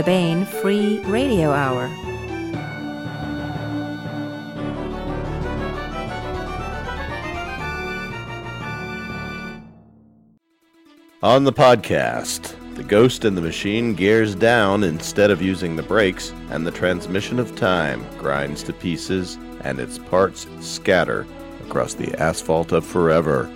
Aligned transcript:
the 0.00 0.06
Baen 0.06 0.46
Free 0.46 0.98
Radio 1.00 1.50
Hour. 1.50 1.84
On 11.22 11.44
the 11.44 11.52
podcast, 11.52 12.56
the 12.76 12.82
ghost 12.82 13.26
in 13.26 13.34
the 13.34 13.42
machine 13.42 13.92
gears 13.92 14.34
down 14.34 14.84
instead 14.84 15.30
of 15.30 15.42
using 15.42 15.76
the 15.76 15.82
brakes, 15.82 16.32
and 16.48 16.66
the 16.66 16.70
transmission 16.70 17.38
of 17.38 17.54
time 17.54 18.02
grinds 18.16 18.62
to 18.62 18.72
pieces, 18.72 19.36
and 19.64 19.78
its 19.78 19.98
parts 19.98 20.46
scatter 20.60 21.26
across 21.66 21.92
the 21.92 22.14
asphalt 22.18 22.72
of 22.72 22.86
forever. 22.86 23.52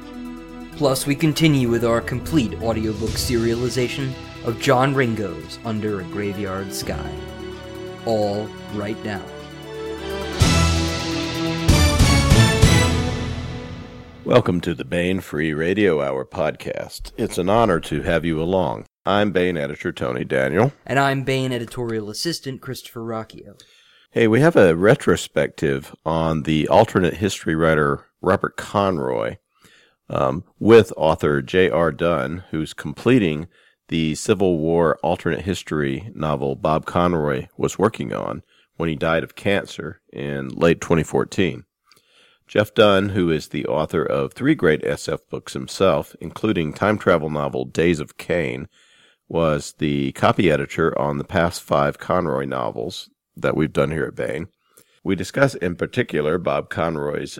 Plus, 0.76 1.06
we 1.06 1.14
continue 1.14 1.70
with 1.70 1.86
our 1.86 2.02
complete 2.02 2.52
audiobook 2.60 3.12
serialization 3.12 4.12
of 4.44 4.60
John 4.60 4.94
Ringo's 4.94 5.58
Under 5.64 6.00
a 6.00 6.04
Graveyard 6.04 6.72
Sky. 6.72 7.10
All 8.04 8.46
right 8.74 9.02
now. 9.02 9.24
Welcome 14.22 14.60
to 14.62 14.74
the 14.74 14.84
Baen 14.84 15.20
Free 15.20 15.54
Radio 15.54 16.02
Hour 16.02 16.26
podcast. 16.26 17.12
It's 17.16 17.38
an 17.38 17.48
honor 17.48 17.80
to 17.80 18.02
have 18.02 18.26
you 18.26 18.40
along. 18.40 18.84
I'm 19.06 19.32
Baen 19.32 19.56
editor 19.56 19.92
Tony 19.92 20.24
Daniel. 20.24 20.72
And 20.84 20.98
I'm 20.98 21.24
Baen 21.24 21.52
editorial 21.52 22.10
assistant 22.10 22.60
Christopher 22.60 23.00
Ruocchio. 23.00 23.58
Hey, 24.10 24.28
we 24.28 24.40
have 24.40 24.56
a 24.56 24.76
retrospective 24.76 25.94
on 26.04 26.42
the 26.42 26.68
alternate 26.68 27.14
history 27.14 27.54
writer 27.54 28.06
Robert 28.20 28.58
Conroy 28.58 29.36
um, 30.10 30.44
with 30.58 30.92
author 30.98 31.40
J.R. 31.40 31.92
Dunn, 31.92 32.44
who's 32.50 32.74
completing 32.74 33.48
the 33.88 34.14
Civil 34.14 34.58
War 34.58 34.98
alternate 35.02 35.42
history 35.42 36.10
novel 36.14 36.56
Bob 36.56 36.86
Conroy 36.86 37.48
was 37.56 37.78
working 37.78 38.12
on 38.12 38.42
when 38.76 38.88
he 38.88 38.96
died 38.96 39.22
of 39.22 39.34
cancer 39.34 40.00
in 40.12 40.48
late 40.48 40.80
2014. 40.80 41.64
Jeff 42.46 42.74
Dunn, 42.74 43.10
who 43.10 43.30
is 43.30 43.48
the 43.48 43.66
author 43.66 44.02
of 44.02 44.32
three 44.32 44.54
great 44.54 44.82
SF 44.82 45.20
books 45.30 45.54
himself, 45.54 46.14
including 46.20 46.72
time 46.72 46.98
travel 46.98 47.30
novel 47.30 47.64
Days 47.64 48.00
of 48.00 48.18
Cain, 48.18 48.68
was 49.28 49.74
the 49.78 50.12
copy 50.12 50.50
editor 50.50 50.96
on 50.98 51.18
the 51.18 51.24
past 51.24 51.62
five 51.62 51.98
Conroy 51.98 52.44
novels 52.44 53.08
that 53.36 53.56
we've 53.56 53.72
done 53.72 53.90
here 53.90 54.04
at 54.04 54.14
Baen. 54.14 54.48
We 55.02 55.16
discuss 55.16 55.54
in 55.54 55.76
particular 55.76 56.38
Bob 56.38 56.68
Conroy's 56.68 57.38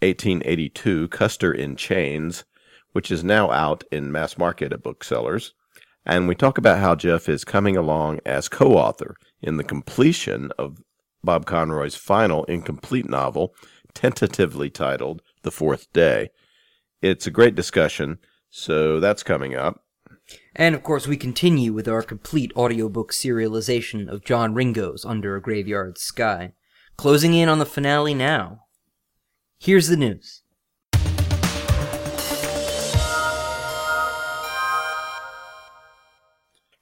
1882 0.00 1.08
Custer 1.08 1.52
in 1.52 1.76
Chains, 1.76 2.44
which 2.92 3.10
is 3.10 3.24
now 3.24 3.50
out 3.50 3.84
in 3.90 4.12
mass 4.12 4.36
market 4.36 4.72
at 4.72 4.82
booksellers. 4.82 5.54
And 6.04 6.26
we 6.26 6.34
talk 6.34 6.58
about 6.58 6.80
how 6.80 6.94
Jeff 6.94 7.28
is 7.28 7.44
coming 7.44 7.76
along 7.76 8.20
as 8.26 8.48
co 8.48 8.72
author 8.72 9.16
in 9.40 9.56
the 9.56 9.64
completion 9.64 10.50
of 10.58 10.78
Bob 11.22 11.46
Conroy's 11.46 11.94
final 11.94 12.44
incomplete 12.44 13.08
novel, 13.08 13.54
tentatively 13.94 14.70
titled 14.70 15.22
The 15.42 15.52
Fourth 15.52 15.92
Day. 15.92 16.30
It's 17.00 17.26
a 17.26 17.30
great 17.30 17.54
discussion, 17.54 18.18
so 18.50 18.98
that's 18.98 19.22
coming 19.22 19.54
up. 19.54 19.84
And 20.54 20.74
of 20.74 20.82
course, 20.82 21.06
we 21.06 21.16
continue 21.16 21.72
with 21.72 21.88
our 21.88 22.02
complete 22.02 22.52
audiobook 22.56 23.12
serialization 23.12 24.08
of 24.08 24.24
John 24.24 24.54
Ringo's 24.54 25.04
Under 25.04 25.36
a 25.36 25.42
Graveyard 25.42 25.98
Sky, 25.98 26.52
closing 26.96 27.34
in 27.34 27.48
on 27.48 27.58
the 27.58 27.66
finale 27.66 28.14
now. 28.14 28.64
Here's 29.58 29.88
the 29.88 29.96
news. 29.96 30.41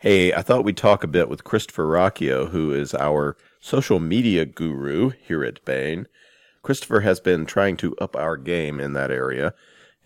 Hey, 0.01 0.33
I 0.33 0.41
thought 0.41 0.65
we'd 0.65 0.79
talk 0.79 1.05
a 1.05 1.07
bit 1.07 1.29
with 1.29 1.45
Christopher 1.45 1.85
Ruocchio, 1.85 2.49
who 2.49 2.73
is 2.73 2.95
our 2.95 3.37
social 3.61 4.01
media 4.01 4.47
guru 4.47 5.11
here 5.11 5.45
at 5.45 5.63
Baen. 5.67 6.07
Christopher 6.63 7.01
has 7.01 7.21
been 7.21 7.45
trying 7.45 7.77
to 7.77 7.95
up 7.99 8.17
our 8.17 8.39
game 8.39 8.81
in 8.81 8.95
that 8.95 9.11
area, 9.11 9.53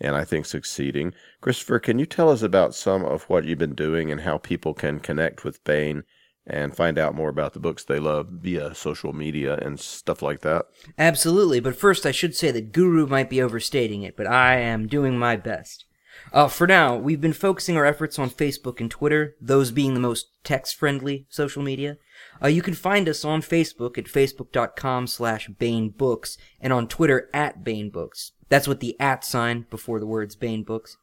and 0.01 0.17
I 0.17 0.25
think 0.25 0.47
succeeding. 0.47 1.13
Christopher, 1.39 1.79
can 1.79 1.97
you 1.97 2.05
tell 2.05 2.29
us 2.29 2.41
about 2.41 2.75
some 2.75 3.05
of 3.05 3.23
what 3.29 3.45
you've 3.45 3.57
been 3.57 3.73
doing 3.73 4.11
and 4.11 4.19
how 4.19 4.37
people 4.37 4.73
can 4.73 4.99
connect 4.99 5.45
with 5.45 5.63
Baen 5.63 6.03
and 6.45 6.75
find 6.75 6.99
out 6.99 7.15
more 7.15 7.29
about 7.29 7.53
the 7.53 7.61
books 7.61 7.85
they 7.85 7.97
love 7.97 8.27
via 8.29 8.75
social 8.75 9.13
media 9.13 9.55
and 9.59 9.79
stuff 9.79 10.21
like 10.21 10.41
that? 10.41 10.65
Absolutely, 10.97 11.61
but 11.61 11.77
first 11.77 12.05
I 12.05 12.11
should 12.11 12.35
say 12.35 12.51
that 12.51 12.73
guru 12.73 13.07
might 13.07 13.29
be 13.29 13.41
overstating 13.41 14.03
it, 14.03 14.17
but 14.17 14.27
I 14.27 14.57
am 14.57 14.87
doing 14.87 15.17
my 15.17 15.37
best. 15.37 15.84
Uh, 16.35 16.49
for 16.49 16.67
now, 16.67 16.97
we've 16.97 17.21
been 17.21 17.31
focusing 17.31 17.77
our 17.77 17.85
efforts 17.85 18.19
on 18.19 18.29
Facebook 18.29 18.81
and 18.81 18.91
Twitter, 18.91 19.37
those 19.39 19.71
being 19.71 19.93
the 19.93 20.01
most 20.01 20.27
text-friendly 20.43 21.25
social 21.29 21.63
media. 21.63 21.95
Uh, 22.43 22.49
you 22.49 22.61
can 22.61 22.73
find 22.73 23.07
us 23.07 23.23
on 23.23 23.41
Facebook 23.41 23.97
at 23.97 24.03
facebook.com 24.03 25.07
slash 25.07 25.49
baenbooks 25.49 26.37
and 26.59 26.73
on 26.73 26.89
Twitter 26.89 27.29
at 27.33 27.63
baenbooks. 27.63 28.31
That's 28.49 28.67
with 28.67 28.81
the 28.81 28.99
at 28.99 29.23
sign 29.23 29.65
before 29.69 30.01
the 30.01 30.05
words 30.05 30.35
baenbooks. 30.35 30.97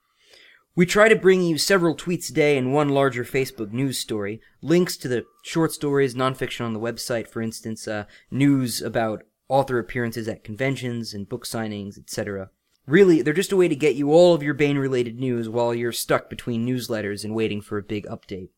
We 0.77 0.85
try 0.85 1.09
to 1.09 1.17
bring 1.17 1.41
you 1.41 1.57
several 1.57 1.97
tweets 1.97 2.29
a 2.29 2.35
day 2.35 2.59
and 2.59 2.75
one 2.75 2.91
larger 2.91 3.25
Facebook 3.25 3.73
news 3.73 3.97
story, 3.97 4.39
links 4.61 4.99
to 4.99 5.09
the 5.09 5.25
short 5.43 5.73
stories, 5.73 6.15
nonfiction 6.15 6.67
on 6.67 6.75
the 6.75 6.81
website, 6.81 7.27
for 7.27 7.41
instance, 7.41 7.89
uh, 7.89 8.05
news 8.31 8.83
about 8.83 9.23
author 9.49 9.79
appearances 9.79 10.29
at 10.29 10.45
conventions 10.45 11.15
and 11.15 11.27
book 11.27 11.47
signings, 11.47 11.99
etc. 11.99 12.51
Really, 12.87 13.23
they're 13.23 13.33
just 13.33 13.53
a 13.53 13.57
way 13.57 13.69
to 13.69 13.77
get 13.77 13.95
you 13.95 14.13
all 14.13 14.35
of 14.35 14.43
your 14.43 14.55
Baen 14.55 14.77
related 14.77 15.19
news 15.19 15.49
while 15.49 15.75
you're 15.75 15.93
stuck 15.93 16.29
between 16.29 16.67
newsletters 16.67 17.25
and 17.25 17.35
waiting 17.35 17.61
for 17.61 17.79
a 17.79 17.83
big 17.83 18.07
update. 18.07 18.49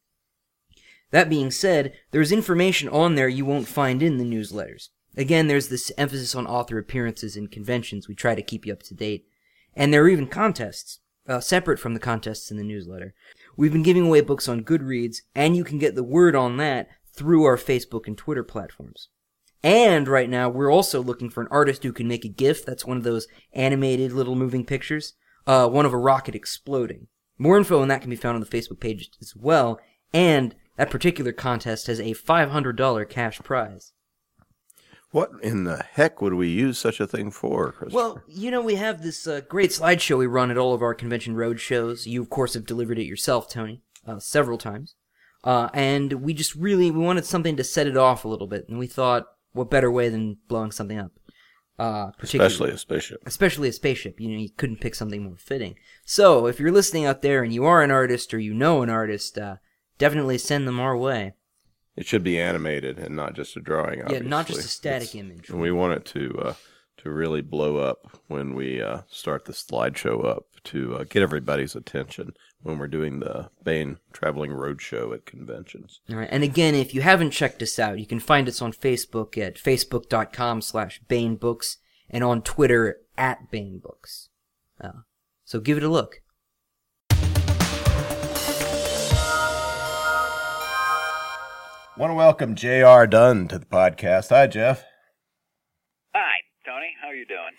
That 1.11 1.29
being 1.29 1.51
said, 1.51 1.93
there's 2.11 2.33
information 2.33 2.89
on 2.89 3.15
there 3.15 3.29
you 3.29 3.45
won't 3.45 3.69
find 3.69 4.03
in 4.03 4.19
the 4.19 4.25
newsletters. 4.25 4.89
Again, 5.17 5.47
there's 5.47 5.69
this 5.69 5.93
emphasis 5.97 6.35
on 6.35 6.47
author 6.47 6.79
appearances 6.79 7.37
and 7.37 7.51
conventions. 7.51 8.09
We 8.09 8.15
try 8.15 8.35
to 8.35 8.43
keep 8.43 8.67
you 8.67 8.73
up 8.73 8.83
to 8.85 8.95
date. 8.95 9.27
And 9.75 9.93
there 9.93 10.03
are 10.03 10.09
even 10.09 10.27
contests, 10.27 11.01
uh, 11.29 11.41
separate 11.41 11.79
from 11.79 11.95
the 11.95 12.01
contests 12.01 12.51
in 12.51 12.56
the 12.56 12.65
newsletter. 12.65 13.15
We've 13.56 13.73
been 13.73 13.83
giving 13.83 14.06
away 14.06 14.23
books 14.23 14.49
on 14.49 14.65
Goodreads, 14.65 15.19
and 15.35 15.56
you 15.56 15.65
can 15.65 15.79
get 15.79 15.95
the 15.95 16.03
word 16.03 16.35
on 16.35 16.56
that 16.56 16.89
through 17.12 17.45
our 17.45 17.56
Facebook 17.56 18.06
and 18.06 18.19
Twitter 18.19 18.43
platforms. 18.43 19.09
And 19.65 20.07
right 20.07 20.29
now, 20.29 20.51
we're 20.51 20.71
also 20.71 21.03
looking 21.03 21.31
for 21.31 21.41
an 21.41 21.49
artist 21.51 21.83
who 21.83 21.93
can 21.93 22.07
make 22.07 22.27
a 22.27 22.29
GIF. 22.29 22.67
That's 22.67 22.85
one 22.85 22.99
of 22.99 23.03
those 23.03 23.27
animated 23.55 24.13
little 24.13 24.37
moving 24.37 24.67
pictures. 24.67 25.15
Uh, 25.47 25.67
one 25.69 25.87
of 25.87 25.95
a 25.95 25.99
rocket 25.99 26.35
exploding. 26.35 27.07
More 27.39 27.57
info 27.57 27.81
on 27.81 27.89
that 27.89 28.03
can 28.03 28.11
be 28.11 28.17
found 28.17 28.35
on 28.35 28.43
the 28.43 28.47
Facebook 28.47 28.79
page 28.79 29.09
as 29.23 29.35
well. 29.35 29.81
And 30.13 30.55
that 30.77 30.91
particular 30.91 31.33
contest 31.33 31.87
has 31.87 31.99
a 31.99 32.13
$500 32.13 33.09
cash 33.09 33.41
prize. 33.41 33.95
What 35.13 35.31
in 35.43 35.65
the 35.65 35.83
heck 35.93 36.21
would 36.21 36.35
we 36.35 36.49
use 36.49 36.79
such 36.79 37.01
a 37.01 37.07
thing 37.07 37.31
for? 37.31 37.73
Chris? 37.73 37.93
Well, 37.93 38.21
you 38.29 38.51
know, 38.51 38.61
we 38.61 38.75
have 38.75 39.03
this 39.03 39.27
uh, 39.27 39.41
great 39.49 39.71
slideshow 39.71 40.19
we 40.19 40.27
run 40.27 40.51
at 40.51 40.59
all 40.59 40.75
of 40.75 40.83
our 40.83 40.93
convention 40.95 41.37
road 41.37 41.59
shows. 41.59 42.07
You, 42.07 42.21
of 42.21 42.29
course, 42.29 42.53
have 42.53 42.67
delivered 42.67 42.99
it 42.99 43.07
yourself, 43.07 43.49
Tony, 43.49 43.81
uh, 44.07 44.19
several 44.19 44.59
times. 44.59 44.95
Uh, 45.43 45.69
and 45.73 46.15
we 46.15 46.35
just 46.35 46.55
really 46.55 46.91
we 46.91 46.99
wanted 46.99 47.25
something 47.25 47.57
to 47.57 47.65
set 47.65 47.87
it 47.87 47.97
off 47.97 48.25
a 48.25 48.29
little 48.29 48.47
bit, 48.47 48.67
and 48.69 48.79
we 48.79 48.87
thought, 48.87 49.27
what 49.55 49.71
better 49.71 49.91
way 49.91 50.11
than 50.11 50.37
blowing 50.49 50.71
something 50.71 50.99
up? 50.99 51.13
Uh, 51.77 52.11
especially 52.21 52.71
a 52.71 52.79
spaceship. 52.79 53.21
Especially 53.27 53.69
a 53.69 53.73
spaceship. 53.73 54.21
You 54.21 54.29
know, 54.29 54.39
you 54.39 54.51
couldn't 54.57 54.81
pick 54.81 54.95
something 54.95 55.25
more 55.25 55.37
fitting. 55.37 55.75
So, 56.05 56.47
if 56.47 56.61
you're 56.61 56.71
listening 56.71 57.05
out 57.05 57.23
there 57.23 57.43
and 57.43 57.53
you 57.53 57.65
are 57.65 57.83
an 57.83 57.91
artist 57.91 58.33
or 58.33 58.39
you 58.39 58.55
know 58.55 58.83
an 58.83 58.91
artist, 58.91 59.39
uh, 59.39 59.57
definitely 59.99 60.39
send 60.39 60.69
them 60.69 60.79
our 60.79 60.97
way. 60.97 61.35
It 61.97 62.07
should 62.07 62.23
be 62.23 62.41
animated 62.41 62.99
and 62.99 63.17
not 63.17 63.35
just 63.35 63.57
a 63.57 63.61
drawing. 63.61 64.03
Obviously. 64.03 64.25
Yeah, 64.25 64.31
not 64.31 64.47
just 64.47 64.61
a 64.61 64.69
static 64.69 65.09
it's, 65.09 65.15
image. 65.15 65.49
And 65.49 65.61
we 65.61 65.73
want 65.73 65.95
it 65.95 66.05
to 66.07 66.39
uh, 66.39 66.55
to 66.99 67.11
really 67.11 67.43
blow 67.43 67.79
up 67.79 68.19
when 68.29 68.55
we 68.55 68.81
uh, 68.81 69.03
start 69.09 69.45
the 69.45 69.53
slideshow 69.53 70.25
up 70.25 70.47
to 70.65 70.97
uh, 70.97 71.05
get 71.05 71.23
everybody's 71.23 71.75
attention 71.75 72.33
when 72.64 72.78
we're 72.78 72.88
doing 72.88 73.20
the 73.20 73.50
Baen 73.62 73.99
Traveling 74.12 74.50
Roadshow 74.50 75.14
at 75.14 75.26
conventions. 75.26 76.00
All 76.11 76.16
right, 76.16 76.28
and 76.31 76.43
again, 76.43 76.75
if 76.75 76.94
you 76.94 77.02
haven't 77.02 77.31
checked 77.31 77.62
us 77.62 77.78
out, 77.78 78.00
you 78.00 78.06
can 78.06 78.19
find 78.19 78.49
us 78.49 78.61
on 78.61 78.72
Facebook 78.72 79.38
at 79.38 79.56
facebook.com 79.56 80.62
slash 80.62 81.00
baenbooks 81.08 81.76
and 82.11 82.25
on 82.25 82.43
Twitter 82.43 83.00
at 83.16 83.50
baenbooks. 83.52 84.28
Uh, 84.81 85.02
so 85.44 85.61
give 85.61 85.76
it 85.76 85.82
a 85.82 85.88
look. 85.88 86.22
Want 91.96 92.11
to 92.11 92.14
welcome 92.14 92.56
J.R. 92.56 93.06
Dunn 93.06 93.46
to 93.49 93.58
the 93.58 93.66
podcast. 93.66 94.31
Hi, 94.31 94.49
Jeff. 94.49 94.84
Hi, 96.14 96.37
Tony. 96.66 96.96
How 97.00 97.08
are 97.08 97.14
you 97.14 97.26
doing? 97.26 97.52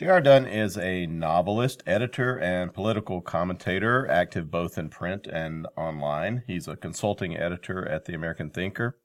J.R. 0.00 0.22
Dunn 0.22 0.46
is 0.46 0.78
a 0.78 1.04
novelist, 1.04 1.82
editor, 1.86 2.38
and 2.38 2.72
political 2.72 3.20
commentator, 3.20 4.10
active 4.10 4.50
both 4.50 4.78
in 4.78 4.88
print 4.88 5.26
and 5.26 5.66
online. 5.76 6.42
He's 6.46 6.66
a 6.66 6.74
consulting 6.74 7.36
editor 7.36 7.86
at 7.86 8.06
the 8.06 8.14
American 8.14 8.48
Thinker, 8.48 8.98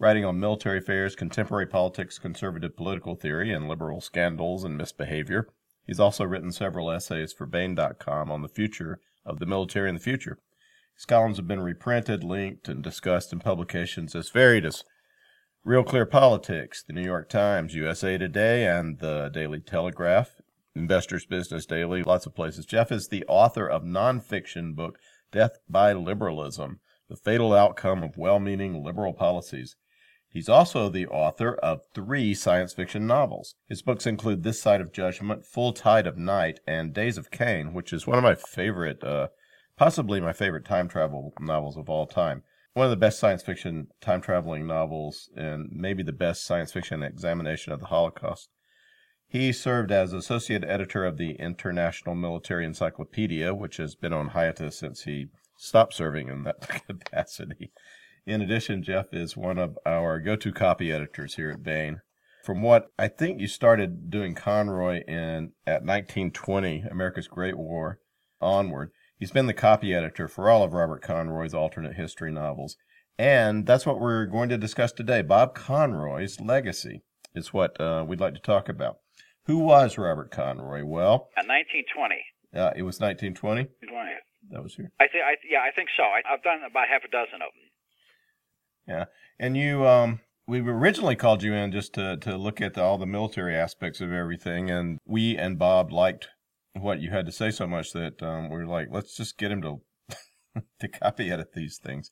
writing 0.00 0.24
on 0.24 0.40
military 0.40 0.78
affairs, 0.78 1.14
contemporary 1.14 1.68
politics, 1.68 2.18
conservative 2.18 2.76
political 2.76 3.14
theory, 3.14 3.52
and 3.52 3.68
liberal 3.68 4.00
scandals 4.00 4.64
and 4.64 4.76
misbehavior. 4.76 5.46
He's 5.86 6.00
also 6.00 6.24
written 6.24 6.50
several 6.50 6.90
essays 6.90 7.32
for 7.32 7.46
Baen.com 7.46 8.28
on 8.28 8.42
the 8.42 8.48
future 8.48 8.98
of 9.24 9.38
the 9.38 9.46
military 9.46 9.88
in 9.88 9.94
the 9.94 10.00
future. 10.00 10.40
His 10.96 11.04
columns 11.04 11.36
have 11.36 11.46
been 11.46 11.60
reprinted, 11.60 12.24
linked, 12.24 12.68
and 12.68 12.82
discussed 12.82 13.32
in 13.32 13.38
publications 13.38 14.16
as 14.16 14.30
varied 14.30 14.66
as 14.66 14.82
Real 15.66 15.82
Clear 15.82 16.06
Politics, 16.06 16.84
the 16.84 16.92
New 16.92 17.02
York 17.02 17.28
Times, 17.28 17.74
USA 17.74 18.16
Today, 18.16 18.68
and 18.68 19.00
the 19.00 19.28
Daily 19.34 19.58
Telegraph, 19.58 20.40
Investors 20.76 21.26
Business 21.26 21.66
Daily, 21.66 22.04
lots 22.04 22.24
of 22.24 22.36
places. 22.36 22.66
Jeff 22.66 22.92
is 22.92 23.08
the 23.08 23.24
author 23.26 23.66
of 23.66 23.82
nonfiction 23.82 24.76
book 24.76 25.00
Death 25.32 25.58
by 25.68 25.92
Liberalism, 25.92 26.78
The 27.08 27.16
Fatal 27.16 27.52
Outcome 27.52 28.04
of 28.04 28.16
Well-Meaning 28.16 28.84
Liberal 28.84 29.12
Policies. 29.12 29.74
He's 30.28 30.48
also 30.48 30.88
the 30.88 31.08
author 31.08 31.54
of 31.54 31.80
three 31.92 32.32
science 32.32 32.72
fiction 32.72 33.04
novels. 33.08 33.56
His 33.68 33.82
books 33.82 34.06
include 34.06 34.44
This 34.44 34.62
Side 34.62 34.80
of 34.80 34.92
Judgment, 34.92 35.44
Full 35.44 35.72
Tide 35.72 36.06
of 36.06 36.16
Night, 36.16 36.60
and 36.68 36.94
Days 36.94 37.18
of 37.18 37.32
Cain, 37.32 37.74
which 37.74 37.92
is 37.92 38.06
one 38.06 38.18
of 38.18 38.22
my 38.22 38.36
favorite 38.36 39.02
uh, 39.02 39.30
possibly 39.76 40.20
my 40.20 40.32
favorite 40.32 40.64
time 40.64 40.86
travel 40.86 41.32
novels 41.40 41.76
of 41.76 41.90
all 41.90 42.06
time. 42.06 42.44
One 42.76 42.84
of 42.84 42.90
the 42.90 42.96
best 42.98 43.18
science 43.18 43.42
fiction 43.42 43.86
time 44.02 44.20
traveling 44.20 44.66
novels, 44.66 45.30
and 45.34 45.70
maybe 45.72 46.02
the 46.02 46.12
best 46.12 46.44
science 46.44 46.72
fiction 46.72 47.02
examination 47.02 47.72
of 47.72 47.80
the 47.80 47.86
Holocaust. 47.86 48.50
He 49.26 49.50
served 49.50 49.90
as 49.90 50.12
associate 50.12 50.62
editor 50.62 51.02
of 51.02 51.16
the 51.16 51.36
International 51.36 52.14
Military 52.14 52.66
Encyclopedia, 52.66 53.54
which 53.54 53.78
has 53.78 53.94
been 53.94 54.12
on 54.12 54.28
hiatus 54.28 54.78
since 54.78 55.04
he 55.04 55.28
stopped 55.56 55.94
serving 55.94 56.28
in 56.28 56.42
that 56.42 56.84
capacity. 56.86 57.72
In 58.26 58.42
addition, 58.42 58.82
Jeff 58.82 59.06
is 59.10 59.38
one 59.38 59.56
of 59.56 59.78
our 59.86 60.20
go 60.20 60.36
to 60.36 60.52
copy 60.52 60.92
editors 60.92 61.36
here 61.36 61.52
at 61.52 61.62
Baen. 61.62 62.02
From 62.44 62.60
what 62.60 62.88
I 62.98 63.08
think 63.08 63.40
you 63.40 63.48
started 63.48 64.10
doing 64.10 64.34
Conroy 64.34 65.02
in 65.08 65.52
at 65.66 65.82
1920, 65.82 66.84
America's 66.90 67.26
Great 67.26 67.56
War, 67.56 68.00
onward, 68.38 68.90
He's 69.18 69.30
been 69.30 69.46
the 69.46 69.54
copy 69.54 69.94
editor 69.94 70.28
for 70.28 70.50
all 70.50 70.62
of 70.62 70.74
Robert 70.74 71.02
Conroy's 71.02 71.54
alternate 71.54 71.96
history 71.96 72.30
novels. 72.30 72.76
And 73.18 73.64
that's 73.64 73.86
what 73.86 73.98
we're 73.98 74.26
going 74.26 74.50
to 74.50 74.58
discuss 74.58 74.92
today. 74.92 75.22
Bob 75.22 75.54
Conroy's 75.54 76.38
legacy 76.38 77.02
is 77.34 77.52
what 77.52 77.80
uh, 77.80 78.04
we'd 78.06 78.20
like 78.20 78.34
to 78.34 78.40
talk 78.40 78.68
about. 78.68 78.98
Who 79.44 79.58
was 79.58 79.96
Robert 79.96 80.30
Conroy? 80.30 80.84
Well, 80.84 81.30
uh, 81.36 81.46
1920. 81.46 82.16
Uh, 82.54 82.72
it 82.76 82.82
was 82.82 83.00
1920. 83.00 83.68
20. 83.88 84.10
That 84.50 84.62
was 84.62 84.74
here. 84.74 84.92
I 85.00 85.08
think. 85.08 85.24
I, 85.24 85.36
yeah, 85.48 85.60
I 85.60 85.70
think 85.70 85.88
so. 85.96 86.02
I, 86.02 86.20
have 86.24 86.42
done 86.42 86.60
about 86.68 86.88
half 86.88 87.04
a 87.04 87.08
dozen 87.08 87.36
of 87.36 87.52
them. 87.54 87.70
Yeah, 88.86 89.04
and 89.38 89.56
you. 89.56 89.86
Um, 89.86 90.20
we 90.48 90.60
originally 90.60 91.16
called 91.16 91.42
you 91.42 91.54
in 91.54 91.72
just 91.72 91.94
to 91.94 92.16
to 92.18 92.36
look 92.36 92.60
at 92.60 92.74
the, 92.74 92.82
all 92.82 92.98
the 92.98 93.06
military 93.06 93.56
aspects 93.56 94.00
of 94.00 94.12
everything, 94.12 94.70
and 94.70 94.98
we 95.04 95.36
and 95.36 95.58
Bob 95.58 95.90
liked 95.90 96.28
what 96.80 97.00
you 97.00 97.10
had 97.10 97.26
to 97.26 97.32
say 97.32 97.50
so 97.50 97.66
much 97.66 97.92
that 97.92 98.22
um, 98.22 98.50
we 98.50 98.56
are 98.56 98.66
like, 98.66 98.88
let's 98.90 99.16
just 99.16 99.38
get 99.38 99.50
him 99.50 99.62
to 99.62 99.80
to 100.80 100.88
copy 100.88 101.30
edit 101.30 101.52
these 101.54 101.78
things. 101.78 102.10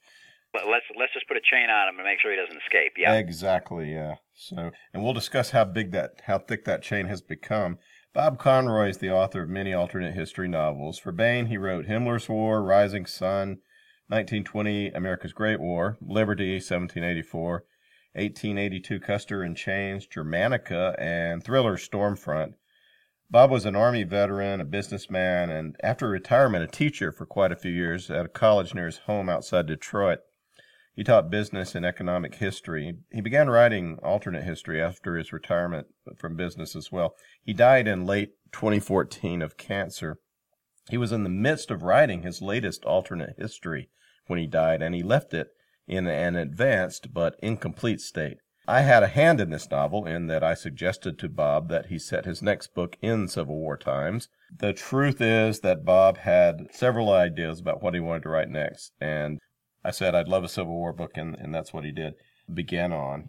Let's 0.54 0.86
let's 0.96 1.12
just 1.12 1.26
put 1.26 1.36
a 1.36 1.40
chain 1.40 1.68
on 1.68 1.88
him 1.88 1.98
and 1.98 2.04
make 2.06 2.20
sure 2.20 2.30
he 2.30 2.36
doesn't 2.36 2.62
escape. 2.62 2.92
Yeah, 2.96 3.14
exactly. 3.14 3.92
Yeah. 3.92 4.16
So, 4.34 4.70
and 4.92 5.02
we'll 5.02 5.12
discuss 5.12 5.50
how 5.50 5.64
big 5.64 5.90
that, 5.92 6.22
how 6.26 6.38
thick 6.38 6.64
that 6.64 6.82
chain 6.82 7.06
has 7.06 7.20
become. 7.20 7.78
Bob 8.12 8.38
Conroy 8.38 8.90
is 8.90 8.98
the 8.98 9.10
author 9.10 9.42
of 9.42 9.48
many 9.48 9.72
alternate 9.72 10.14
history 10.14 10.46
novels. 10.46 10.98
For 11.00 11.10
Baen, 11.10 11.46
he 11.46 11.56
wrote 11.56 11.86
Himmler's 11.86 12.28
War, 12.28 12.62
Rising 12.62 13.06
Sun, 13.06 13.58
1920, 14.06 14.90
America's 14.90 15.32
Great 15.32 15.58
War, 15.58 15.98
Liberty, 16.00 16.54
1784, 16.54 17.64
1882, 18.12 19.00
Custer 19.00 19.42
in 19.42 19.56
Chains, 19.56 20.06
Germanica, 20.06 20.94
and 21.00 21.42
thriller 21.42 21.76
Stormfront. 21.76 22.54
Bob 23.30 23.50
was 23.50 23.64
an 23.64 23.74
Army 23.74 24.04
veteran, 24.04 24.60
a 24.60 24.64
businessman, 24.64 25.50
and 25.50 25.76
after 25.82 26.08
retirement, 26.08 26.62
a 26.62 26.68
teacher 26.68 27.10
for 27.10 27.26
quite 27.26 27.50
a 27.50 27.56
few 27.56 27.72
years 27.72 28.10
at 28.10 28.26
a 28.26 28.28
college 28.28 28.74
near 28.74 28.86
his 28.86 28.98
home 28.98 29.28
outside 29.28 29.66
Detroit. 29.66 30.20
He 30.94 31.02
taught 31.02 31.30
business 31.30 31.74
and 31.74 31.84
economic 31.84 32.36
history. 32.36 32.98
He 33.10 33.20
began 33.20 33.50
writing 33.50 33.98
alternate 34.02 34.44
history 34.44 34.80
after 34.80 35.16
his 35.16 35.32
retirement 35.32 35.88
from 36.16 36.36
business 36.36 36.76
as 36.76 36.92
well. 36.92 37.16
He 37.42 37.52
died 37.52 37.88
in 37.88 38.06
late 38.06 38.34
2014 38.52 39.42
of 39.42 39.56
cancer. 39.56 40.18
He 40.88 40.96
was 40.96 41.10
in 41.10 41.24
the 41.24 41.30
midst 41.30 41.70
of 41.72 41.82
writing 41.82 42.22
his 42.22 42.42
latest 42.42 42.84
alternate 42.84 43.34
history 43.38 43.88
when 44.26 44.38
he 44.38 44.46
died, 44.46 44.82
and 44.82 44.94
he 44.94 45.02
left 45.02 45.34
it 45.34 45.48
in 45.88 46.06
an 46.06 46.36
advanced 46.36 47.12
but 47.12 47.36
incomplete 47.42 48.00
state. 48.00 48.38
I 48.66 48.80
had 48.80 49.02
a 49.02 49.08
hand 49.08 49.40
in 49.40 49.50
this 49.50 49.70
novel 49.70 50.06
in 50.06 50.26
that 50.28 50.42
I 50.42 50.54
suggested 50.54 51.18
to 51.18 51.28
Bob 51.28 51.68
that 51.68 51.86
he 51.86 51.98
set 51.98 52.24
his 52.24 52.40
next 52.40 52.74
book 52.74 52.96
in 53.02 53.28
Civil 53.28 53.56
War 53.56 53.76
times. 53.76 54.28
The 54.56 54.72
truth 54.72 55.20
is 55.20 55.60
that 55.60 55.84
Bob 55.84 56.18
had 56.18 56.68
several 56.72 57.12
ideas 57.12 57.60
about 57.60 57.82
what 57.82 57.94
he 57.94 58.00
wanted 58.00 58.22
to 58.22 58.30
write 58.30 58.48
next, 58.48 58.92
and 59.00 59.38
I 59.84 59.90
said 59.90 60.14
I'd 60.14 60.28
love 60.28 60.44
a 60.44 60.48
Civil 60.48 60.74
War 60.74 60.94
book, 60.94 61.12
and, 61.16 61.34
and 61.34 61.54
that's 61.54 61.74
what 61.74 61.84
he 61.84 61.92
did. 61.92 62.14
Began 62.52 62.92
on. 62.92 63.28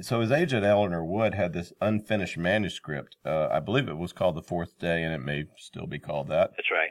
So 0.00 0.20
his 0.20 0.30
agent 0.30 0.64
Eleanor 0.64 1.04
Wood 1.04 1.34
had 1.34 1.52
this 1.52 1.72
unfinished 1.80 2.38
manuscript. 2.38 3.16
Uh, 3.26 3.48
I 3.50 3.60
believe 3.60 3.88
it 3.88 3.98
was 3.98 4.12
called 4.12 4.36
The 4.36 4.42
Fourth 4.42 4.78
Day, 4.78 5.02
and 5.02 5.12
it 5.12 5.22
may 5.22 5.44
still 5.58 5.86
be 5.86 5.98
called 5.98 6.28
that. 6.28 6.52
That's 6.56 6.70
right. 6.70 6.90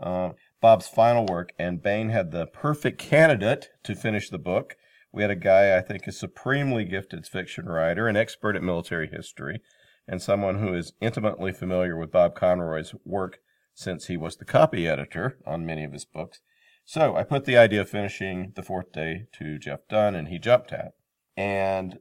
Uh, 0.00 0.32
Bob's 0.60 0.88
final 0.88 1.24
work, 1.24 1.52
and 1.58 1.82
Baen 1.82 2.10
had 2.10 2.30
the 2.32 2.46
perfect 2.46 2.98
candidate 2.98 3.70
to 3.84 3.94
finish 3.94 4.28
the 4.28 4.38
book. 4.38 4.76
We 5.12 5.22
had 5.22 5.30
a 5.30 5.36
guy 5.36 5.76
I 5.76 5.82
think 5.82 6.06
a 6.06 6.12
supremely 6.12 6.84
gifted 6.84 7.26
fiction 7.26 7.66
writer, 7.66 8.08
an 8.08 8.16
expert 8.16 8.56
at 8.56 8.62
military 8.62 9.08
history, 9.08 9.60
and 10.08 10.22
someone 10.22 10.58
who 10.58 10.74
is 10.74 10.94
intimately 11.00 11.52
familiar 11.52 11.96
with 11.96 12.12
Bob 12.12 12.34
Conroy's 12.34 12.94
work 13.04 13.38
since 13.74 14.06
he 14.06 14.16
was 14.16 14.36
the 14.36 14.44
copy 14.44 14.88
editor 14.88 15.38
on 15.46 15.66
many 15.66 15.84
of 15.84 15.92
his 15.92 16.04
books. 16.04 16.40
So 16.84 17.14
I 17.14 17.22
put 17.22 17.44
the 17.44 17.56
idea 17.56 17.82
of 17.82 17.90
finishing 17.90 18.52
the 18.56 18.62
fourth 18.62 18.92
day 18.92 19.26
to 19.38 19.58
Jeff 19.58 19.80
Dunn, 19.88 20.14
and 20.14 20.28
he 20.28 20.38
jumped 20.38 20.72
at. 20.72 20.86
it. 20.86 20.92
And 21.36 21.98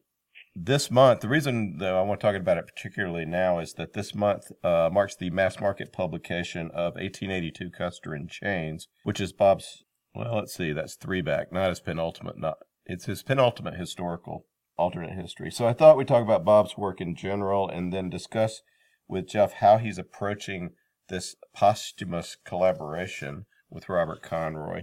this 0.55 0.91
month, 0.91 1.21
the 1.21 1.29
reason 1.29 1.77
that 1.77 1.93
I 1.93 2.01
want 2.01 2.19
to 2.19 2.27
talk 2.27 2.35
about 2.35 2.57
it 2.57 2.67
particularly 2.75 3.25
now 3.25 3.59
is 3.59 3.73
that 3.73 3.93
this 3.93 4.15
month 4.15 4.51
uh, 4.63 4.89
marks 4.91 5.15
the 5.15 5.29
mass 5.29 5.59
market 5.59 5.93
publication 5.93 6.71
of 6.71 6.95
1882 6.95 7.69
Custer 7.69 8.15
in 8.15 8.27
Chains, 8.27 8.87
which 9.03 9.21
is 9.21 9.31
Bob's. 9.31 9.83
Well, 10.13 10.35
let's 10.35 10.53
see, 10.53 10.73
that's 10.73 10.95
three 10.95 11.21
back, 11.21 11.53
not 11.53 11.69
his 11.69 11.79
penultimate, 11.79 12.37
not 12.37 12.57
it's 12.91 13.05
his 13.05 13.23
penultimate 13.23 13.79
historical 13.79 14.45
alternate 14.77 15.13
history. 15.13 15.49
So 15.49 15.65
I 15.65 15.73
thought 15.73 15.95
we'd 15.95 16.07
talk 16.07 16.23
about 16.23 16.43
Bob's 16.43 16.77
work 16.77 16.99
in 16.99 17.15
general 17.15 17.69
and 17.69 17.93
then 17.93 18.09
discuss 18.09 18.61
with 19.07 19.27
Jeff 19.27 19.53
how 19.53 19.77
he's 19.77 19.97
approaching 19.97 20.71
this 21.07 21.35
posthumous 21.53 22.37
collaboration 22.45 23.45
with 23.69 23.87
Robert 23.87 24.21
Conroy. 24.21 24.81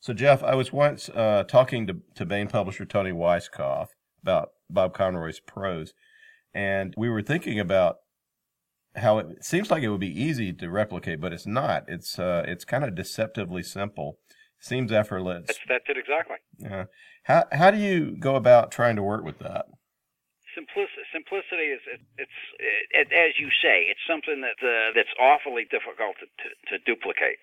So, 0.00 0.12
Jeff, 0.12 0.42
I 0.42 0.54
was 0.54 0.72
once 0.72 1.08
uh, 1.08 1.44
talking 1.48 1.86
to, 1.86 1.96
to 2.14 2.24
Baen 2.24 2.48
publisher 2.48 2.84
Tony 2.84 3.10
Weisskopf 3.10 3.88
about 4.22 4.50
Bob 4.70 4.94
Conroy's 4.94 5.40
prose, 5.40 5.94
and 6.54 6.94
we 6.96 7.08
were 7.08 7.22
thinking 7.22 7.58
about 7.58 7.96
how 8.96 9.18
it 9.18 9.44
seems 9.44 9.70
like 9.70 9.82
it 9.82 9.90
would 9.90 10.00
be 10.00 10.22
easy 10.22 10.52
to 10.52 10.70
replicate, 10.70 11.20
but 11.20 11.32
it's 11.32 11.46
not. 11.46 11.84
It's 11.88 12.18
uh, 12.18 12.44
it's 12.46 12.64
kind 12.64 12.84
of 12.84 12.94
deceptively 12.94 13.62
simple. 13.62 14.18
Seems 14.60 14.90
effortless. 14.90 15.46
That's, 15.46 15.60
that's 15.68 15.88
it 15.88 15.96
exactly. 15.96 16.36
Yeah. 16.58 16.90
How 17.22 17.44
how 17.52 17.70
do 17.70 17.78
you 17.78 18.16
go 18.18 18.34
about 18.34 18.72
trying 18.72 18.96
to 18.96 19.02
work 19.02 19.22
with 19.22 19.38
that? 19.38 19.66
Simplicity, 20.54 21.06
simplicity 21.14 21.70
is 21.70 21.82
it, 21.86 22.00
it's 22.18 22.40
it, 22.90 23.08
as 23.14 23.38
you 23.38 23.48
say, 23.62 23.86
it's 23.86 24.02
something 24.08 24.42
that 24.42 24.58
uh, 24.58 24.90
that's 24.96 25.14
awfully 25.20 25.62
difficult 25.70 26.18
to, 26.18 26.26
to, 26.26 26.48
to 26.70 26.74
duplicate. 26.82 27.38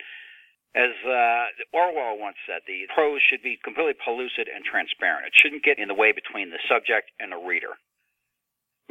As 0.76 0.92
uh, 1.08 1.48
Orwell 1.72 2.20
once 2.20 2.36
said, 2.44 2.68
the 2.68 2.84
prose 2.92 3.24
should 3.24 3.40
be 3.40 3.56
completely 3.64 3.96
pellucid 3.96 4.52
and 4.52 4.68
transparent. 4.68 5.32
It 5.32 5.38
shouldn't 5.40 5.64
get 5.64 5.80
in 5.80 5.88
the 5.88 5.96
way 5.96 6.12
between 6.12 6.52
the 6.52 6.60
subject 6.68 7.16
and 7.24 7.32
the 7.32 7.40
reader, 7.40 7.80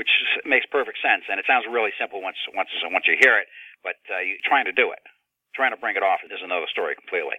which 0.00 0.09
makes 0.49 0.64
perfect 0.73 0.97
sense. 1.04 1.28
And 1.28 1.37
it 1.37 1.45
sounds 1.45 1.69
really 1.69 1.93
simple 2.00 2.25
once 2.25 2.40
once 2.57 2.73
once 2.88 3.04
you 3.04 3.21
hear 3.21 3.37
it, 3.37 3.52
but 3.85 4.00
uh, 4.09 4.25
you're 4.25 4.40
trying 4.49 4.64
to 4.64 4.73
do 4.73 4.97
it 4.97 5.04
trying 5.54 5.73
to 5.73 5.80
bring 5.80 5.96
it 5.96 6.02
off 6.02 6.20
is 6.26 6.42
another 6.42 6.68
story 6.68 6.94
completely. 6.94 7.38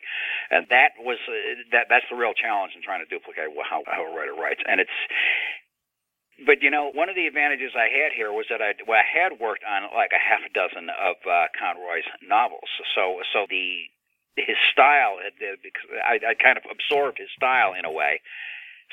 And 0.50 0.66
that 0.72 0.96
was 1.00 1.20
uh, 1.28 1.62
that 1.72 1.88
that's 1.92 2.08
the 2.10 2.18
real 2.18 2.34
challenge 2.34 2.74
in 2.76 2.82
trying 2.82 3.04
to 3.04 3.10
duplicate 3.12 3.52
how 3.68 3.84
how 3.86 4.08
a 4.08 4.12
writer 4.16 4.34
writes. 4.34 4.64
And 4.66 4.80
it's 4.80 4.98
but 6.44 6.60
you 6.60 6.70
know, 6.70 6.92
one 6.92 7.08
of 7.08 7.16
the 7.16 7.28
advantages 7.28 7.72
I 7.76 7.88
had 7.88 8.12
here 8.12 8.32
was 8.32 8.48
that 8.50 8.60
I, 8.60 8.76
well, 8.84 9.00
I 9.00 9.08
had 9.08 9.40
worked 9.40 9.64
on 9.64 9.88
like 9.96 10.12
a 10.12 10.20
half 10.20 10.44
a 10.44 10.52
dozen 10.52 10.92
of 10.92 11.16
uh, 11.24 11.48
Conroy's 11.56 12.08
novels, 12.20 12.68
so 12.92 13.24
so 13.32 13.48
the 13.48 13.88
his 14.36 14.60
style 14.72 15.16
had 15.24 15.40
because 15.40 15.88
I, 16.04 16.20
I 16.20 16.34
kind 16.36 16.60
of 16.60 16.68
absorbed 16.68 17.20
his 17.20 17.32
style 17.32 17.72
in 17.72 17.86
a 17.86 17.92
way, 17.92 18.20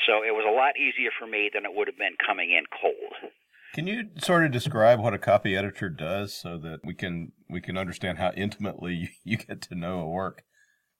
so 0.06 0.22
it 0.22 0.30
was 0.30 0.46
a 0.46 0.54
lot 0.54 0.78
easier 0.78 1.10
for 1.10 1.26
me 1.26 1.50
than 1.52 1.66
it 1.66 1.74
would 1.74 1.88
have 1.88 1.98
been 1.98 2.14
coming 2.14 2.52
in 2.54 2.62
cold. 2.70 3.32
Can 3.72 3.86
you 3.86 4.10
sort 4.18 4.44
of 4.44 4.52
describe 4.52 5.00
what 5.00 5.14
a 5.14 5.18
copy 5.18 5.56
editor 5.56 5.88
does 5.88 6.34
so 6.34 6.58
that 6.58 6.80
we 6.84 6.92
can 6.92 7.32
we 7.48 7.60
can 7.60 7.78
understand 7.78 8.18
how 8.18 8.32
intimately 8.36 9.16
you 9.24 9.38
get 9.38 9.62
to 9.62 9.74
know 9.74 10.00
a 10.00 10.08
work? 10.08 10.42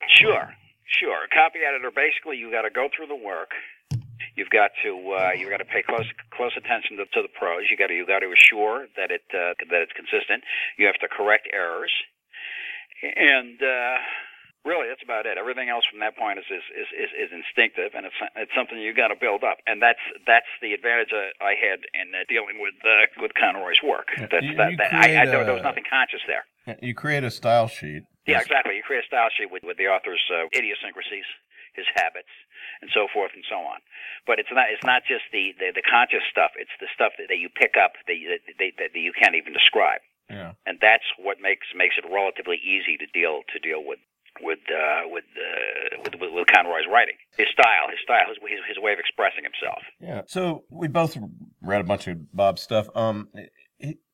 Sure, 0.09 0.49
sure. 0.87 1.25
A 1.25 1.29
copy 1.29 1.61
editor 1.69 1.91
basically 1.95 2.39
you 2.39 2.51
got 2.51 2.63
to 2.63 2.71
go 2.71 2.89
through 2.97 3.09
the 3.09 3.17
work. 3.17 3.51
You've 4.37 4.49
got 4.49 4.71
to 4.85 4.91
uh, 5.13 5.31
you've 5.37 5.51
got 5.51 5.59
to 5.59 5.67
pay 5.67 5.83
close 5.83 6.09
close 6.33 6.53
attention 6.57 6.97
to, 6.97 7.05
to 7.13 7.21
the 7.21 7.33
prose. 7.39 7.69
You 7.71 7.77
got 7.77 7.89
to 7.89 7.95
you 7.95 8.07
got 8.07 8.21
to 8.21 8.33
assure 8.33 8.87
that 8.97 9.11
it 9.11 9.29
uh, 9.37 9.53
that 9.69 9.85
it's 9.85 9.93
consistent. 9.93 10.43
You 10.79 10.87
have 10.87 10.97
to 11.05 11.09
correct 11.09 11.49
errors, 11.53 11.93
and 13.03 13.61
uh, 13.61 13.97
Really, 14.63 14.87
that's 14.87 15.03
about 15.03 15.27
it. 15.27 15.35
Everything 15.35 15.75
else 15.75 15.83
from 15.91 15.99
that 16.07 16.15
point 16.15 16.39
is 16.39 16.47
is 16.47 16.63
is, 16.71 16.89
is, 16.95 17.11
is 17.19 17.31
instinctive, 17.35 17.99
and 17.99 18.07
it's 18.07 18.15
it's 18.39 18.55
something 18.55 18.79
you 18.79 18.95
got 18.95 19.11
to 19.11 19.19
build 19.19 19.43
up, 19.43 19.59
and 19.67 19.83
that's 19.83 20.03
that's 20.23 20.47
the 20.63 20.71
advantage 20.71 21.11
I, 21.11 21.35
I 21.43 21.53
had 21.59 21.83
in 21.99 22.15
uh, 22.15 22.23
dealing 22.31 22.63
with 22.63 22.79
uh, 22.87 23.11
with 23.19 23.35
Conroy's 23.35 23.83
work. 23.83 24.15
That's 24.15 24.47
you, 24.47 24.55
that, 24.55 24.71
you 24.71 24.79
that 24.79 24.95
I, 24.95 25.19
I 25.19 25.27
there, 25.27 25.43
there 25.43 25.59
was 25.59 25.67
nothing 25.67 25.83
conscious 25.83 26.23
there. 26.31 26.47
You 26.79 26.95
create 26.95 27.27
a 27.27 27.31
style 27.35 27.67
sheet. 27.67 28.07
Yeah, 28.23 28.39
exactly. 28.39 28.79
You 28.79 28.87
create 28.87 29.03
a 29.03 29.11
style 29.11 29.35
sheet 29.35 29.51
with 29.51 29.67
with 29.67 29.83
the 29.83 29.91
author's 29.91 30.23
uh, 30.31 30.47
idiosyncrasies, 30.55 31.27
his 31.75 31.91
habits, 31.99 32.31
and 32.87 32.91
so 32.95 33.11
forth 33.11 33.35
and 33.35 33.43
so 33.51 33.59
on. 33.59 33.83
But 34.31 34.39
it's 34.39 34.55
not 34.55 34.71
it's 34.71 34.87
not 34.87 35.03
just 35.03 35.27
the 35.35 35.59
the, 35.59 35.75
the 35.75 35.83
conscious 35.83 36.23
stuff. 36.31 36.55
It's 36.55 36.71
the 36.79 36.87
stuff 36.95 37.19
that, 37.19 37.35
that 37.35 37.43
you 37.43 37.51
pick 37.51 37.75
up 37.75 37.99
that, 38.07 38.15
that, 38.15 38.79
that, 38.79 38.95
that 38.95 39.03
you 39.03 39.11
can't 39.11 39.35
even 39.35 39.51
describe. 39.51 40.07
Yeah. 40.31 40.55
And 40.71 40.79
that's 40.79 41.05
what 41.19 41.43
makes 41.43 41.67
makes 41.75 41.99
it 41.99 42.07
relatively 42.07 42.63
easy 42.63 42.95
to 43.03 43.11
deal 43.11 43.43
to 43.51 43.59
deal 43.59 43.83
with 43.83 43.99
with 44.43 44.59
uh, 44.69 45.09
with, 45.09 45.25
uh, 45.37 46.03
with, 46.03 46.15
with 46.21 46.31
with 46.33 46.47
Conroy's 46.53 46.87
writing, 46.91 47.15
his 47.37 47.47
style, 47.53 47.89
his 47.91 48.01
style, 48.03 48.27
his, 48.29 48.39
his 48.69 48.79
way 48.83 48.93
of 48.93 48.99
expressing 48.99 49.45
himself. 49.45 49.83
Yeah. 50.01 50.23
So 50.27 50.65
we 50.71 50.89
both 50.89 51.17
read 51.63 51.81
a 51.81 51.85
bunch 51.85 52.09
of 52.09 52.33
Bob's 52.35 52.63
stuff. 52.63 52.89
Um, 52.95 53.29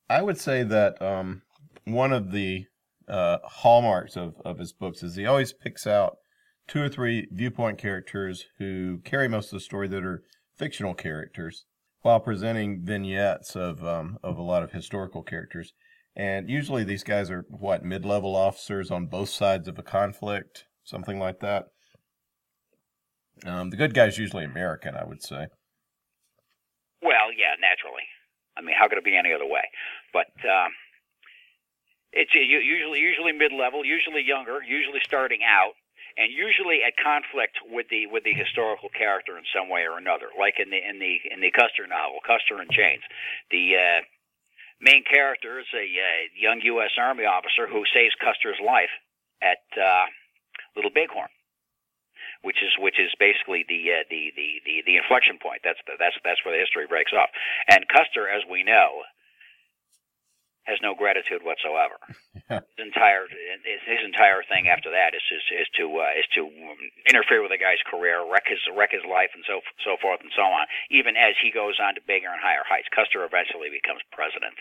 I 0.08 0.22
would 0.22 0.38
say 0.38 0.62
that 0.62 1.00
um, 1.02 1.42
one 1.84 2.12
of 2.12 2.32
the 2.32 2.66
uh, 3.08 3.38
hallmarks 3.44 4.16
of 4.16 4.34
of 4.44 4.58
his 4.58 4.72
books 4.72 5.02
is 5.02 5.16
he 5.16 5.26
always 5.26 5.52
picks 5.52 5.86
out 5.86 6.18
two 6.66 6.82
or 6.82 6.88
three 6.88 7.26
viewpoint 7.32 7.78
characters 7.78 8.44
who 8.58 9.00
carry 9.04 9.28
most 9.28 9.46
of 9.46 9.56
the 9.58 9.64
story 9.64 9.88
that 9.88 10.04
are 10.04 10.22
fictional 10.54 10.94
characters, 10.94 11.64
while 12.02 12.20
presenting 12.20 12.84
vignettes 12.84 13.56
of 13.56 13.84
um, 13.84 14.18
of 14.22 14.36
a 14.36 14.42
lot 14.42 14.62
of 14.62 14.72
historical 14.72 15.22
characters. 15.22 15.72
And 16.18 16.50
usually 16.50 16.82
these 16.82 17.04
guys 17.04 17.30
are 17.30 17.46
what 17.48 17.84
mid-level 17.84 18.34
officers 18.34 18.90
on 18.90 19.06
both 19.06 19.28
sides 19.28 19.68
of 19.68 19.78
a 19.78 19.84
conflict, 19.84 20.64
something 20.82 21.20
like 21.20 21.38
that. 21.38 21.66
Um, 23.46 23.70
the 23.70 23.76
good 23.76 23.94
guy's 23.94 24.18
usually 24.18 24.44
American, 24.44 24.96
I 24.96 25.04
would 25.04 25.22
say. 25.22 25.46
Well, 27.00 27.30
yeah, 27.30 27.54
naturally. 27.62 28.02
I 28.56 28.62
mean, 28.62 28.74
how 28.76 28.88
could 28.88 28.98
it 28.98 29.04
be 29.04 29.16
any 29.16 29.32
other 29.32 29.46
way? 29.46 29.62
But 30.12 30.34
um, 30.42 30.72
it's 32.12 32.34
usually 32.34 32.98
usually 32.98 33.30
mid-level, 33.30 33.84
usually 33.84 34.24
younger, 34.26 34.58
usually 34.66 34.98
starting 35.04 35.46
out, 35.46 35.74
and 36.16 36.32
usually 36.32 36.82
at 36.82 36.98
conflict 36.98 37.62
with 37.70 37.86
the 37.90 38.10
with 38.10 38.24
the 38.24 38.34
historical 38.34 38.88
character 38.88 39.38
in 39.38 39.44
some 39.54 39.68
way 39.68 39.86
or 39.86 39.98
another. 39.98 40.34
Like 40.36 40.58
in 40.58 40.70
the 40.70 40.82
in 40.82 40.98
the 40.98 41.22
in 41.30 41.40
the 41.40 41.52
Custer 41.52 41.86
novel, 41.86 42.18
Custer 42.26 42.58
and 42.58 42.70
Chains, 42.70 43.06
the 43.52 43.78
uh, 43.78 44.00
main 44.80 45.04
character 45.04 45.58
is 45.58 45.70
a 45.74 45.86
uh, 45.86 46.20
young 46.34 46.60
U.S. 46.78 46.94
Army 46.98 47.24
officer 47.24 47.66
who 47.66 47.82
saves 47.92 48.14
Custer's 48.22 48.60
life 48.64 48.92
at 49.42 49.62
uh, 49.78 50.06
Little 50.76 50.94
Bighorn, 50.94 51.30
which 52.42 52.62
is 52.62 52.70
which 52.78 52.98
is 52.98 53.10
basically 53.18 53.64
the, 53.68 54.02
uh, 54.02 54.04
the 54.10 54.32
the 54.34 54.48
the 54.64 54.74
the 54.86 54.96
inflection 54.96 55.38
point. 55.38 55.62
That's 55.64 55.80
the, 55.86 55.98
that's 55.98 56.16
that's 56.24 56.42
where 56.44 56.54
the 56.54 56.62
history 56.62 56.86
breaks 56.86 57.12
off. 57.12 57.30
And 57.70 57.86
Custer, 57.90 58.28
as 58.28 58.42
we 58.46 58.62
know, 58.62 59.02
has 60.68 60.76
no 60.84 60.92
gratitude 60.92 61.40
whatsoever. 61.40 61.96
His 62.52 62.80
entire 62.80 63.28
his 63.28 64.04
entire 64.04 64.40
thing 64.48 64.72
after 64.72 64.88
that 64.92 65.12
is 65.12 65.24
is, 65.28 65.44
is 65.64 65.68
to 65.76 65.84
uh, 66.00 66.12
is 66.16 66.28
to 66.32 66.48
interfere 67.04 67.44
with 67.44 67.52
the 67.52 67.60
guy's 67.60 67.80
career, 67.84 68.24
wreck 68.24 68.48
his 68.48 68.60
wreck 68.72 68.92
his 68.92 69.04
life, 69.04 69.32
and 69.36 69.44
so 69.44 69.60
so 69.84 70.00
forth 70.00 70.24
and 70.24 70.32
so 70.32 70.48
on. 70.48 70.64
Even 70.88 71.12
as 71.12 71.36
he 71.40 71.52
goes 71.52 71.76
on 71.76 71.92
to 71.96 72.02
bigger 72.08 72.32
and 72.32 72.40
higher 72.40 72.64
heights, 72.64 72.88
Custer 72.88 73.20
eventually 73.24 73.68
becomes 73.68 74.00
president, 74.16 74.56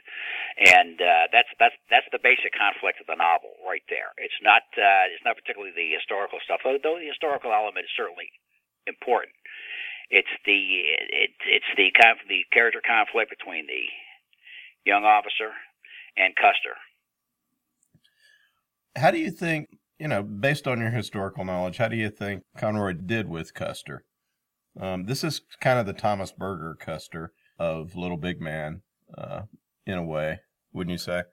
and 0.60 1.00
uh, 1.00 1.32
that's 1.32 1.48
that's 1.64 1.80
that's 1.88 2.10
the 2.12 2.20
basic 2.20 2.52
conflict 2.52 3.00
of 3.00 3.08
the 3.08 3.16
novel 3.16 3.56
right 3.64 3.84
there. 3.88 4.12
It's 4.20 4.40
not 4.44 4.68
uh, 4.76 5.08
it's 5.08 5.24
not 5.24 5.40
particularly 5.40 5.72
the 5.72 5.96
historical 5.96 6.44
stuff, 6.44 6.64
though, 6.68 6.76
though 6.76 7.00
the 7.00 7.08
historical 7.08 7.56
element 7.56 7.88
is 7.88 7.94
certainly 7.96 8.28
important. 8.84 9.36
It's 10.12 10.32
the 10.44 10.60
it, 11.08 11.36
it's 11.48 11.72
the 11.80 11.88
the 12.28 12.44
character 12.52 12.84
conflict 12.84 13.32
between 13.32 13.68
the 13.68 13.88
young 14.84 15.08
officer 15.08 15.56
and 16.18 16.36
Custer. 16.36 16.76
How 18.96 19.12
do 19.12 19.20
you 19.20 19.32
think, 19.32 19.70
you 20.00 20.08
know, 20.08 20.24
based 20.24 20.68
on 20.68 20.80
your 20.80 20.90
historical 20.90 21.46
knowledge, 21.46 21.78
how 21.78 21.88
do 21.88 21.96
you 21.96 22.10
think 22.10 22.44
Conroy 22.58 22.94
did 22.94 23.30
with 23.30 23.54
Custer? 23.54 24.04
Um, 24.80 25.06
this 25.06 25.24
is 25.24 25.42
kind 25.62 25.80
of 25.80 25.86
the 25.86 25.94
Thomas 25.94 26.32
Berger 26.32 26.76
Custer 26.80 27.32
of 27.60 27.96
Little 27.96 28.18
Big 28.18 28.40
Man, 28.42 28.82
uh, 29.18 29.44
in 29.86 29.98
a 29.98 30.04
way, 30.04 30.40
wouldn't 30.74 30.92
you 30.92 30.98
say? 30.98 31.24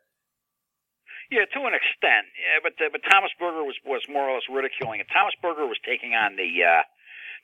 Yeah, 1.30 1.44
to 1.52 1.60
an 1.66 1.74
extent. 1.74 2.28
Yeah, 2.36 2.60
but 2.62 2.72
uh, 2.84 2.88
but 2.92 3.00
Thomas 3.10 3.32
Berger 3.38 3.64
was 3.64 3.76
was 3.84 4.02
more 4.08 4.28
or 4.28 4.34
less 4.34 4.48
ridiculing 4.48 5.00
it. 5.00 5.06
Thomas 5.12 5.34
Berger 5.40 5.66
was 5.66 5.78
taking 5.84 6.12
on 6.12 6.36
the 6.36 6.62
uh, 6.62 6.82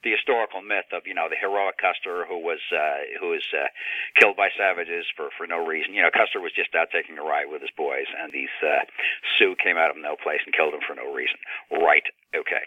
the 0.03 0.17
historical 0.17 0.63
myth 0.65 0.89
of 0.93 1.05
you 1.05 1.15
know 1.15 1.29
the 1.29 1.37
heroic 1.37 1.77
Custer 1.77 2.25
who 2.25 2.41
was 2.41 2.61
uh, 2.73 3.05
who 3.21 3.37
was 3.37 3.45
uh, 3.53 3.69
killed 4.17 4.37
by 4.37 4.49
savages 4.57 5.05
for 5.17 5.29
for 5.37 5.47
no 5.47 5.61
reason. 5.61 5.93
You 5.93 6.03
know, 6.03 6.13
Custer 6.13 6.41
was 6.41 6.57
just 6.57 6.75
out 6.75 6.89
taking 6.93 7.19
a 7.19 7.25
ride 7.25 7.53
with 7.53 7.61
his 7.61 7.75
boys, 7.77 8.09
and 8.09 8.33
these 8.33 8.53
uh, 8.65 8.89
Sioux 9.37 9.57
came 9.61 9.77
out 9.77 9.93
of 9.93 10.01
no 10.01 10.17
place 10.17 10.41
and 10.45 10.57
killed 10.57 10.73
him 10.73 10.85
for 10.85 10.97
no 10.97 11.13
reason. 11.13 11.37
Right? 11.69 12.05
Okay. 12.33 12.65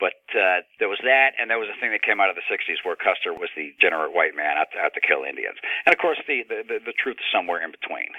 But 0.00 0.18
uh, 0.34 0.66
there 0.82 0.90
was 0.90 0.98
that, 1.06 1.38
and 1.38 1.46
there 1.46 1.62
was 1.62 1.70
a 1.70 1.78
thing 1.78 1.94
that 1.94 2.02
came 2.02 2.18
out 2.18 2.26
of 2.26 2.34
the 2.34 2.42
'60s 2.50 2.82
where 2.82 2.98
Custer 2.98 3.30
was 3.30 3.52
the 3.54 3.70
degenerate 3.78 4.10
white 4.10 4.34
man 4.34 4.58
out 4.58 4.72
to, 4.74 4.80
out 4.82 4.96
to 4.98 5.04
kill 5.04 5.22
Indians. 5.22 5.60
And 5.86 5.94
of 5.94 6.00
course, 6.00 6.18
the, 6.26 6.42
the 6.48 6.64
the 6.66 6.78
the 6.90 6.96
truth 6.96 7.20
is 7.20 7.28
somewhere 7.30 7.62
in 7.62 7.70
between. 7.70 8.10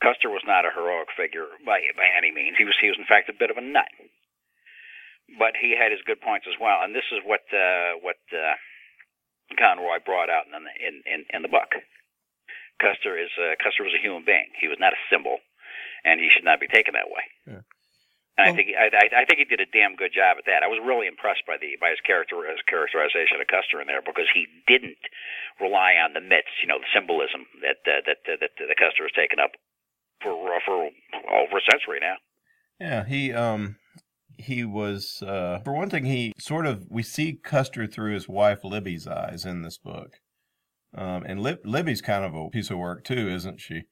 Custer 0.00 0.30
was 0.30 0.46
not 0.46 0.64
a 0.64 0.72
heroic 0.72 1.10
figure 1.12 1.50
by 1.66 1.82
by 1.98 2.08
any 2.14 2.30
means. 2.30 2.56
He 2.56 2.64
was 2.64 2.78
he 2.80 2.88
was 2.88 2.96
in 2.96 3.10
fact 3.10 3.28
a 3.28 3.36
bit 3.36 3.50
of 3.50 3.58
a 3.58 3.64
nut 3.66 3.90
but 5.38 5.54
he 5.58 5.76
had 5.76 5.92
his 5.92 6.02
good 6.06 6.20
points 6.20 6.46
as 6.48 6.58
well. 6.60 6.82
And 6.82 6.94
this 6.94 7.06
is 7.12 7.20
what 7.24 7.44
uh, 7.52 7.98
what 8.02 8.20
uh, 8.32 8.56
Conroy 9.58 9.98
brought 10.04 10.30
out 10.30 10.46
in 10.46 10.52
the, 10.52 10.74
in, 10.78 10.94
in 11.06 11.20
in 11.30 11.40
the 11.42 11.52
book. 11.52 11.70
Custer 12.80 13.18
is 13.18 13.30
uh, 13.36 13.54
Custer 13.60 13.84
was 13.84 13.94
a 13.94 14.02
human 14.02 14.24
being. 14.24 14.48
He 14.56 14.68
was 14.68 14.80
not 14.80 14.96
a 14.96 15.00
symbol, 15.12 15.38
and 16.04 16.20
he 16.20 16.32
should 16.32 16.44
not 16.44 16.60
be 16.60 16.66
taken 16.66 16.94
that 16.94 17.12
way. 17.12 17.24
Yeah. 17.46 17.62
And 18.40 18.46
well, 18.46 18.54
I 18.54 18.56
think 18.56 18.68
I, 18.72 18.88
I 19.20 19.24
think 19.28 19.38
he 19.42 19.44
did 19.44 19.60
a 19.60 19.68
damn 19.68 20.00
good 20.00 20.16
job 20.16 20.40
at 20.40 20.48
that. 20.48 20.64
I 20.64 20.70
was 20.72 20.80
really 20.80 21.06
impressed 21.06 21.44
by 21.44 21.60
the 21.60 21.76
by 21.76 21.92
his 21.92 22.00
character 22.00 22.40
his 22.48 22.62
characterization 22.64 23.36
of 23.36 23.46
Custer 23.52 23.84
in 23.84 23.86
there 23.86 24.00
because 24.00 24.30
he 24.32 24.48
didn't 24.64 25.02
rely 25.60 26.00
on 26.00 26.16
the 26.16 26.24
myths, 26.24 26.56
you 26.64 26.68
know, 26.68 26.80
the 26.80 26.88
symbolism 26.94 27.44
that 27.60 27.84
uh, 27.84 28.00
that 28.08 28.24
uh, 28.24 28.40
that 28.40 28.56
the 28.56 28.78
Custer 28.78 29.04
has 29.04 29.12
taken 29.12 29.36
up 29.36 29.52
for 30.22 30.32
for 30.64 30.88
over 31.28 31.56
a 31.60 31.64
century 31.68 32.00
now. 32.00 32.16
Yeah, 32.80 33.04
he 33.04 33.32
um 33.32 33.76
he 34.40 34.64
was, 34.64 35.22
uh, 35.22 35.60
for 35.64 35.72
one 35.72 35.90
thing, 35.90 36.04
he 36.04 36.32
sort 36.38 36.66
of, 36.66 36.86
we 36.88 37.02
see 37.02 37.34
Custer 37.34 37.86
through 37.86 38.14
his 38.14 38.28
wife 38.28 38.64
Libby's 38.64 39.06
eyes 39.06 39.44
in 39.44 39.62
this 39.62 39.78
book. 39.78 40.20
Um, 40.96 41.22
and 41.24 41.40
Lib- 41.40 41.64
Libby's 41.64 42.02
kind 42.02 42.24
of 42.24 42.34
a 42.34 42.48
piece 42.50 42.70
of 42.70 42.78
work 42.78 43.04
too, 43.04 43.28
isn't 43.28 43.60
she? 43.60 43.84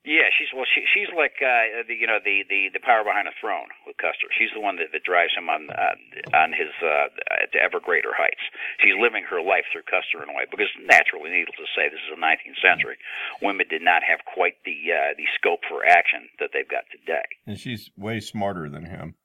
Yeah, 0.00 0.32
she's 0.32 0.48
well. 0.56 0.64
She, 0.64 0.80
she's 0.96 1.12
like 1.12 1.36
uh, 1.44 1.84
the 1.84 1.92
you 1.92 2.08
know 2.08 2.16
the, 2.24 2.40
the 2.48 2.72
the 2.72 2.80
power 2.80 3.04
behind 3.04 3.28
the 3.28 3.36
throne 3.36 3.68
with 3.84 4.00
Custer. 4.00 4.32
She's 4.32 4.48
the 4.56 4.60
one 4.64 4.80
that, 4.80 4.96
that 4.96 5.04
drives 5.04 5.36
him 5.36 5.52
on 5.52 5.68
uh, 5.68 5.92
on 6.32 6.56
his 6.56 6.72
uh, 6.80 7.12
to 7.52 7.58
ever 7.60 7.84
greater 7.84 8.16
heights. 8.16 8.40
She's 8.80 8.96
living 8.96 9.28
her 9.28 9.44
life 9.44 9.68
through 9.68 9.84
Custer 9.84 10.24
in 10.24 10.32
a 10.32 10.36
way 10.36 10.48
because 10.48 10.72
naturally, 10.88 11.28
needless 11.28 11.60
to 11.60 11.68
say, 11.76 11.92
this 11.92 12.00
is 12.00 12.16
the 12.16 12.20
19th 12.20 12.64
century. 12.64 12.96
Women 13.44 13.68
did 13.68 13.84
not 13.84 14.00
have 14.00 14.24
quite 14.24 14.56
the 14.64 14.72
uh, 14.88 15.12
the 15.20 15.28
scope 15.36 15.60
for 15.68 15.84
action 15.84 16.32
that 16.40 16.56
they've 16.56 16.68
got 16.68 16.88
today. 16.88 17.28
And 17.44 17.60
she's 17.60 17.92
way 17.92 18.24
smarter 18.24 18.72
than 18.72 18.88
him, 18.88 19.19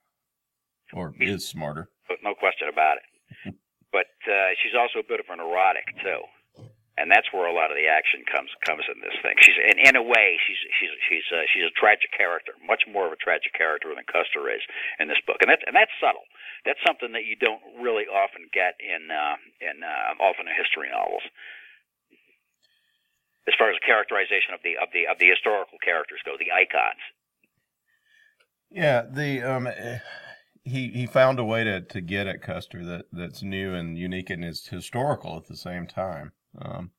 or 0.95 1.13
he's, 1.19 1.43
is 1.43 1.47
smarter. 1.47 1.89
No 2.23 2.33
question 2.33 2.67
about 2.71 2.97
it. 2.97 3.55
but 3.91 4.09
uh, 4.25 4.55
she's 4.63 4.73
also 4.73 4.99
a 4.99 5.07
bit 5.07 5.19
of 5.19 5.27
an 5.29 5.39
erotic 5.39 5.85
too 6.01 6.23
and 6.97 7.11
that's 7.11 7.27
where 7.35 7.47
a 7.47 7.55
lot 7.55 7.71
of 7.71 7.77
the 7.77 7.91
action 7.91 8.23
comes 8.23 8.47
comes 8.63 8.87
in 8.87 9.03
this 9.03 9.15
thing. 9.19 9.35
She's 9.43 9.59
in 9.59 9.77
in 9.83 9.95
a 9.99 10.03
way 10.03 10.39
she's 10.47 10.59
she's 10.79 10.93
she's 11.07 11.27
uh, 11.27 11.43
she's 11.51 11.67
a 11.67 11.75
tragic 11.75 12.11
character, 12.15 12.55
much 12.63 12.87
more 12.87 13.07
of 13.07 13.11
a 13.11 13.19
tragic 13.19 13.51
character 13.51 13.91
than 13.91 14.07
Custer 14.07 14.47
is 14.47 14.63
in 14.99 15.11
this 15.11 15.19
book, 15.27 15.43
and 15.43 15.51
that's 15.51 15.63
and 15.67 15.75
that's 15.75 15.91
subtle. 15.99 16.23
That's 16.63 16.79
something 16.87 17.11
that 17.11 17.27
you 17.27 17.35
don't 17.35 17.61
really 17.83 18.07
often 18.07 18.47
get 18.55 18.79
in 18.79 19.11
uh, 19.11 19.35
in 19.59 19.83
uh, 19.83 20.15
often 20.23 20.47
in 20.47 20.55
history 20.55 20.87
novels. 20.87 21.23
As 23.45 23.53
far 23.59 23.69
as 23.69 23.77
the 23.77 23.85
characterization 23.85 24.55
of 24.55 24.63
the 24.63 24.79
of 24.79 24.87
the 24.95 25.11
of 25.11 25.19
the 25.19 25.27
historical 25.27 25.77
characters 25.83 26.23
go, 26.23 26.39
the 26.39 26.55
icons. 26.55 27.03
Yeah, 28.71 29.03
the 29.03 29.43
um, 29.43 29.67
he 30.65 30.89
he 30.89 31.05
found 31.05 31.39
a 31.39 31.45
way 31.45 31.63
to, 31.63 31.79
to 31.79 32.01
get 32.01 32.27
at 32.27 32.41
Custer 32.41 32.83
that, 32.83 33.05
that's 33.11 33.43
new 33.43 33.73
and 33.73 33.97
unique 33.97 34.29
and 34.29 34.43
is 34.43 34.67
historical 34.67 35.37
at 35.37 35.47
the 35.47 35.55
same 35.55 35.87
time. 35.87 36.31
Um, 36.59 36.91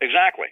exactly. 0.00 0.46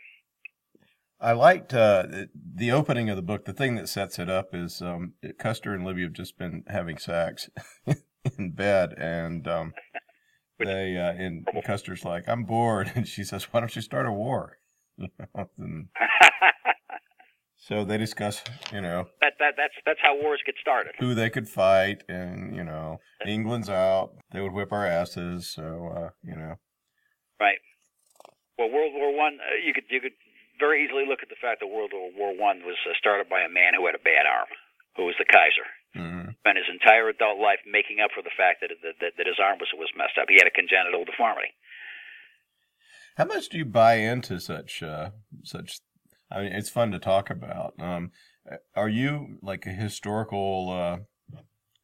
I 1.19 1.33
liked 1.33 1.73
uh, 1.73 2.05
the 2.35 2.73
opening 2.73 3.09
of 3.09 3.17
the 3.17 3.23
book. 3.23 3.45
The 3.45 3.53
thing 3.53 3.77
that 3.77 3.89
sets 3.89 4.19
it 4.19 4.29
up 4.29 4.55
is 4.55 4.83
um, 4.83 5.15
Custer 5.39 5.73
and 5.73 5.85
Libby 5.85 6.03
have 6.03 6.13
just 6.13 6.37
been 6.37 6.65
having 6.67 6.99
sex 6.99 7.49
in 8.39 8.51
bed, 8.51 8.95
and 8.99 9.47
um, 9.47 9.73
they 10.59 10.97
uh, 10.97 11.13
and 11.13 11.47
Custer's 11.65 12.05
like, 12.05 12.29
"I'm 12.29 12.45
bored," 12.45 12.93
and 12.97 13.09
she 13.09 13.25
says, 13.25 13.45
"Why 13.45 13.61
don't 13.61 13.75
you 13.75 13.83
start 13.83 14.07
a 14.07 14.13
war?" 14.13 14.59
and 14.99 15.89
So 17.63 17.85
they 17.85 17.97
discuss, 17.97 18.43
you 18.75 18.81
know, 18.83 19.07
That 19.23 19.35
that 19.39 19.55
that's 19.57 19.75
that's 19.87 20.03
how 20.03 20.19
wars 20.21 20.43
get 20.45 20.57
started. 20.61 20.95
who 20.99 21.15
they 21.15 21.31
could 21.31 21.49
fight, 21.49 22.03
and 22.09 22.57
you 22.57 22.65
know, 22.65 22.99
England's 23.25 23.71
out. 23.71 24.19
They 24.33 24.41
would 24.41 24.51
whip 24.53 24.73
our 24.73 24.85
asses. 24.85 25.47
So 25.47 25.63
uh, 25.95 26.11
you 26.27 26.35
know, 26.35 26.57
Right. 27.39 27.59
Well, 28.59 28.69
World 28.69 28.93
War 28.95 29.15
One, 29.15 29.39
uh, 29.39 29.63
you 29.65 29.73
could 29.73 29.85
you 29.91 30.01
could 30.01 30.19
very 30.59 30.85
easily 30.85 31.07
look 31.07 31.23
at 31.23 31.29
the 31.31 31.39
fact 31.41 31.61
that 31.61 31.69
World 31.69 31.93
War 31.95 32.35
One 32.35 32.67
was 32.67 32.77
uh, 32.83 32.95
started 32.99 33.29
by 33.31 33.43
a 33.43 33.49
man 33.49 33.75
who 33.79 33.87
had 33.87 33.95
a 33.95 34.03
bad 34.03 34.27
arm, 34.27 34.51
who 34.97 35.07
was 35.07 35.15
the 35.19 35.25
Kaiser. 35.31 35.69
mhm. 35.95 36.35
Spent 36.43 36.59
his 36.59 36.67
entire 36.69 37.09
adult 37.15 37.39
life 37.39 37.63
making 37.65 38.01
up 38.03 38.11
for 38.11 38.23
the 38.27 38.35
fact 38.37 38.59
that 38.63 38.71
that, 38.83 38.99
that, 39.01 39.13
that 39.19 39.27
his 39.31 39.39
arm 39.39 39.59
was 39.63 39.71
was 39.79 39.91
messed 39.97 40.19
up. 40.19 40.27
He 40.29 40.35
had 40.43 40.51
a 40.51 40.55
congenital 40.55 41.05
deformity. 41.07 41.55
how 43.17 43.25
much 43.27 43.49
do 43.49 43.59
you 43.59 43.65
buy 43.65 44.03
into 44.03 44.41
such 44.41 44.83
uh, 44.83 45.11
such? 45.45 45.79
I 46.33 46.43
mean, 46.43 46.53
it's 46.53 46.71
fun 46.71 46.91
to 46.93 46.99
talk 46.99 47.31
about. 47.31 47.75
Um, 47.79 48.11
are 48.75 48.89
you 48.89 49.39
like 49.43 49.67
a 49.67 49.71
historical? 49.71 50.71
Uh, 50.71 50.99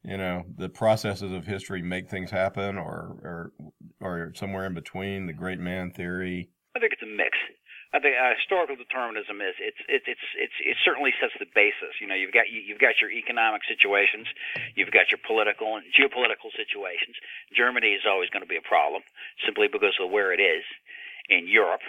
you 0.03 0.17
know, 0.17 0.45
the 0.57 0.69
processes 0.69 1.31
of 1.31 1.45
history 1.45 1.81
make 1.81 2.09
things 2.09 2.31
happen, 2.31 2.77
or 2.77 3.19
or 3.21 3.51
or 4.01 4.31
somewhere 4.35 4.65
in 4.65 4.73
between 4.73 5.27
the 5.27 5.33
great 5.33 5.59
man 5.59 5.91
theory. 5.91 6.49
I 6.75 6.79
think 6.79 6.93
it's 6.93 7.03
a 7.03 7.17
mix. 7.17 7.37
I 7.91 7.97
think 7.97 8.13
uh, 8.13 8.37
historical 8.37 8.77
determinism 8.77 9.41
is 9.41 9.57
it's 9.57 9.81
it's 9.89 10.05
it's 10.07 10.27
it's 10.37 10.57
it 10.61 10.77
certainly 10.85 11.09
sets 11.19 11.33
the 11.41 11.49
basis. 11.57 11.97
You 11.99 12.07
know, 12.07 12.15
you've 12.15 12.33
got 12.33 12.45
you, 12.45 12.61
you've 12.61 12.79
got 12.79 13.01
your 13.01 13.09
economic 13.09 13.65
situations, 13.65 14.29
you've 14.77 14.93
got 14.93 15.09
your 15.09 15.19
political 15.25 15.75
and 15.75 15.85
geopolitical 15.89 16.53
situations. 16.53 17.17
Germany 17.57 17.97
is 17.97 18.05
always 18.05 18.29
going 18.29 18.45
to 18.45 18.49
be 18.49 18.61
a 18.61 18.65
problem 18.65 19.01
simply 19.43 19.67
because 19.67 19.97
of 19.97 20.13
where 20.13 20.31
it 20.31 20.39
is 20.39 20.63
in 21.29 21.49
Europe. 21.49 21.81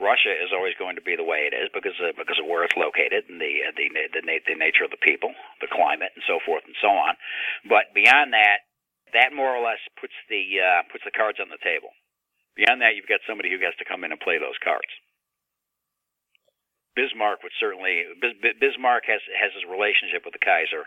Russia 0.00 0.32
is 0.32 0.52
always 0.54 0.74
going 0.78 0.96
to 0.96 1.04
be 1.04 1.16
the 1.16 1.26
way 1.26 1.48
it 1.50 1.54
is 1.56 1.68
because 1.74 1.96
of, 2.00 2.16
because 2.16 2.38
of 2.40 2.48
where 2.48 2.64
it's 2.64 2.76
located 2.76 3.28
and 3.28 3.40
the 3.40 3.68
uh, 3.68 3.72
the, 3.76 3.86
the 3.92 4.20
the 4.22 4.36
the 4.54 4.58
nature 4.58 4.84
of 4.84 4.92
the 4.94 5.00
people, 5.04 5.32
the 5.60 5.70
climate, 5.70 6.12
and 6.14 6.24
so 6.26 6.40
forth 6.44 6.64
and 6.64 6.76
so 6.80 6.88
on. 6.88 7.14
But 7.68 7.92
beyond 7.94 8.32
that, 8.32 8.64
that 9.12 9.36
more 9.36 9.52
or 9.52 9.62
less 9.64 9.80
puts 10.00 10.16
the 10.28 10.42
uh, 10.60 10.82
puts 10.90 11.04
the 11.04 11.14
cards 11.14 11.38
on 11.40 11.52
the 11.52 11.60
table. 11.62 11.92
Beyond 12.56 12.80
that, 12.84 12.96
you've 12.96 13.08
got 13.08 13.24
somebody 13.24 13.48
who 13.48 13.60
has 13.64 13.76
to 13.80 13.88
come 13.88 14.04
in 14.04 14.12
and 14.12 14.20
play 14.20 14.36
those 14.36 14.58
cards. 14.60 14.92
Bismarck 16.92 17.40
would 17.40 17.56
certainly 17.56 18.04
Bis- 18.20 18.36
Bis- 18.40 18.60
Bismarck 18.60 19.08
has 19.08 19.24
has 19.32 19.52
his 19.56 19.64
relationship 19.64 20.28
with 20.28 20.36
the 20.36 20.44
Kaiser 20.44 20.84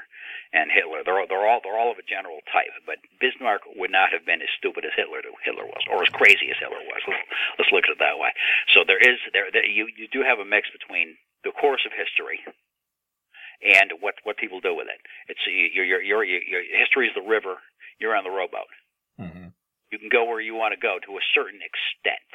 and 0.53 0.69
Hitler. 0.69 1.01
They're 1.01 1.17
all, 1.17 1.25
they're 1.25 1.47
all 1.47 1.61
they're 1.65 1.79
all 1.79 1.89
of 1.89 1.97
a 1.97 2.05
general 2.05 2.45
type, 2.53 2.69
but 2.85 3.01
Bismarck 3.17 3.65
would 3.73 3.89
not 3.89 4.13
have 4.13 4.25
been 4.25 4.41
as 4.41 4.51
stupid 4.53 4.85
as 4.85 4.93
Hitler 4.93 5.25
Hitler 5.41 5.65
was, 5.65 5.81
or 5.89 6.05
as 6.05 6.11
crazy 6.13 6.53
as 6.53 6.61
Hitler 6.61 6.81
was. 6.85 7.01
Let's, 7.09 7.25
let's 7.57 7.71
look 7.73 7.85
at 7.89 7.97
it 7.97 8.01
that 8.05 8.21
way. 8.21 8.29
So 8.77 8.85
there 8.85 9.01
is 9.01 9.17
there, 9.33 9.49
there 9.49 9.65
you 9.65 9.89
you 9.97 10.05
do 10.11 10.21
have 10.21 10.37
a 10.37 10.45
mix 10.45 10.69
between 10.69 11.17
the 11.41 11.53
course 11.53 11.81
of 11.85 11.93
history 11.93 12.41
and 13.65 13.97
what 13.99 14.21
what 14.23 14.37
people 14.37 14.61
do 14.61 14.77
with 14.77 14.87
it. 14.87 15.01
It's 15.25 15.41
your 15.47 15.85
your 15.85 16.01
your, 16.01 16.21
your 16.23 16.61
history 16.61 17.09
is 17.09 17.15
the 17.17 17.25
river. 17.25 17.57
You're 17.97 18.15
on 18.15 18.27
the 18.27 18.33
rowboat. 18.33 18.69
Mm-hmm. 19.19 19.55
You 19.91 19.97
can 19.97 20.09
go 20.11 20.25
where 20.25 20.41
you 20.41 20.53
want 20.53 20.75
to 20.75 20.79
go 20.79 20.99
to 20.99 21.11
a 21.17 21.29
certain 21.33 21.61
extent. 21.63 22.29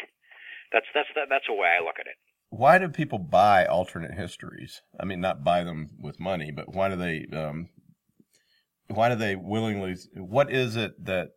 That's 0.73 0.87
that's 0.95 1.11
that, 1.15 1.29
that's 1.29 1.47
the 1.47 1.55
way 1.55 1.69
I 1.69 1.85
look 1.85 2.01
at 2.01 2.09
it. 2.09 2.17
Why 2.51 2.79
do 2.79 2.89
people 2.89 3.19
buy 3.19 3.65
alternate 3.65 4.15
histories? 4.15 4.83
I 4.99 5.05
mean, 5.05 5.21
not 5.21 5.45
buy 5.45 5.63
them 5.63 5.91
with 6.01 6.21
money, 6.21 6.51
but 6.51 6.75
why 6.75 6.89
do 6.89 6.97
they? 6.97 7.27
Um, 7.33 7.69
why 8.89 9.09
do 9.09 9.15
they 9.15 9.37
willingly? 9.37 9.97
What 10.17 10.51
is 10.51 10.77
it 10.77 11.05
that 11.05 11.31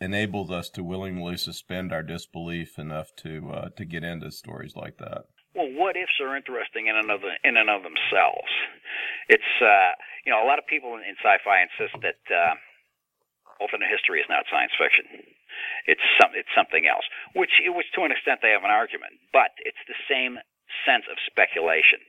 enables 0.00 0.50
us 0.50 0.68
to 0.70 0.82
willingly 0.82 1.36
suspend 1.36 1.92
our 1.92 2.02
disbelief 2.02 2.78
enough 2.78 3.08
to 3.16 3.50
uh, 3.52 3.68
to 3.76 3.84
get 3.84 4.04
into 4.04 4.30
stories 4.30 4.74
like 4.76 4.98
that? 4.98 5.24
Well, 5.54 5.68
what 5.74 5.96
ifs 5.96 6.20
are 6.22 6.36
interesting 6.36 6.86
in 6.86 6.96
and 6.96 7.10
of 7.10 7.20
in 7.44 7.56
and 7.56 7.70
of 7.70 7.82
themselves. 7.82 8.52
It's 9.28 9.52
uh, 9.60 9.92
you 10.24 10.32
know 10.32 10.44
a 10.44 10.48
lot 10.48 10.58
of 10.58 10.66
people 10.66 10.94
in, 10.94 11.02
in 11.04 11.16
sci-fi 11.20 11.64
insist 11.64 11.96
that 12.02 12.22
uh, 12.28 12.54
alternate 13.60 13.92
history 13.92 14.20
is 14.20 14.28
not 14.28 14.48
science 14.48 14.72
fiction. 14.80 15.04
It's 15.86 16.02
some 16.20 16.32
it's 16.32 16.50
something 16.56 16.88
else, 16.88 17.04
which 17.36 17.52
which 17.64 17.88
to 17.94 18.08
an 18.08 18.12
extent 18.12 18.40
they 18.40 18.56
have 18.56 18.64
an 18.64 18.72
argument, 18.72 19.20
but 19.32 19.52
it's 19.64 19.80
the 19.88 19.98
same 20.08 20.40
sense 20.86 21.04
of 21.10 21.16
speculation, 21.26 22.00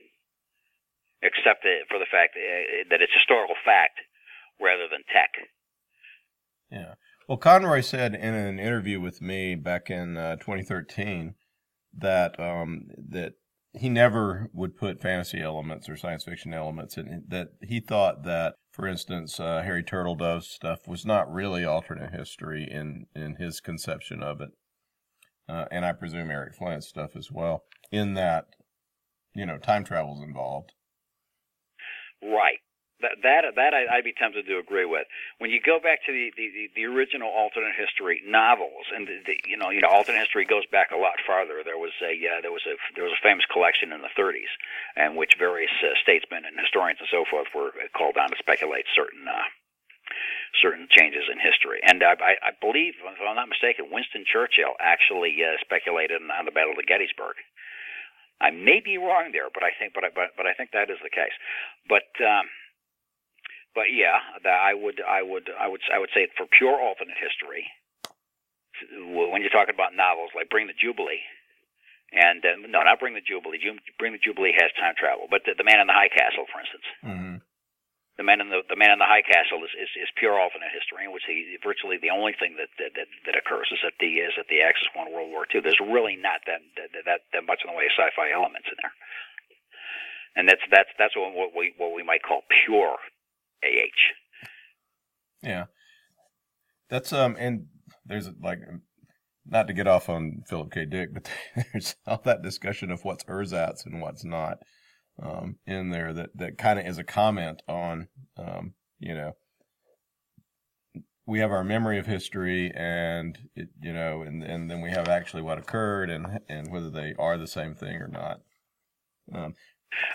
except 1.22 1.66
for 1.88 1.98
the 1.98 2.10
fact 2.10 2.36
uh, 2.36 2.88
that 2.90 3.02
it's 3.02 3.12
historical 3.14 3.56
fact 3.64 4.00
rather 4.60 4.88
than 4.90 5.02
tech. 5.12 5.32
Yeah. 6.70 6.94
Well, 7.28 7.38
Conroy 7.38 7.80
said 7.80 8.14
in 8.14 8.34
an 8.34 8.58
interview 8.58 9.00
with 9.00 9.22
me 9.22 9.54
back 9.54 9.90
in 9.90 10.16
uh, 10.16 10.36
2013 10.36 11.34
that 11.98 12.38
um, 12.40 12.88
that 13.10 13.34
he 13.74 13.88
never 13.88 14.48
would 14.52 14.76
put 14.76 15.00
fantasy 15.00 15.40
elements 15.40 15.88
or 15.88 15.96
science 15.96 16.24
fiction 16.24 16.52
elements 16.52 16.96
in. 16.96 17.24
That 17.28 17.48
he 17.62 17.80
thought 17.80 18.24
that, 18.24 18.54
for 18.72 18.86
instance, 18.86 19.38
uh, 19.38 19.62
Harry 19.62 19.82
Turtledove 19.82 20.42
stuff 20.42 20.80
was 20.86 21.06
not 21.06 21.32
really 21.32 21.64
alternate 21.64 22.12
history 22.12 22.68
in 22.70 23.06
in 23.14 23.36
his 23.36 23.60
conception 23.60 24.22
of 24.22 24.40
it, 24.40 24.50
uh, 25.52 25.66
and 25.70 25.84
I 25.84 25.92
presume 25.92 26.30
Eric 26.30 26.54
Flint's 26.54 26.88
stuff 26.88 27.14
as 27.14 27.30
well. 27.30 27.64
In 27.90 28.14
that, 28.14 28.46
you 29.34 29.44
know, 29.44 29.58
time 29.58 29.84
travel's 29.84 30.24
involved. 30.24 30.72
Right. 32.22 32.56
That 33.02 33.18
that 33.26 33.42
that 33.56 33.74
I, 33.74 33.98
I'd 33.98 34.06
be 34.06 34.14
tempted 34.14 34.46
to 34.46 34.62
agree 34.62 34.86
with. 34.86 35.04
When 35.42 35.50
you 35.50 35.58
go 35.60 35.82
back 35.82 36.06
to 36.06 36.12
the 36.14 36.30
the, 36.38 36.70
the 36.76 36.84
original 36.86 37.28
alternate 37.28 37.74
history 37.74 38.22
novels, 38.24 38.86
and 38.94 39.04
the, 39.08 39.18
the 39.26 39.36
you 39.44 39.58
know 39.58 39.68
you 39.74 39.82
know 39.82 39.90
alternate 39.90 40.22
history 40.22 40.46
goes 40.46 40.64
back 40.70 40.94
a 40.94 40.96
lot 40.96 41.18
farther. 41.26 41.66
There 41.66 41.76
was 41.76 41.92
a 42.00 42.14
uh, 42.14 42.40
there 42.40 42.54
was 42.54 42.62
a 42.64 42.78
there 42.94 43.04
was 43.04 43.12
a 43.12 43.26
famous 43.26 43.44
collection 43.50 43.90
in 43.92 44.06
the 44.06 44.14
30s, 44.16 44.48
in 44.96 45.16
which 45.18 45.34
various 45.36 45.74
uh, 45.82 45.98
statesmen 46.00 46.46
and 46.46 46.54
historians 46.56 47.02
and 47.02 47.10
so 47.10 47.26
forth 47.28 47.50
were 47.52 47.74
called 47.92 48.16
on 48.16 48.30
to 48.30 48.38
speculate 48.38 48.86
certain. 48.94 49.26
Certain 50.60 50.86
changes 50.92 51.24
in 51.32 51.40
history, 51.40 51.80
and 51.80 52.04
I, 52.04 52.12
I, 52.20 52.32
I 52.48 52.52
believe, 52.60 53.00
if 53.00 53.08
I'm 53.08 53.34
not 53.34 53.48
mistaken, 53.48 53.88
Winston 53.88 54.28
Churchill 54.28 54.76
actually 54.78 55.40
uh, 55.40 55.56
speculated 55.64 56.20
on 56.20 56.44
the 56.44 56.52
Battle 56.52 56.76
of 56.76 56.84
Gettysburg. 56.84 57.40
I 58.36 58.50
may 58.52 58.84
be 58.84 59.00
wrong 59.00 59.32
there, 59.32 59.48
but 59.48 59.64
I 59.64 59.72
think, 59.78 59.96
but 59.96 60.04
I, 60.04 60.12
but, 60.12 60.36
but 60.36 60.44
I 60.44 60.52
think 60.52 60.76
that 60.76 60.92
is 60.92 61.00
the 61.00 61.08
case. 61.08 61.32
But 61.88 62.10
um, 62.20 62.52
but 63.74 63.88
yeah, 63.94 64.20
that 64.44 64.58
I 64.60 64.74
would 64.74 65.00
I 65.00 65.22
would 65.22 65.48
I 65.48 65.68
would 65.68 65.80
I 65.88 65.98
would 65.98 66.12
say 66.12 66.28
for 66.36 66.44
pure 66.44 66.76
alternate 66.76 67.16
history, 67.16 67.64
when 68.92 69.40
you're 69.40 69.54
talking 69.54 69.74
about 69.74 69.96
novels 69.96 70.36
like 70.36 70.50
Bring 70.52 70.66
the 70.66 70.76
Jubilee, 70.76 71.22
and 72.12 72.44
uh, 72.44 72.60
no, 72.68 72.82
not 72.84 73.00
Bring 73.00 73.14
the 73.14 73.24
Jubilee. 73.24 73.62
Bring 73.98 74.12
the 74.12 74.20
Jubilee 74.20 74.52
has 74.58 74.68
time 74.76 74.94
travel, 74.98 75.26
but 75.30 75.42
the, 75.46 75.56
the 75.56 75.64
Man 75.64 75.80
in 75.80 75.86
the 75.88 75.96
High 75.96 76.12
Castle, 76.12 76.44
for 76.50 76.60
instance, 76.60 76.86
Mm-hmm. 77.04 77.36
The 78.16 78.24
Man 78.24 78.40
in 78.44 78.52
the 78.52 78.60
the 78.68 78.76
Man 78.76 78.92
in 78.92 79.00
the 79.00 79.08
High 79.08 79.24
Castle 79.24 79.64
is, 79.64 79.72
is, 79.72 79.88
is 79.96 80.10
pure 80.20 80.36
alternate 80.36 80.72
history, 80.72 81.08
in 81.08 81.12
which 81.12 81.24
he, 81.24 81.56
virtually 81.64 81.96
the 81.96 82.12
only 82.12 82.36
thing 82.36 82.60
that, 82.60 82.68
that 82.76 82.92
that 82.92 83.08
that 83.24 83.36
occurs 83.40 83.72
is 83.72 83.80
that 83.80 83.96
the 84.00 84.20
is 84.20 84.36
that 84.36 84.52
the 84.52 84.60
Axis 84.60 84.88
won 84.92 85.12
World 85.12 85.32
War 85.32 85.48
II. 85.48 85.64
There's 85.64 85.80
really 85.80 86.20
not 86.20 86.44
that 86.44 86.60
that 86.76 86.92
that, 87.08 87.20
that 87.32 87.48
much 87.48 87.64
in 87.64 87.72
the 87.72 87.76
way 87.76 87.88
of 87.88 87.96
sci-fi 87.96 88.28
elements 88.36 88.68
in 88.68 88.76
there, 88.84 88.94
and 90.36 90.44
that's 90.44 90.64
that's 90.68 90.92
that's 91.00 91.16
what, 91.16 91.32
what 91.32 91.56
we 91.56 91.72
what 91.80 91.96
we 91.96 92.04
might 92.04 92.20
call 92.20 92.44
pure 92.64 93.00
AH. 93.64 94.02
Yeah. 95.42 95.66
That's 96.88 97.12
um 97.12 97.36
and 97.38 97.66
there's 98.04 98.28
like 98.40 98.60
not 99.46 99.66
to 99.66 99.72
get 99.72 99.88
off 99.88 100.08
on 100.08 100.42
Philip 100.46 100.70
K. 100.70 100.84
Dick, 100.84 101.12
but 101.12 101.28
there's 101.72 101.96
all 102.06 102.20
that 102.24 102.42
discussion 102.42 102.90
of 102.90 103.04
what's 103.04 103.24
ersatz 103.24 103.84
and 103.84 104.00
what's 104.00 104.24
not 104.24 104.58
um, 105.20 105.56
in 105.66 105.90
there 105.90 106.12
that 106.12 106.30
that 106.36 106.58
kind 106.58 106.78
of 106.78 106.86
is 106.86 106.98
a 106.98 107.04
comment 107.04 107.62
on 107.68 108.08
um, 108.36 108.74
you 108.98 109.14
know 109.14 109.32
we 111.26 111.38
have 111.38 111.50
our 111.50 111.64
memory 111.64 111.98
of 111.98 112.06
history 112.06 112.72
and 112.74 113.38
it, 113.54 113.68
you 113.80 113.92
know 113.92 114.22
and 114.22 114.42
and 114.42 114.70
then 114.70 114.80
we 114.80 114.90
have 114.90 115.08
actually 115.08 115.42
what 115.42 115.58
occurred 115.58 116.10
and 116.10 116.40
and 116.48 116.70
whether 116.70 116.90
they 116.90 117.14
are 117.18 117.38
the 117.38 117.46
same 117.46 117.74
thing 117.74 117.96
or 117.96 118.08
not. 118.08 118.40
Um, 119.34 119.54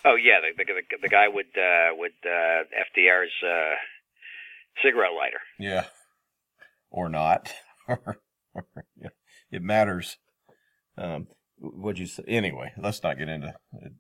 Oh 0.05 0.15
yeah, 0.15 0.39
the 0.41 0.63
the, 0.63 0.73
the, 0.73 0.97
the 1.03 1.10
guy 1.10 1.27
with 1.27 1.47
uh, 1.57 1.95
with 1.95 2.13
uh, 2.25 2.63
FDR's 2.97 3.31
uh, 3.43 3.75
cigarette 4.83 5.12
lighter. 5.15 5.39
Yeah, 5.60 5.86
or 6.89 7.10
not. 7.10 7.53
it 9.51 9.62
matters. 9.62 10.17
Um, 10.97 11.27
what'd 11.60 12.00
you 12.00 12.06
say? 12.06 12.24
Anyway, 12.28 12.72
let's 12.78 13.04
not 13.04 13.17
get 13.17 13.30
into. 13.30 13.54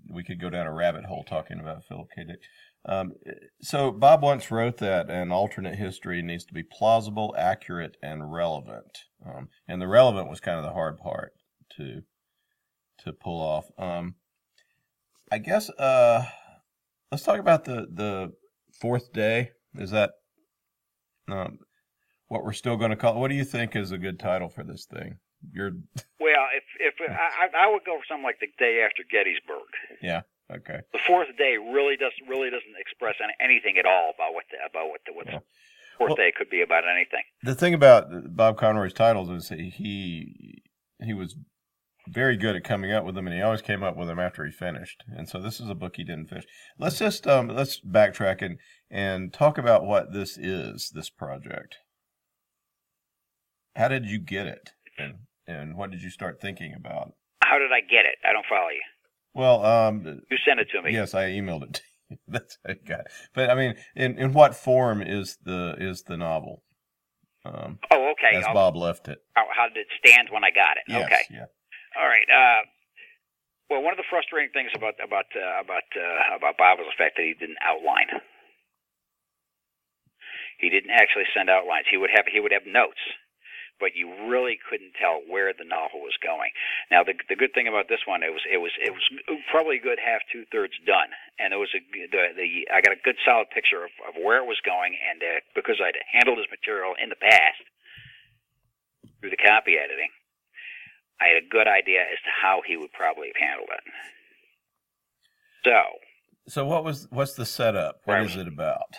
We 0.09 0.23
could 0.23 0.39
go 0.39 0.49
down 0.49 0.67
a 0.67 0.73
rabbit 0.73 1.05
hole 1.05 1.23
talking 1.23 1.59
about 1.59 1.85
Philip 1.85 2.07
K. 2.15 2.23
Dick. 2.23 2.39
Um, 2.85 3.13
so 3.61 3.91
Bob 3.91 4.21
once 4.21 4.49
wrote 4.49 4.77
that 4.77 5.09
an 5.09 5.31
alternate 5.31 5.75
history 5.75 6.21
needs 6.21 6.45
to 6.45 6.53
be 6.53 6.63
plausible, 6.63 7.35
accurate, 7.37 7.97
and 8.01 8.31
relevant. 8.31 8.99
Um, 9.25 9.49
and 9.67 9.81
the 9.81 9.87
relevant 9.87 10.29
was 10.29 10.39
kind 10.39 10.57
of 10.57 10.63
the 10.63 10.73
hard 10.73 10.97
part 10.97 11.33
to 11.77 12.01
to 13.03 13.13
pull 13.13 13.41
off. 13.41 13.65
Um, 13.77 14.15
I 15.31 15.39
guess 15.39 15.69
uh, 15.71 16.25
let's 17.11 17.23
talk 17.23 17.39
about 17.39 17.65
the 17.65 17.87
the 17.91 18.33
fourth 18.79 19.11
day. 19.11 19.51
Is 19.75 19.91
that 19.91 20.11
um, 21.29 21.59
what 22.27 22.43
we're 22.43 22.53
still 22.53 22.77
going 22.77 22.91
to 22.91 22.95
call? 22.95 23.15
It? 23.15 23.19
What 23.19 23.29
do 23.29 23.35
you 23.35 23.45
think 23.45 23.75
is 23.75 23.91
a 23.91 23.97
good 23.97 24.19
title 24.19 24.49
for 24.49 24.63
this 24.63 24.85
thing? 24.85 25.17
You're 25.53 25.71
Well, 26.19 26.45
if 26.55 26.63
if 26.79 26.95
I, 27.09 27.65
I 27.65 27.71
would 27.71 27.85
go 27.85 27.97
for 27.97 28.05
something 28.07 28.23
like 28.23 28.39
the 28.39 28.47
day 28.59 28.81
after 28.85 29.03
Gettysburg. 29.09 29.67
yeah 30.01 30.21
Okay. 30.49 30.79
The 30.93 30.99
fourth 31.05 31.27
day 31.37 31.57
really 31.57 31.97
doesn't 31.97 32.27
really 32.27 32.49
doesn't 32.49 32.75
express 32.79 33.15
any, 33.21 33.33
anything 33.41 33.77
at 33.77 33.85
all 33.85 34.11
about 34.15 34.33
what 34.33 34.45
the, 34.51 34.57
about 34.69 34.89
what 34.89 35.01
the 35.05 35.13
what 35.13 35.25
Yeah. 35.27 35.39
fourth 35.97 36.09
Well- 36.11 36.15
day 36.15 36.31
could 36.35 36.49
be 36.49 36.61
about 36.61 36.83
anything. 36.87 37.23
The 37.43 37.55
thing 37.55 37.73
about 37.73 38.07
Bob 38.35 38.57
Conroy's 38.57 38.93
titles 38.93 39.29
is 39.29 39.49
he 39.49 40.61
he 41.03 41.13
was 41.13 41.35
very 42.09 42.37
good 42.37 42.55
at 42.55 42.63
coming 42.63 42.93
up 42.93 43.03
with 43.03 43.15
them, 43.15 43.27
and 43.27 43.35
he 43.35 43.41
always 43.41 43.61
came 43.61 43.83
up 43.83 43.97
with 43.97 44.07
them 44.07 44.17
after 44.19 44.45
he 44.45 44.51
finished. 44.51 45.03
And 45.09 45.27
so 45.27 45.41
this 45.41 45.59
is 45.59 45.69
a 45.69 45.75
book 45.75 45.97
he 45.97 46.05
didn't 46.05 46.29
finish. 46.29 46.45
Let's 46.79 46.97
just 46.97 47.27
um, 47.27 47.49
let's 47.49 47.81
backtrack 47.81 48.41
and 48.41 48.57
and 48.89 49.33
talk 49.33 49.57
about 49.57 49.83
what 49.85 50.13
this 50.13 50.37
is. 50.37 50.89
This 50.95 51.09
project. 51.09 51.75
How 53.75 53.89
did 53.89 54.05
you 54.05 54.19
get 54.19 54.47
it, 54.47 54.71
and 54.97 55.15
and 55.47 55.75
what 55.75 55.91
did 55.91 56.01
you 56.01 56.09
start 56.09 56.39
thinking 56.41 56.73
about? 56.75 57.13
How 57.43 57.57
did 57.59 57.71
I 57.71 57.79
get 57.81 58.05
it? 58.05 58.15
I 58.27 58.33
don't 58.33 58.45
follow 58.49 58.69
you. 58.69 58.81
Well, 59.33 59.63
um, 59.65 60.03
You 60.29 60.37
sent 60.45 60.59
it 60.59 60.67
to 60.73 60.81
me. 60.81 60.91
yes, 60.93 61.13
I 61.13 61.29
emailed 61.29 61.63
it. 61.63 61.73
to 61.75 61.81
you. 62.09 62.17
That's 62.27 62.57
how 62.65 62.73
I 62.73 62.75
got. 62.87 62.99
It. 63.01 63.07
But 63.33 63.49
I 63.49 63.55
mean, 63.55 63.75
in 63.95 64.17
in 64.17 64.33
what 64.33 64.55
form 64.55 65.01
is 65.01 65.37
the 65.43 65.75
is 65.77 66.03
the 66.03 66.17
novel? 66.17 66.63
Um, 67.45 67.79
Oh, 67.91 68.11
okay. 68.11 68.35
as 68.37 68.45
I'll- 68.45 68.53
Bob 68.53 68.75
left 68.75 69.07
it. 69.07 69.19
how, 69.35 69.45
how 69.55 69.67
did 69.67 69.77
it 69.77 69.87
stand 70.03 70.29
when 70.31 70.43
I 70.43 70.51
got 70.51 70.77
it? 70.77 70.83
Yes, 70.87 71.05
Okay. 71.05 71.21
Yeah. 71.31 71.45
All 71.99 72.07
right. 72.07 72.27
Uh, 72.29 72.61
well, 73.69 73.81
one 73.83 73.93
of 73.93 73.97
the 73.97 74.07
frustrating 74.09 74.51
things 74.53 74.71
about 74.75 74.95
about 75.03 75.25
uh, 75.35 75.59
about 75.61 75.83
uh, 75.95 76.35
about 76.35 76.57
Bob 76.57 76.79
was 76.79 76.87
the 76.91 76.97
fact 77.01 77.15
that 77.17 77.23
he 77.23 77.35
didn't 77.39 77.57
outline. 77.61 78.07
He 80.59 80.69
didn't 80.69 80.91
actually 80.91 81.25
send 81.35 81.49
outlines. 81.49 81.85
He 81.91 81.97
would 81.97 82.09
have 82.15 82.25
he 82.31 82.39
would 82.39 82.51
have 82.51 82.65
notes, 82.65 82.99
but 83.79 83.95
you 83.95 84.09
really 84.29 84.57
couldn't 84.57 84.97
tell 84.97 85.21
where 85.25 85.53
the 85.53 85.65
novel 85.65 86.01
was 86.01 86.17
going. 86.21 86.49
Now, 86.89 87.03
the 87.03 87.13
the 87.29 87.37
good 87.37 87.53
thing 87.53 87.67
about 87.67 87.87
this 87.89 88.01
one, 88.05 88.23
it 88.23 88.33
was 88.33 88.41
it 88.49 88.57
was 88.57 88.73
it 88.81 88.93
was 88.93 89.03
probably 89.49 89.77
a 89.77 89.83
good 89.83 89.99
half 90.01 90.21
two 90.33 90.45
thirds 90.51 90.73
done, 90.85 91.13
and 91.37 91.53
it 91.53 91.59
was 91.61 91.69
a 91.77 91.81
the, 91.93 92.33
the 92.35 92.47
I 92.73 92.81
got 92.81 92.93
a 92.93 93.01
good 93.01 93.17
solid 93.25 93.49
picture 93.53 93.85
of, 93.85 93.93
of 94.09 94.13
where 94.17 94.41
it 94.41 94.47
was 94.49 94.59
going, 94.65 94.97
and 94.97 95.21
uh, 95.21 95.39
because 95.53 95.77
I'd 95.81 95.97
handled 96.09 96.37
his 96.37 96.49
material 96.49 96.93
in 96.97 97.09
the 97.09 97.19
past 97.21 97.63
through 99.19 99.31
the 99.31 99.41
copy 99.41 99.77
editing. 99.77 100.09
I 101.19 101.33
had 101.33 101.41
a 101.41 101.47
good 101.49 101.67
idea 101.67 102.01
as 102.01 102.21
to 102.25 102.29
how 102.29 102.61
he 102.61 102.77
would 102.77 102.93
probably 102.93 103.33
have 103.33 103.41
handled 103.41 103.69
it. 103.73 103.83
So, 105.65 105.81
So 106.47 106.65
what 106.65 106.83
was 106.83 107.07
what's 107.09 107.33
the 107.33 107.45
setup? 107.45 108.01
What 108.05 108.21
is 108.21 108.35
it 108.35 108.47
about? 108.47 108.97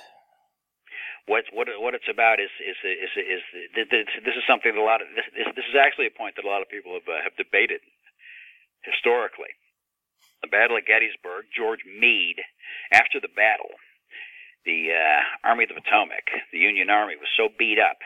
What 1.28 1.44
what 1.52 1.68
what 1.78 1.94
it's 1.94 2.08
about 2.08 2.40
is 2.40 2.50
is 2.58 2.76
is 2.82 3.12
is, 3.14 3.42
is 3.76 3.88
this, 4.24 4.34
is 4.34 4.44
something 4.48 4.72
that 4.72 4.80
a 4.80 4.82
lot 4.82 5.04
of 5.04 5.08
this, 5.12 5.28
this 5.36 5.48
this 5.54 5.68
is 5.68 5.76
actually 5.76 6.08
a 6.08 6.18
point 6.18 6.34
that 6.40 6.48
a 6.48 6.50
lot 6.50 6.64
of 6.64 6.72
people 6.72 6.96
have 6.96 7.06
uh, 7.06 7.20
have 7.22 7.36
debated 7.36 7.84
historically. 8.82 9.52
The 10.40 10.48
Battle 10.48 10.78
of 10.78 10.86
Gettysburg, 10.86 11.50
George 11.50 11.82
Meade, 11.84 12.40
after 12.94 13.18
the 13.18 13.32
battle, 13.34 13.74
the 14.64 14.94
uh, 14.94 15.22
Army 15.42 15.66
of 15.66 15.74
the 15.74 15.80
Potomac, 15.82 16.30
the 16.54 16.62
Union 16.62 16.88
Army 16.90 17.18
was 17.18 17.28
so 17.36 17.50
beat 17.58 17.78
up, 17.82 17.98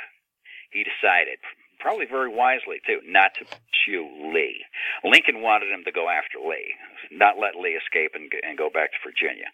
he 0.73 0.81
decided, 0.81 1.39
probably 1.83 2.07
very 2.07 2.31
wisely 2.31 2.79
too, 2.87 3.03
not 3.05 3.35
to 3.35 3.45
pursue 3.45 4.07
Lee. 4.33 4.63
Lincoln 5.03 5.43
wanted 5.43 5.75
him 5.75 5.83
to 5.85 5.93
go 5.93 6.09
after 6.09 6.39
Lee, 6.39 6.79
not 7.11 7.43
let 7.43 7.59
Lee 7.59 7.75
escape 7.75 8.15
and, 8.15 8.31
and 8.47 8.57
go 8.57 8.71
back 8.71 8.95
to 8.95 9.03
Virginia. 9.03 9.51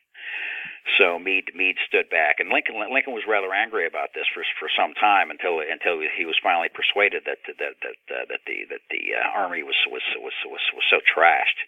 So 0.97 1.19
Meade 1.19 1.53
Meade 1.57 1.81
stood 1.85 2.09
back, 2.09 2.41
and 2.41 2.49
Lincoln 2.49 2.77
Lincoln 2.77 3.13
was 3.13 3.29
rather 3.29 3.53
angry 3.53 3.85
about 3.87 4.13
this 4.15 4.29
for 4.33 4.45
for 4.61 4.69
some 4.73 4.95
time 4.95 5.29
until 5.29 5.61
until 5.61 6.01
he 6.01 6.25
was 6.25 6.41
finally 6.41 6.69
persuaded 6.73 7.25
that 7.25 7.45
that 7.45 7.59
that 7.59 7.99
uh, 8.09 8.25
that 8.29 8.45
the 8.47 8.65
that 8.73 8.85
the 8.89 9.13
uh, 9.17 9.37
army 9.37 9.63
was 9.63 9.77
was 9.89 10.05
was 10.17 10.37
was, 10.49 10.65
was 10.73 10.87
so 10.89 11.01
trashed 11.05 11.61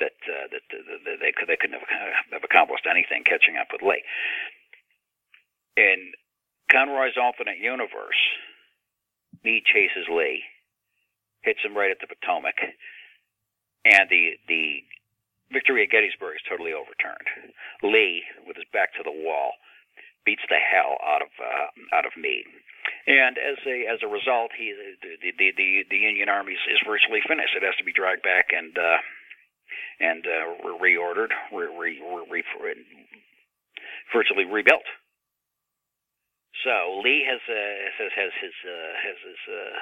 that 0.00 0.16
uh, 0.24 0.48
that, 0.48 0.64
they 1.20 1.32
could 1.32 1.48
they 1.48 1.60
couldn't 1.60 1.76
have, 1.76 1.88
have 2.32 2.44
accomplished 2.44 2.88
anything 2.88 3.22
catching 3.24 3.60
up 3.60 3.68
with 3.68 3.82
Lee. 3.82 4.02
In 5.76 6.12
Conroy's 6.72 7.20
alternate 7.20 7.58
universe, 7.58 8.18
Meade 9.44 9.64
chases 9.64 10.06
Lee, 10.10 10.42
hits 11.42 11.60
him 11.64 11.76
right 11.76 11.90
at 11.90 11.98
the 12.00 12.10
Potomac, 12.10 12.56
and 13.84 14.08
the 14.10 14.38
the 14.48 14.82
victory 15.52 15.84
at 15.84 15.90
Gettysburg 15.90 16.36
is 16.36 16.48
totally 16.48 16.72
overturned. 16.72 17.28
Lee, 17.82 18.22
with 18.46 18.56
his 18.56 18.68
back 18.72 18.92
to 18.94 19.02
the 19.04 19.14
wall, 19.14 19.52
beats 20.24 20.44
the 20.48 20.60
hell 20.60 20.98
out 21.00 21.22
of 21.22 21.32
uh, 21.40 21.96
out 21.96 22.06
of 22.06 22.12
Meade, 22.18 22.48
and 23.06 23.38
as 23.38 23.56
a 23.64 23.86
as 23.88 24.00
a 24.02 24.10
result, 24.10 24.50
he 24.56 24.74
the 25.00 25.32
the 25.38 25.52
the, 25.56 25.68
the 25.90 25.96
Union 25.96 26.28
Army 26.28 26.52
is, 26.52 26.80
virtually 26.86 27.20
finished. 27.26 27.56
It 27.56 27.64
has 27.64 27.76
to 27.78 27.84
be 27.84 27.92
dragged 27.96 28.22
back 28.22 28.52
and 28.52 28.76
uh, 28.76 29.00
and 30.00 30.22
uh, 30.26 30.68
re- 30.78 30.96
reordered, 30.96 31.32
re- 31.52 31.72
re- 31.72 32.02
re- 32.02 32.44
re- 32.60 32.84
virtually 34.12 34.44
rebuilt. 34.44 34.86
So 36.66 37.00
Lee 37.04 37.22
has 37.22 37.38
uh, 37.46 37.74
has 37.98 38.10
has 38.18 38.32
his 38.42 38.56
uh, 38.66 38.92
has 38.98 39.18
his 39.22 39.40
uh, 39.46 39.78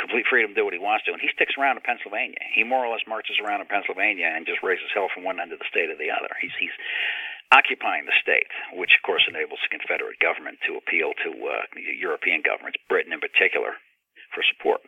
complete 0.00 0.24
freedom 0.28 0.56
to 0.56 0.56
do 0.56 0.64
what 0.64 0.72
he 0.72 0.80
wants 0.80 1.04
to, 1.04 1.12
and 1.12 1.20
he 1.20 1.28
sticks 1.36 1.52
around 1.60 1.76
in 1.76 1.84
Pennsylvania. 1.84 2.40
He 2.56 2.64
more 2.64 2.80
or 2.80 2.88
less 2.88 3.04
marches 3.04 3.36
around 3.36 3.60
in 3.60 3.68
Pennsylvania 3.68 4.32
and 4.32 4.48
just 4.48 4.64
raises 4.64 4.88
hell 4.96 5.12
from 5.12 5.24
one 5.28 5.36
end 5.40 5.52
of 5.52 5.60
the 5.60 5.68
state 5.68 5.92
to 5.92 5.96
the 5.96 6.08
other. 6.08 6.32
He's 6.40 6.56
he's 6.56 6.72
occupying 7.52 8.08
the 8.08 8.16
state, 8.24 8.48
which 8.72 8.96
of 8.96 9.04
course 9.04 9.28
enables 9.28 9.60
the 9.60 9.76
Confederate 9.76 10.18
government 10.18 10.58
to 10.66 10.80
appeal 10.80 11.12
to 11.22 11.30
uh, 11.46 11.62
European 11.76 12.40
governments, 12.40 12.80
Britain 12.88 13.12
in 13.12 13.20
particular, 13.20 13.76
for 14.32 14.42
support. 14.56 14.80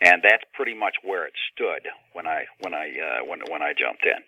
And 0.00 0.22
that's 0.22 0.46
pretty 0.54 0.78
much 0.78 0.94
where 1.02 1.26
it 1.26 1.34
stood 1.50 1.90
when 2.14 2.24
I 2.30 2.46
when 2.62 2.72
I 2.72 2.86
uh, 2.94 3.20
when 3.26 3.42
when 3.50 3.66
I 3.66 3.74
jumped 3.74 4.06
in. 4.06 4.22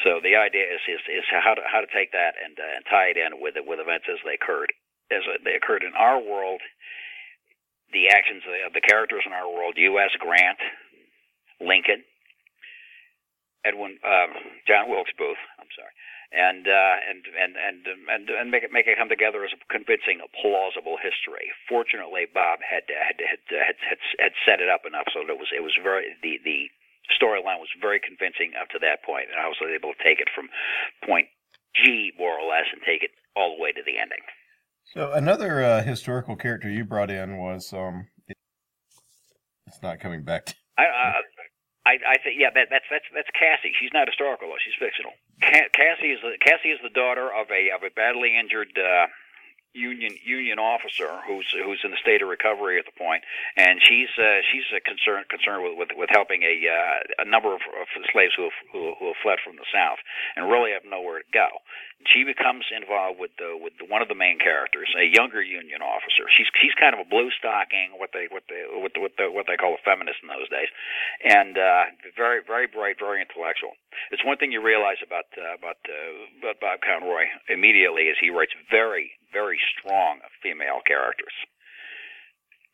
So 0.00 0.18
the 0.24 0.34
idea 0.34 0.64
is 0.64 0.80
is, 0.88 1.04
is 1.12 1.28
how 1.28 1.52
to 1.52 1.62
how 1.68 1.84
to 1.84 1.90
take 1.92 2.16
that 2.16 2.40
and 2.40 2.56
uh, 2.56 2.80
and 2.80 2.82
tie 2.88 3.12
it 3.12 3.20
in 3.20 3.36
with 3.36 3.54
with 3.68 3.84
events 3.84 4.08
as 4.08 4.18
they 4.24 4.40
occurred 4.40 4.72
as 5.12 5.22
they 5.44 5.54
occurred 5.54 5.84
in 5.84 5.92
our 5.94 6.20
world, 6.20 6.60
the 7.92 8.08
actions 8.08 8.42
of 8.66 8.72
the 8.72 8.80
characters 8.80 9.22
in 9.26 9.32
our 9.32 9.48
world: 9.48 9.74
U.S. 9.76 10.10
Grant, 10.18 10.58
Lincoln, 11.60 12.02
Edwin, 13.64 13.98
um, 14.02 14.32
John 14.66 14.88
Wilkes 14.88 15.12
Booth. 15.14 15.40
I'm 15.60 15.70
sorry, 15.76 15.94
and 16.32 16.64
uh, 16.66 16.96
and 17.06 17.20
and 17.28 17.52
and 17.54 17.78
and 17.86 18.22
and 18.26 18.48
make 18.50 18.64
it 18.64 18.72
make 18.72 18.88
it 18.88 18.96
come 18.96 19.12
together 19.12 19.44
as 19.44 19.52
a 19.52 19.60
convincing, 19.68 20.24
a 20.24 20.30
plausible 20.32 20.96
history. 20.96 21.52
Fortunately, 21.68 22.26
Bob 22.26 22.64
had 22.64 22.88
had 22.88 23.20
had 23.20 23.42
had 23.52 23.76
had, 23.78 24.00
had 24.18 24.34
set 24.42 24.58
it 24.64 24.72
up 24.72 24.88
enough 24.88 25.06
so 25.12 25.22
that 25.22 25.30
it 25.30 25.38
was 25.38 25.52
it 25.52 25.62
was 25.62 25.76
very 25.78 26.16
the 26.24 26.40
the 26.42 26.72
storyline 27.12 27.60
was 27.60 27.70
very 27.80 28.00
convincing 28.00 28.56
up 28.56 28.72
to 28.72 28.80
that 28.80 29.04
point, 29.04 29.28
and 29.30 29.38
I 29.38 29.46
was 29.46 29.60
able 29.60 29.92
to 29.92 30.02
take 30.02 30.18
it 30.18 30.32
from 30.34 30.48
point 31.04 31.28
G 31.76 32.12
more 32.18 32.34
or 32.34 32.48
less 32.48 32.66
and 32.72 32.80
take 32.82 33.04
it 33.04 33.12
all 33.36 33.56
the 33.56 33.62
way 33.62 33.72
to 33.72 33.84
the 33.84 34.00
ending. 34.00 34.24
So 34.92 35.12
another 35.12 35.64
uh, 35.64 35.82
historical 35.82 36.36
character 36.36 36.68
you 36.68 36.84
brought 36.84 37.10
in 37.10 37.38
was 37.38 37.72
um, 37.72 38.08
it's 39.66 39.82
not 39.82 40.00
coming 40.00 40.22
back. 40.22 40.46
To, 40.46 40.54
I, 40.76 40.84
uh, 40.84 41.12
I, 41.86 41.92
I 42.12 42.16
think, 42.20 42.36
yeah, 42.36 42.52
that, 42.54 42.68
that's 42.68 42.84
that's 42.90 43.08
that's 43.14 43.32
Cassie. 43.32 43.72
She's 43.80 43.92
not 43.96 44.06
historical 44.06 44.48
though; 44.48 44.60
she's 44.60 44.76
fictional. 44.76 45.12
Cassie 45.40 46.12
is 46.12 46.20
the, 46.20 46.36
Cassie 46.44 46.76
is 46.76 46.80
the 46.84 46.92
daughter 46.92 47.32
of 47.32 47.48
a 47.48 47.72
of 47.72 47.80
a 47.82 47.90
badly 47.96 48.36
injured 48.36 48.76
uh, 48.76 49.08
union 49.74 50.12
union 50.24 50.58
officer 50.58 51.08
who's 51.26 51.48
who's 51.64 51.80
in 51.84 51.92
a 51.92 51.96
state 51.96 52.20
of 52.20 52.28
recovery 52.28 52.78
at 52.78 52.84
the 52.84 52.96
point, 52.96 53.24
and 53.56 53.80
she's 53.80 54.12
uh, 54.18 54.44
she's 54.52 54.68
uh, 54.72 54.80
concerned 54.84 55.28
concerned 55.28 55.64
with, 55.64 55.76
with 55.76 55.90
with 55.96 56.10
helping 56.12 56.42
a 56.42 56.54
uh, 56.68 57.24
a 57.24 57.26
number 57.28 57.54
of, 57.54 57.60
of 57.80 57.86
slaves 58.12 58.32
who 58.36 58.44
have, 58.44 58.58
who 58.72 58.94
who 59.00 59.06
have 59.08 59.20
fled 59.22 59.38
from 59.44 59.56
the 59.56 59.66
south 59.72 59.98
and 60.36 60.50
really 60.50 60.72
have 60.72 60.84
nowhere 60.84 61.20
to 61.20 61.30
go. 61.32 61.48
She 62.10 62.26
becomes 62.26 62.66
involved 62.74 63.22
with 63.22 63.30
the, 63.38 63.54
with 63.54 63.78
the, 63.78 63.86
one 63.86 64.02
of 64.02 64.10
the 64.10 64.18
main 64.18 64.42
characters, 64.42 64.90
a 64.98 65.06
younger 65.06 65.38
Union 65.38 65.86
officer. 65.86 66.26
She's 66.34 66.50
she's 66.58 66.74
kind 66.74 66.98
of 66.98 67.00
a 67.00 67.08
blue 67.08 67.30
stocking, 67.38 67.94
what 67.94 68.10
they 68.10 68.26
what 68.28 68.42
they 68.50 68.66
what 68.66 68.92
the, 68.92 69.00
what, 69.00 69.14
the, 69.16 69.30
what 69.30 69.46
they 69.46 69.56
call 69.56 69.78
a 69.78 69.82
feminist 69.86 70.18
in 70.20 70.28
those 70.28 70.50
days, 70.50 70.68
and 71.24 71.56
uh, 71.56 71.94
very 72.18 72.42
very 72.44 72.66
bright, 72.66 72.98
very 72.98 73.22
intellectual. 73.22 73.78
It's 74.10 74.24
one 74.26 74.36
thing 74.36 74.50
you 74.50 74.60
realize 74.60 74.98
about 75.00 75.30
uh, 75.38 75.54
about 75.54 75.78
uh, 75.86 76.42
about 76.42 76.58
Bob 76.60 76.82
Conroy 76.82 77.30
immediately 77.48 78.10
is 78.10 78.18
he 78.18 78.34
writes 78.34 78.52
very 78.66 79.14
very 79.32 79.58
strong 79.78 80.20
female 80.42 80.80
characters 80.86 81.34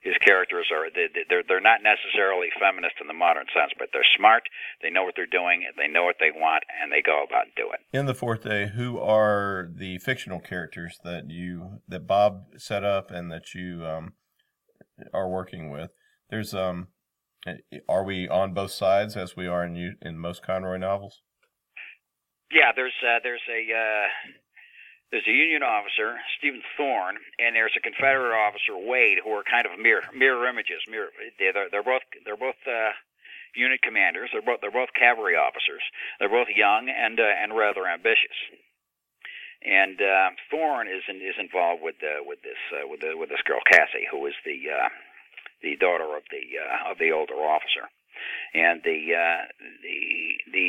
his 0.01 0.15
characters 0.25 0.67
are 0.73 0.89
they're 0.95 1.43
they're 1.49 1.61
not 1.61 1.81
necessarily 1.83 2.49
feminist 2.61 2.95
in 3.01 3.09
the 3.09 3.15
modern 3.15 3.47
sense, 3.53 3.73
but 3.79 3.89
they're 3.93 4.07
smart. 4.17 4.43
They 4.81 4.91
know 4.91 5.03
what 5.03 5.15
they're 5.17 5.27
doing. 5.27 5.67
They 5.77 5.89
know 5.89 6.05
what 6.05 6.17
they 6.21 6.31
want, 6.31 6.63
and 6.81 6.93
they 6.93 7.03
go 7.03 7.25
about 7.25 7.47
and 7.47 7.55
do 7.57 7.69
it. 7.73 7.81
in 7.97 8.07
the 8.07 8.15
fourth 8.15 8.45
day, 8.45 8.69
who 8.69 8.99
are 9.01 9.69
the 9.75 9.99
fictional 9.99 10.41
characters 10.41 10.99
that 11.03 11.31
you 11.31 11.81
that 11.89 12.07
Bob 12.07 12.45
set 12.57 12.85
up 12.85 13.11
and 13.11 13.31
that 13.33 13.55
you 13.55 13.85
um, 13.85 14.13
are 15.13 15.29
working 15.29 15.71
with? 15.71 15.91
There's 16.31 16.55
um, 16.55 16.89
are 17.89 18.05
we 18.05 18.29
on 18.29 18.55
both 18.55 18.71
sides 18.71 19.17
as 19.17 19.37
we 19.37 19.49
are 19.49 19.65
in 19.65 19.75
you 19.75 19.95
in 20.01 20.19
most 20.19 20.45
Conroy 20.45 20.77
novels? 20.77 21.23
Yeah, 22.53 22.71
there's 22.75 22.97
uh, 23.03 23.19
there's 23.23 23.43
a 23.51 23.75
uh, 23.75 24.07
there's 25.11 25.27
a 25.27 25.33
Union 25.33 25.63
officer, 25.63 26.21
Stephen 26.37 26.61
Thorne, 26.77 27.17
and 27.41 27.57
there's 27.57 27.73
a 27.77 27.81
Confederate 27.81 28.37
officer, 28.37 28.77
Wade, 28.77 29.25
who 29.25 29.33
are 29.33 29.45
kind 29.45 29.65
of 29.65 29.81
mirror 29.81 30.05
mirror 30.13 30.45
images. 30.49 30.85
Mirror, 30.89 31.09
they're 31.39 31.69
they're 31.73 31.87
both 31.87 32.05
they're 32.25 32.37
both 32.37 32.61
uh, 32.69 32.93
unit 33.57 33.81
commanders. 33.81 34.29
They're 34.33 34.45
both 34.45 34.61
they're 34.61 34.75
both 34.75 34.93
cavalry 34.93 35.37
officers. 35.37 35.81
They're 36.21 36.29
both 36.29 36.53
young 36.53 36.93
and 36.93 37.17
uh, 37.19 37.25
and 37.25 37.57
rather 37.57 37.89
ambitious. 37.89 38.37
And 39.65 39.99
uh, 39.99 40.31
Thorn 40.53 40.87
is 40.87 41.03
in, 41.09 41.17
is 41.17 41.41
involved 41.41 41.83
with 41.83 41.97
uh, 42.05 42.23
with 42.23 42.45
this 42.45 42.61
uh, 42.71 42.87
with 42.87 43.01
the, 43.01 43.17
with 43.17 43.33
this 43.33 43.43
girl 43.49 43.65
Cassie, 43.65 44.07
who 44.13 44.27
is 44.27 44.37
the 44.45 44.61
uh, 44.69 44.89
the 45.63 45.77
daughter 45.81 46.17
of 46.17 46.23
the 46.29 46.45
uh, 46.61 46.93
of 46.93 46.99
the 46.99 47.13
older 47.17 47.41
officer. 47.41 47.89
And 48.53 48.83
the 48.85 49.17
uh, 49.17 49.43
the 49.83 49.99
the 50.53 50.69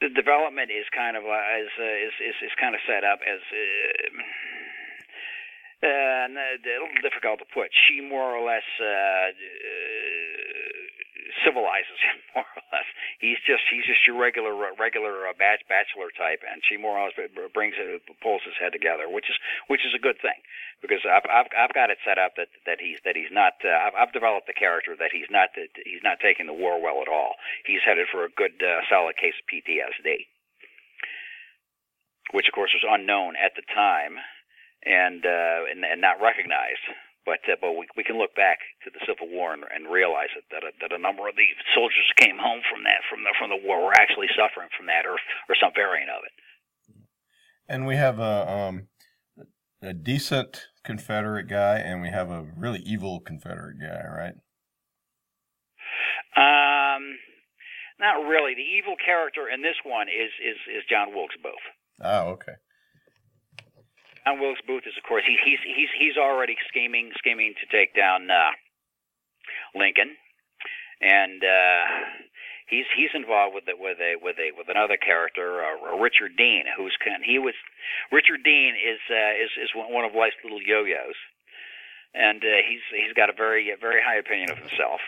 the 0.00 0.10
development 0.10 0.70
is 0.70 0.86
kind 0.94 1.16
of 1.16 1.24
uh, 1.24 1.42
is, 1.58 1.72
uh, 1.78 2.06
is 2.06 2.14
is 2.22 2.36
is 2.42 2.54
kind 2.60 2.74
of 2.74 2.80
set 2.86 3.04
up 3.04 3.20
as. 3.26 3.40
Uh, 3.50 4.22
uh, 5.78 6.26
a 6.26 6.58
little 6.58 6.90
difficult 7.06 7.38
to 7.38 7.46
put. 7.54 7.70
She 7.70 8.02
more 8.02 8.34
or 8.34 8.42
less 8.42 8.66
uh, 8.82 9.30
uh, 9.30 9.30
civilizes 11.44 11.98
him, 12.02 12.18
more 12.34 12.48
or 12.48 12.64
less. 12.72 12.88
He's 13.18 13.40
just 13.46 13.64
he's 13.70 13.86
just 13.86 14.06
your 14.06 14.18
regular 14.18 14.54
regular 14.54 15.26
uh, 15.28 15.34
bachelor 15.38 16.10
type, 16.14 16.42
and 16.46 16.62
she 16.64 16.76
more 16.76 16.98
or 16.98 17.08
less 17.08 17.16
brings 17.54 17.74
it, 17.78 18.02
pulls 18.22 18.42
his 18.44 18.58
head 18.60 18.72
together, 18.72 19.08
which 19.08 19.30
is 19.30 19.36
which 19.66 19.82
is 19.86 19.94
a 19.94 20.02
good 20.02 20.20
thing 20.20 20.38
because 20.82 21.02
I've 21.02 21.26
I've, 21.26 21.50
I've 21.56 21.74
got 21.74 21.90
it 21.90 21.98
set 22.06 22.18
up 22.18 22.36
that 22.36 22.48
that 22.66 22.78
he's 22.80 22.98
that 23.04 23.16
he's 23.16 23.32
not. 23.32 23.58
Uh, 23.64 23.74
I've, 23.74 23.94
I've 23.94 24.12
developed 24.12 24.46
the 24.46 24.56
character 24.56 24.94
that 24.98 25.10
he's 25.12 25.30
not 25.30 25.50
that 25.56 25.70
he's 25.84 26.02
not 26.02 26.20
taking 26.20 26.46
the 26.46 26.56
war 26.56 26.80
well 26.80 27.02
at 27.02 27.10
all. 27.10 27.34
He's 27.66 27.82
headed 27.84 28.06
for 28.10 28.24
a 28.24 28.30
good 28.30 28.62
uh, 28.62 28.82
solid 28.88 29.16
case 29.16 29.34
of 29.38 29.46
PTSD, 29.50 30.26
which 32.32 32.48
of 32.48 32.54
course 32.54 32.74
was 32.74 32.86
unknown 32.86 33.34
at 33.36 33.52
the 33.56 33.66
time 33.74 34.18
and 34.84 35.24
uh, 35.26 35.66
and, 35.70 35.84
and 35.84 36.00
not 36.00 36.22
recognized. 36.22 36.84
But 37.28 37.44
uh, 37.44 37.60
but 37.60 37.76
we, 37.76 37.84
we 37.92 38.08
can 38.08 38.16
look 38.16 38.32
back 38.32 38.64
to 38.84 38.88
the 38.88 39.04
Civil 39.04 39.28
War 39.28 39.52
and, 39.52 39.60
and 39.68 39.92
realize 39.92 40.32
that 40.32 40.48
that 40.48 40.64
a, 40.64 40.72
that 40.80 40.96
a 40.96 41.00
number 41.00 41.28
of 41.28 41.36
the 41.36 41.44
soldiers 41.76 42.08
came 42.16 42.40
home 42.40 42.64
from 42.64 42.88
that 42.88 43.04
from 43.12 43.20
the 43.20 43.36
from 43.36 43.52
the 43.52 43.60
war 43.60 43.84
were 43.84 43.92
actually 43.92 44.32
suffering 44.32 44.72
from 44.72 44.88
that 44.88 45.04
or 45.04 45.20
or 45.52 45.54
some 45.60 45.76
variant 45.76 46.08
of 46.08 46.24
it. 46.24 46.32
And 47.68 47.84
we 47.84 47.96
have 48.00 48.18
a 48.18 48.48
um, 48.48 48.88
a 49.82 49.92
decent 49.92 50.72
Confederate 50.88 51.52
guy, 51.52 51.76
and 51.84 52.00
we 52.00 52.08
have 52.08 52.30
a 52.30 52.48
really 52.56 52.80
evil 52.80 53.20
Confederate 53.20 53.76
guy, 53.76 54.08
right? 54.08 54.36
Um, 56.32 57.20
not 58.00 58.24
really. 58.24 58.54
The 58.54 58.64
evil 58.64 58.96
character 58.96 59.52
in 59.52 59.60
this 59.60 59.76
one 59.84 60.08
is 60.08 60.32
is 60.40 60.56
is 60.80 60.82
John 60.88 61.12
Wilkes 61.12 61.36
Booth. 61.42 61.66
Oh, 62.00 62.40
okay. 62.40 62.56
John 64.28 64.40
Wilkes 64.40 64.60
Booth 64.66 64.84
is, 64.84 64.92
of 64.96 65.08
course, 65.08 65.24
he, 65.26 65.38
he's 65.40 65.60
he's 65.64 65.88
he's 65.96 66.16
already 66.20 66.56
scheming 66.68 67.12
scheming 67.16 67.54
to 67.60 67.66
take 67.72 67.96
down 67.96 68.28
uh, 68.30 68.52
Lincoln, 69.74 70.16
and 71.00 71.40
uh, 71.40 71.84
he's 72.68 72.84
he's 72.92 73.08
involved 73.14 73.54
with 73.54 73.64
it 73.68 73.80
with 73.80 73.96
a 73.96 74.20
with 74.20 74.36
a 74.36 74.52
with 74.52 74.68
another 74.68 74.98
character, 75.00 75.64
uh, 75.64 75.96
Richard 75.96 76.36
Dean, 76.36 76.64
who's 76.76 76.96
can 77.02 77.24
he 77.24 77.38
was 77.38 77.54
Richard 78.12 78.44
Dean 78.44 78.76
is 78.76 79.00
uh, 79.08 79.32
is 79.32 79.48
is 79.56 79.70
one 79.74 80.04
of 80.04 80.12
life's 80.12 80.36
little 80.44 80.60
yo-yos, 80.60 81.16
and 82.12 82.44
uh, 82.44 82.60
he's 82.68 82.84
he's 82.92 83.16
got 83.16 83.30
a 83.30 83.36
very 83.36 83.72
very 83.80 84.02
high 84.04 84.20
opinion 84.20 84.50
of 84.50 84.58
himself. 84.58 85.00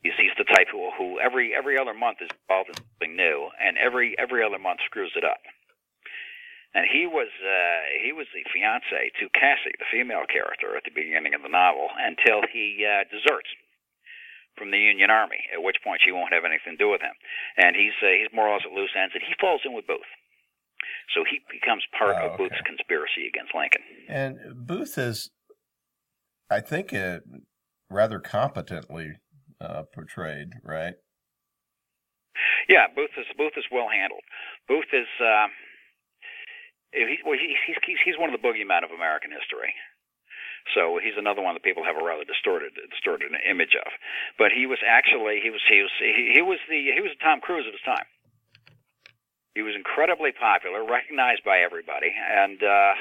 He's 0.00 0.16
he's 0.16 0.36
the 0.38 0.48
type 0.48 0.68
who 0.72 0.88
who 0.96 1.20
every 1.20 1.52
every 1.52 1.76
other 1.76 1.92
month 1.92 2.24
is 2.24 2.32
involved 2.48 2.70
in 2.70 2.76
something 2.80 3.12
new, 3.14 3.50
and 3.60 3.76
every 3.76 4.16
every 4.16 4.40
other 4.42 4.58
month 4.58 4.80
screws 4.88 5.12
it 5.16 5.24
up 5.24 5.44
and 6.74 6.84
he 6.90 7.06
was 7.06 7.30
uh, 7.38 7.80
he 8.02 8.10
was 8.10 8.26
the 8.34 8.42
fiance 8.50 9.14
to 9.22 9.30
Cassie, 9.30 9.78
the 9.78 9.86
female 9.94 10.26
character, 10.26 10.74
at 10.74 10.82
the 10.82 10.90
beginning 10.90 11.32
of 11.32 11.42
the 11.46 11.48
novel, 11.48 11.86
until 11.94 12.42
he 12.50 12.82
uh, 12.82 13.06
deserts 13.06 13.48
from 14.58 14.74
the 14.74 14.78
Union 14.78 15.08
Army. 15.08 15.38
At 15.54 15.62
which 15.62 15.78
point 15.86 16.02
she 16.02 16.10
won't 16.10 16.34
have 16.34 16.42
anything 16.42 16.74
to 16.74 16.82
do 16.82 16.90
with 16.90 17.00
him, 17.00 17.14
and 17.56 17.78
he's 17.78 17.94
uh, 18.02 18.10
he's 18.10 18.34
more 18.34 18.50
or 18.50 18.58
less 18.58 18.66
at 18.66 18.74
loose 18.74 18.90
ends, 18.98 19.14
and 19.14 19.22
he 19.22 19.38
falls 19.38 19.62
in 19.62 19.72
with 19.72 19.86
Booth. 19.86 20.10
So 21.14 21.22
he 21.22 21.38
becomes 21.46 21.86
part 21.94 22.18
oh, 22.18 22.34
of 22.34 22.38
Booth's 22.38 22.60
conspiracy 22.66 23.30
against 23.30 23.54
Lincoln. 23.54 23.82
And 24.08 24.66
Booth 24.66 24.98
is, 24.98 25.30
I 26.50 26.60
think, 26.60 26.92
it 26.92 27.22
rather 27.90 28.18
competently 28.18 29.20
uh, 29.60 29.84
portrayed, 29.94 30.58
right? 30.64 30.94
Yeah, 32.68 32.90
Booth 32.90 33.14
is 33.16 33.26
Booth 33.38 33.54
is 33.56 33.64
well 33.70 33.86
handled. 33.86 34.26
Booth 34.66 34.90
is. 34.90 35.06
He, 36.94 37.18
well, 37.26 37.34
he's, 37.34 37.58
he's 37.66 37.98
he's 38.06 38.18
one 38.18 38.30
of 38.30 38.36
the 38.38 38.44
boogeymen 38.44 38.86
of 38.86 38.94
American 38.94 39.34
history. 39.34 39.74
So 40.72 40.96
he's 40.96 41.18
another 41.20 41.44
one 41.44 41.52
that 41.52 41.66
people 41.66 41.84
have 41.84 42.00
a 42.00 42.04
rather 42.04 42.24
distorted 42.24 42.72
distorted 42.88 43.34
image 43.44 43.76
of. 43.76 43.90
But 44.38 44.54
he 44.54 44.64
was 44.64 44.78
actually 44.80 45.42
he 45.42 45.50
was 45.50 45.60
he 45.68 45.82
was 45.82 45.92
he, 45.98 46.32
he 46.38 46.42
was 46.42 46.62
the 46.70 46.94
he 46.94 47.02
was 47.02 47.12
the 47.12 47.20
Tom 47.20 47.42
Cruise 47.42 47.66
of 47.66 47.76
his 47.76 47.84
time. 47.84 48.06
He 49.52 49.62
was 49.62 49.76
incredibly 49.76 50.32
popular, 50.32 50.82
recognized 50.82 51.44
by 51.44 51.60
everybody, 51.60 52.10
and 52.10 52.58
uh, 52.62 52.94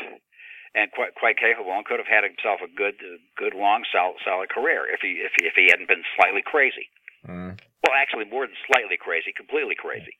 and 0.75 0.91
quite 0.91 1.15
quite 1.15 1.37
capable, 1.37 1.71
and 1.71 1.85
could 1.85 2.03
have 2.03 2.09
had 2.09 2.27
himself 2.27 2.59
a 2.59 2.69
good 2.69 2.99
good 3.37 3.53
long 3.55 3.85
solid 3.93 4.19
solid 4.25 4.49
career 4.49 4.83
if 4.91 4.99
he 4.99 5.23
if 5.23 5.31
he, 5.39 5.47
if 5.47 5.53
he 5.55 5.71
hadn't 5.71 5.87
been 5.87 6.03
slightly 6.19 6.43
crazy. 6.43 6.91
Mm. 7.23 7.57
Well, 7.85 7.95
actually, 7.95 8.25
more 8.25 8.45
than 8.45 8.55
slightly 8.67 8.97
crazy, 8.99 9.31
completely 9.31 9.75
crazy. 9.75 10.19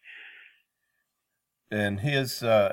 And 1.70 2.00
his 2.00 2.44
uh, 2.44 2.72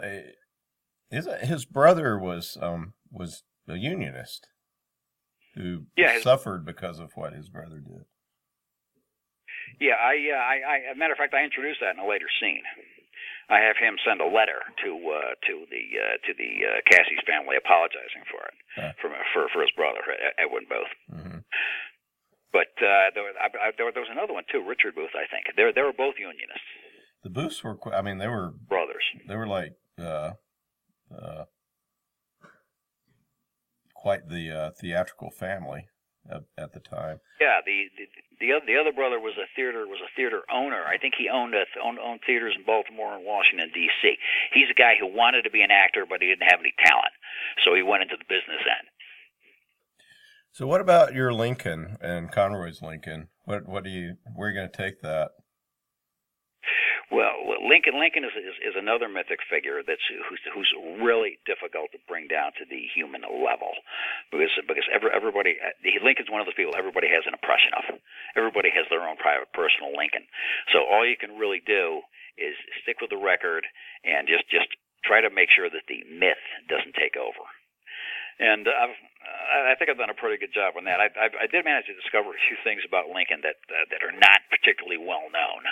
his 1.10 1.28
his 1.42 1.64
brother 1.64 2.18
was 2.18 2.56
um 2.60 2.94
was 3.10 3.42
a 3.68 3.76
unionist 3.76 4.46
who 5.54 5.86
yeah, 5.96 6.14
his, 6.14 6.22
suffered 6.22 6.64
because 6.64 6.98
of 6.98 7.10
what 7.14 7.32
his 7.32 7.48
brother 7.48 7.80
did. 7.82 8.06
Yeah, 9.78 9.98
I, 9.98 10.14
uh, 10.30 10.38
I, 10.38 10.56
I, 10.62 10.76
as 10.90 10.96
a 10.96 10.98
matter 10.98 11.14
of 11.14 11.18
fact, 11.18 11.34
I 11.34 11.42
introduced 11.42 11.80
that 11.80 11.94
in 11.94 12.02
a 12.02 12.08
later 12.08 12.26
scene. 12.40 12.62
I 13.50 13.58
have 13.66 13.74
him 13.78 13.98
send 14.06 14.22
a 14.22 14.30
letter 14.30 14.62
to 14.86 14.90
uh, 14.94 15.34
to 15.50 15.54
the 15.66 15.84
uh, 15.98 16.16
to 16.22 16.30
the 16.38 16.50
uh, 16.62 16.78
Cassie's 16.86 17.22
family 17.26 17.58
apologizing 17.58 18.22
for 18.30 18.46
it 18.46 18.54
huh. 18.78 18.92
for 19.02 19.10
for 19.34 19.50
for 19.50 19.60
his 19.62 19.74
brother 19.74 20.06
Edwin 20.38 20.70
Booth. 20.70 20.94
Mm-hmm. 21.10 21.42
But 22.54 22.70
uh, 22.78 23.10
there, 23.14 23.26
I, 23.38 23.46
I, 23.46 23.68
there, 23.74 23.90
there 23.90 24.06
was 24.06 24.14
another 24.14 24.34
one 24.34 24.46
too, 24.50 24.62
Richard 24.62 24.94
Booth. 24.94 25.14
I 25.18 25.26
think 25.26 25.50
they 25.58 25.66
they 25.74 25.82
were 25.82 25.94
both 25.94 26.14
unionists. 26.18 26.70
The 27.22 27.30
Booths 27.30 27.62
were, 27.62 27.76
I 27.92 28.02
mean, 28.02 28.18
they 28.18 28.30
were 28.30 28.54
brothers. 28.54 29.04
They 29.26 29.36
were 29.36 29.50
like 29.50 29.74
uh, 29.98 30.38
uh, 31.10 31.44
quite 33.94 34.28
the 34.28 34.50
uh, 34.50 34.70
theatrical 34.80 35.30
family 35.30 35.86
at, 36.30 36.42
at, 36.56 36.72
the 36.72 36.80
time. 36.80 37.20
Yeah, 37.40 37.60
the, 37.64 37.84
the 37.96 38.06
the 38.40 38.52
other, 38.52 38.64
the 38.66 38.76
other 38.80 38.92
brother 38.92 39.20
was 39.20 39.34
a 39.36 39.44
theater 39.54 39.86
was 39.86 40.00
a 40.00 40.08
theater 40.16 40.42
owner. 40.52 40.84
I 40.84 40.96
think 40.96 41.14
he 41.16 41.28
owned 41.28 41.54
a, 41.54 41.64
owned, 41.82 41.98
owned 41.98 42.20
theaters 42.26 42.54
in 42.56 42.64
Baltimore 42.64 43.14
and 43.14 43.24
Washington 43.24 43.70
D.C. 43.74 44.16
He's 44.52 44.70
a 44.70 44.74
guy 44.74 44.94
who 44.98 45.06
wanted 45.06 45.42
to 45.42 45.50
be 45.50 45.60
an 45.60 45.70
actor, 45.70 46.06
but 46.08 46.22
he 46.22 46.28
didn't 46.28 46.48
have 46.48 46.60
any 46.60 46.72
talent, 46.84 47.12
so 47.64 47.74
he 47.74 47.82
went 47.82 48.02
into 48.02 48.16
the 48.16 48.24
business 48.24 48.64
end. 48.64 48.88
So, 50.52 50.66
what 50.66 50.80
about 50.80 51.14
your 51.14 51.32
Lincoln 51.32 51.96
and 52.00 52.32
Conroy's 52.32 52.82
Lincoln? 52.82 53.28
What 53.44 53.68
what 53.68 53.84
do 53.84 53.90
you 53.90 54.16
where 54.34 54.48
are 54.48 54.50
you 54.50 54.58
going 54.58 54.70
to 54.70 54.76
take 54.76 55.00
that? 55.02 55.32
Well, 57.10 57.42
Lincoln 57.66 57.98
Lincoln 57.98 58.22
is, 58.22 58.30
is 58.38 58.54
is 58.62 58.74
another 58.78 59.10
mythic 59.10 59.42
figure 59.50 59.82
that's 59.82 60.06
who's 60.30 60.38
who's 60.54 60.70
really 61.02 61.42
difficult 61.42 61.90
to 61.90 61.98
bring 62.06 62.30
down 62.30 62.54
to 62.62 62.64
the 62.70 62.86
human 62.94 63.26
level 63.26 63.74
because 64.30 64.54
because 64.62 64.86
every, 64.94 65.10
everybody 65.10 65.58
Lincoln's 66.06 66.30
one 66.30 66.38
of 66.38 66.46
those 66.46 66.54
people 66.54 66.78
everybody 66.78 67.10
has 67.10 67.26
an 67.26 67.34
impression 67.34 67.74
of. 67.74 67.98
Everybody 68.38 68.70
has 68.70 68.86
their 68.94 69.02
own 69.02 69.18
private 69.18 69.50
personal 69.50 69.90
Lincoln. 69.90 70.22
So 70.70 70.86
all 70.86 71.02
you 71.02 71.18
can 71.18 71.34
really 71.34 71.58
do 71.58 72.06
is 72.38 72.54
stick 72.86 73.02
with 73.02 73.10
the 73.10 73.18
record 73.18 73.66
and 74.06 74.30
just 74.30 74.46
just 74.46 74.70
try 75.02 75.18
to 75.18 75.34
make 75.34 75.50
sure 75.50 75.66
that 75.66 75.90
the 75.90 76.06
myth 76.06 76.42
doesn't 76.70 76.94
take 76.94 77.18
over. 77.18 77.42
And 78.40 78.64
I've, 78.70 78.96
I 79.68 79.74
think 79.76 79.92
I've 79.92 80.00
done 80.00 80.14
a 80.14 80.16
pretty 80.16 80.40
good 80.40 80.54
job 80.56 80.78
on 80.80 80.88
that. 80.88 80.96
I, 80.96 81.12
I, 81.12 81.28
I 81.44 81.46
did 81.50 81.66
manage 81.66 81.92
to 81.92 81.96
discover 81.98 82.32
a 82.32 82.46
few 82.48 82.56
things 82.64 82.80
about 82.88 83.12
Lincoln 83.12 83.44
that 83.44 83.60
uh, 83.68 83.84
that 83.90 84.00
are 84.00 84.14
not 84.14 84.46
particularly 84.48 84.96
well 84.96 85.28
known. 85.28 85.66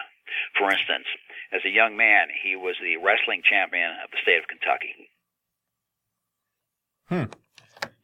For 0.59 0.71
instance, 0.71 1.07
as 1.53 1.61
a 1.64 1.71
young 1.71 1.97
man, 1.97 2.29
he 2.43 2.57
was 2.57 2.77
the 2.81 2.97
wrestling 2.97 3.43
champion 3.49 3.91
of 4.05 4.11
the 4.11 4.19
state 4.23 4.38
of 4.38 4.49
Kentucky. 4.49 4.95
Hmm. 7.09 7.33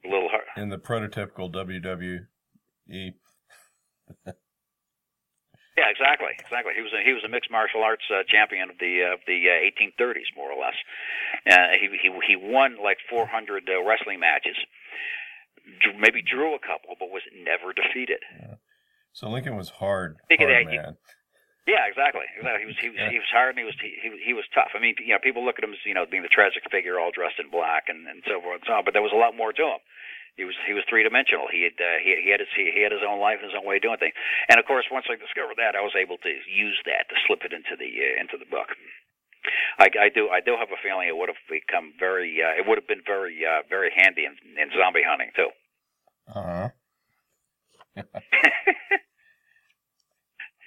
A 0.05 0.09
little 0.09 0.29
hard. 0.29 0.45
In 0.57 0.69
the 0.69 0.79
prototypical 0.79 1.53
WWE. 1.53 2.25
Yeah, 5.77 5.91
exactly, 5.91 6.31
exactly. 6.39 6.71
He 6.77 6.83
was 6.83 6.93
a, 6.95 7.03
he 7.03 7.13
was 7.13 7.25
a 7.27 7.29
mixed 7.29 7.51
martial 7.51 7.83
arts 7.83 8.07
uh, 8.07 8.23
champion 8.31 8.71
of 8.71 8.79
the 8.79 9.03
uh, 9.03 9.17
the 9.27 9.51
uh, 9.51 9.99
1830s, 9.99 10.31
more 10.37 10.53
or 10.53 10.55
less. 10.55 10.79
Uh, 11.51 11.75
he 11.75 11.91
he 11.99 12.15
he 12.29 12.37
won 12.39 12.79
like 12.79 12.99
400 13.11 13.67
uh, 13.67 13.83
wrestling 13.83 14.21
matches, 14.21 14.55
maybe 15.99 16.23
drew 16.23 16.55
a 16.55 16.61
couple, 16.63 16.95
but 16.99 17.11
was 17.11 17.23
never 17.35 17.73
defeated. 17.75 18.23
Yeah. 18.39 18.55
So 19.13 19.29
Lincoln 19.29 19.57
was 19.57 19.69
hard, 19.69 20.19
hard 20.31 20.51
that, 20.51 20.71
man. 20.71 20.97
Yeah, 21.65 21.89
exactly. 21.89 22.29
Exactly. 22.37 22.61
He 22.61 22.69
was 22.69 22.77
he 22.77 22.89
was 22.93 23.01
yeah. 23.01 23.09
he 23.09 23.17
was 23.17 23.31
hard 23.33 23.57
and 23.57 23.61
he 23.65 23.69
was 23.69 23.79
he, 23.81 23.97
he 23.97 24.09
he 24.21 24.35
was 24.37 24.45
tough. 24.53 24.77
I 24.77 24.81
mean, 24.85 25.01
you 25.01 25.17
know, 25.17 25.23
people 25.23 25.41
look 25.41 25.57
at 25.57 25.65
him 25.65 25.73
as 25.73 25.81
you 25.89 25.97
know 25.97 26.05
being 26.05 26.23
the 26.23 26.33
tragic 26.33 26.69
figure, 26.69 27.01
all 27.01 27.09
dressed 27.09 27.41
in 27.41 27.49
black 27.49 27.89
and 27.89 28.05
and 28.05 28.21
so 28.29 28.41
forth 28.45 28.61
and 28.61 28.69
so 28.69 28.77
on. 28.77 28.85
But 28.85 28.93
there 28.93 29.05
was 29.05 29.17
a 29.17 29.21
lot 29.21 29.33
more 29.33 29.53
to 29.57 29.81
him. 29.81 29.83
He 30.37 30.45
was 30.45 30.53
he 30.69 30.77
was 30.77 30.85
three 30.85 31.09
dimensional. 31.09 31.49
He 31.49 31.65
had 31.65 31.81
uh, 31.81 32.05
he, 32.05 32.21
he 32.21 32.29
had 32.29 32.45
his 32.45 32.53
he, 32.53 32.69
he 32.69 32.85
had 32.85 32.93
his 32.93 33.01
own 33.01 33.17
life 33.17 33.41
and 33.41 33.49
his 33.49 33.57
own 33.57 33.65
way 33.65 33.81
of 33.81 33.87
doing 33.87 33.97
things. 33.97 34.13
And 34.53 34.61
of 34.61 34.69
course, 34.69 34.85
once 34.93 35.09
I 35.09 35.17
discovered 35.17 35.57
that, 35.57 35.73
I 35.73 35.81
was 35.81 35.97
able 35.97 36.21
to 36.21 36.33
use 36.45 36.77
that 36.85 37.09
to 37.09 37.17
slip 37.25 37.49
it 37.49 37.57
into 37.57 37.81
the 37.81 37.89
uh, 37.89 38.21
into 38.21 38.37
the 38.37 38.49
book. 38.51 38.69
I, 39.81 39.89
I 39.89 40.09
do 40.13 40.29
I 40.29 40.45
do 40.45 40.61
have 40.61 40.69
a 40.69 40.81
feeling 40.85 41.09
it 41.09 41.17
would 41.17 41.33
have 41.33 41.41
become 41.49 41.97
very 41.97 42.45
uh, 42.45 42.61
it 42.61 42.69
would 42.69 42.77
have 42.77 42.89
been 42.89 43.05
very 43.07 43.41
uh, 43.41 43.65
very 43.73 43.89
handy 43.95 44.29
in, 44.29 44.37
in 44.61 44.69
zombie 44.77 45.07
hunting 45.07 45.33
too. 45.33 45.49
Uh 46.29 46.45
huh. 46.45 46.69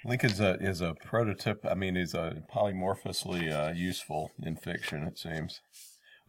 Lincoln's 0.08 0.40
a 0.40 0.54
is 0.54 0.80
a 0.80 0.94
prototype. 0.94 1.64
I 1.68 1.74
mean, 1.74 1.96
is 1.96 2.14
a 2.14 2.42
polymorphously 2.52 3.52
uh, 3.52 3.72
useful 3.74 4.30
in 4.42 4.56
fiction. 4.56 5.02
It 5.04 5.18
seems. 5.18 5.60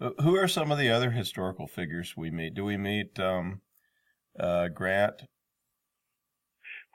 Uh, 0.01 0.09
Who 0.21 0.35
are 0.35 0.47
some 0.47 0.71
of 0.71 0.77
the 0.77 0.89
other 0.89 1.11
historical 1.11 1.67
figures 1.67 2.15
we 2.17 2.29
meet? 2.29 2.53
Do 2.53 2.65
we 2.65 2.77
meet 2.77 3.19
um, 3.19 3.61
uh, 4.39 4.67
Grant? 4.67 5.23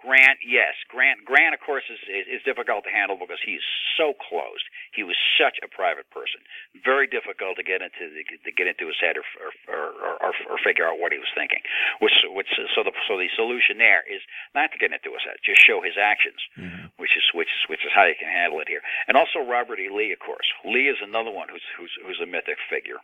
Grant, 0.04 0.36
yes, 0.44 0.76
Grant. 0.92 1.24
Grant, 1.24 1.56
of 1.56 1.64
course, 1.64 1.84
is, 1.88 1.96
is 2.04 2.38
is 2.38 2.42
difficult 2.44 2.84
to 2.84 2.92
handle 2.92 3.16
because 3.16 3.40
he's 3.40 3.64
so 3.96 4.12
closed. 4.12 4.68
He 4.92 5.00
was 5.00 5.16
such 5.40 5.56
a 5.64 5.68
private 5.68 6.04
person. 6.12 6.44
Very 6.84 7.08
difficult 7.08 7.56
to 7.56 7.64
get 7.64 7.80
into 7.80 8.12
to 8.12 8.50
get 8.52 8.68
into 8.68 8.84
his 8.92 9.00
head 9.00 9.16
or 9.16 9.24
or, 9.64 9.96
or 9.96 10.12
or 10.20 10.32
or 10.52 10.56
figure 10.60 10.84
out 10.84 11.00
what 11.00 11.16
he 11.16 11.18
was 11.18 11.32
thinking. 11.32 11.64
Which 12.04 12.12
which 12.36 12.52
so 12.76 12.84
the 12.84 12.92
so 13.08 13.16
the 13.16 13.32
solution 13.32 13.80
there 13.80 14.04
is 14.04 14.20
not 14.52 14.68
to 14.76 14.78
get 14.78 14.92
into 14.92 15.08
his 15.16 15.24
head, 15.24 15.40
just 15.40 15.64
show 15.64 15.80
his 15.80 15.96
actions, 15.96 16.36
Mhm. 16.60 16.92
which 17.00 17.16
is 17.16 17.24
which 17.32 17.48
is 17.48 17.62
which 17.72 17.80
is 17.88 17.92
how 17.96 18.04
you 18.04 18.14
can 18.20 18.28
handle 18.28 18.60
it 18.60 18.68
here. 18.68 18.84
And 19.08 19.16
also 19.16 19.40
Robert 19.40 19.80
E. 19.80 19.88
Lee, 19.88 20.12
of 20.12 20.20
course. 20.20 20.46
Lee 20.68 20.92
is 20.92 21.00
another 21.00 21.32
one 21.32 21.48
who's 21.48 21.64
who's 21.80 21.92
who's 22.04 22.20
a 22.20 22.28
mythic 22.28 22.60
figure, 22.68 23.00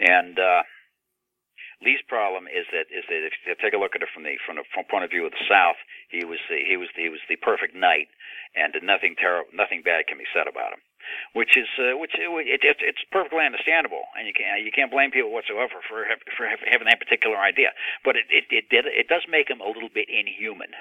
and. 0.00 0.38
uh 0.40 0.62
Lee's 1.82 2.02
problem 2.06 2.46
is 2.46 2.66
that 2.70 2.86
is 2.92 3.02
that 3.10 3.22
if 3.26 3.34
you 3.42 3.54
take 3.58 3.74
a 3.74 3.80
look 3.80 3.96
at 3.96 4.02
it 4.02 4.12
from 4.14 4.22
the 4.22 4.38
from 4.46 4.56
the 4.56 4.64
from 4.70 4.86
point 4.86 5.02
of 5.02 5.10
view 5.10 5.26
of 5.26 5.34
the 5.34 5.48
South, 5.50 5.78
he 6.08 6.22
was 6.22 6.38
the 6.46 6.62
he 6.62 6.76
was 6.76 6.88
the, 6.94 7.02
he 7.02 7.10
was 7.10 7.24
the 7.26 7.36
perfect 7.42 7.74
knight, 7.74 8.06
and 8.54 8.74
nothing 8.82 9.18
terrible, 9.18 9.50
nothing 9.50 9.82
bad 9.82 10.06
can 10.06 10.18
be 10.18 10.28
said 10.30 10.46
about 10.46 10.72
him. 10.72 10.82
Which 11.34 11.58
is 11.58 11.68
uh, 11.76 11.98
which 11.98 12.14
it, 12.16 12.30
it, 12.64 12.78
it's 12.80 13.04
perfectly 13.10 13.44
understandable, 13.44 14.06
and 14.16 14.26
you 14.26 14.32
can't 14.32 14.62
you 14.62 14.70
can't 14.70 14.92
blame 14.92 15.10
people 15.10 15.34
whatsoever 15.34 15.82
for 15.84 16.06
for 16.36 16.46
having 16.46 16.86
that 16.86 17.02
particular 17.02 17.36
idea. 17.36 17.74
But 18.04 18.16
it 18.16 18.26
it 18.30 18.46
it, 18.50 18.66
did, 18.70 18.86
it 18.86 19.08
does 19.08 19.26
make 19.28 19.50
him 19.50 19.60
a 19.60 19.68
little 19.68 19.92
bit 19.92 20.08
inhuman. 20.08 20.72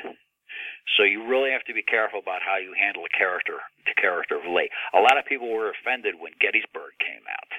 So 0.96 1.04
you 1.04 1.26
really 1.26 1.50
have 1.50 1.66
to 1.66 1.74
be 1.74 1.82
careful 1.82 2.20
about 2.20 2.46
how 2.46 2.62
you 2.62 2.76
handle 2.78 3.08
a 3.08 3.18
character, 3.18 3.58
the 3.88 3.98
character 3.98 4.38
of 4.38 4.46
Lee. 4.46 4.70
A 4.94 5.02
lot 5.02 5.18
of 5.18 5.26
people 5.26 5.50
were 5.50 5.72
offended 5.72 6.20
when 6.20 6.38
Gettysburg 6.40 6.94
came 7.00 7.26
out, 7.26 7.52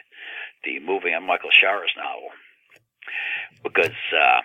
the 0.62 0.78
movie 0.78 1.12
on 1.12 1.26
Michael 1.26 1.50
Shaara's 1.50 1.92
novel 1.96 2.30
because 3.62 3.98
uh, 4.12 4.40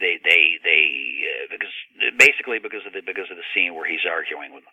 they 0.00 0.18
they 0.22 0.58
they 0.62 0.82
uh, 1.24 1.46
because 1.50 1.74
basically 2.18 2.58
because 2.58 2.84
of 2.86 2.92
the 2.92 3.02
because 3.04 3.30
of 3.30 3.36
the 3.36 3.48
scene 3.54 3.74
where 3.74 3.88
he's 3.88 4.06
arguing 4.08 4.54
with 4.54 4.64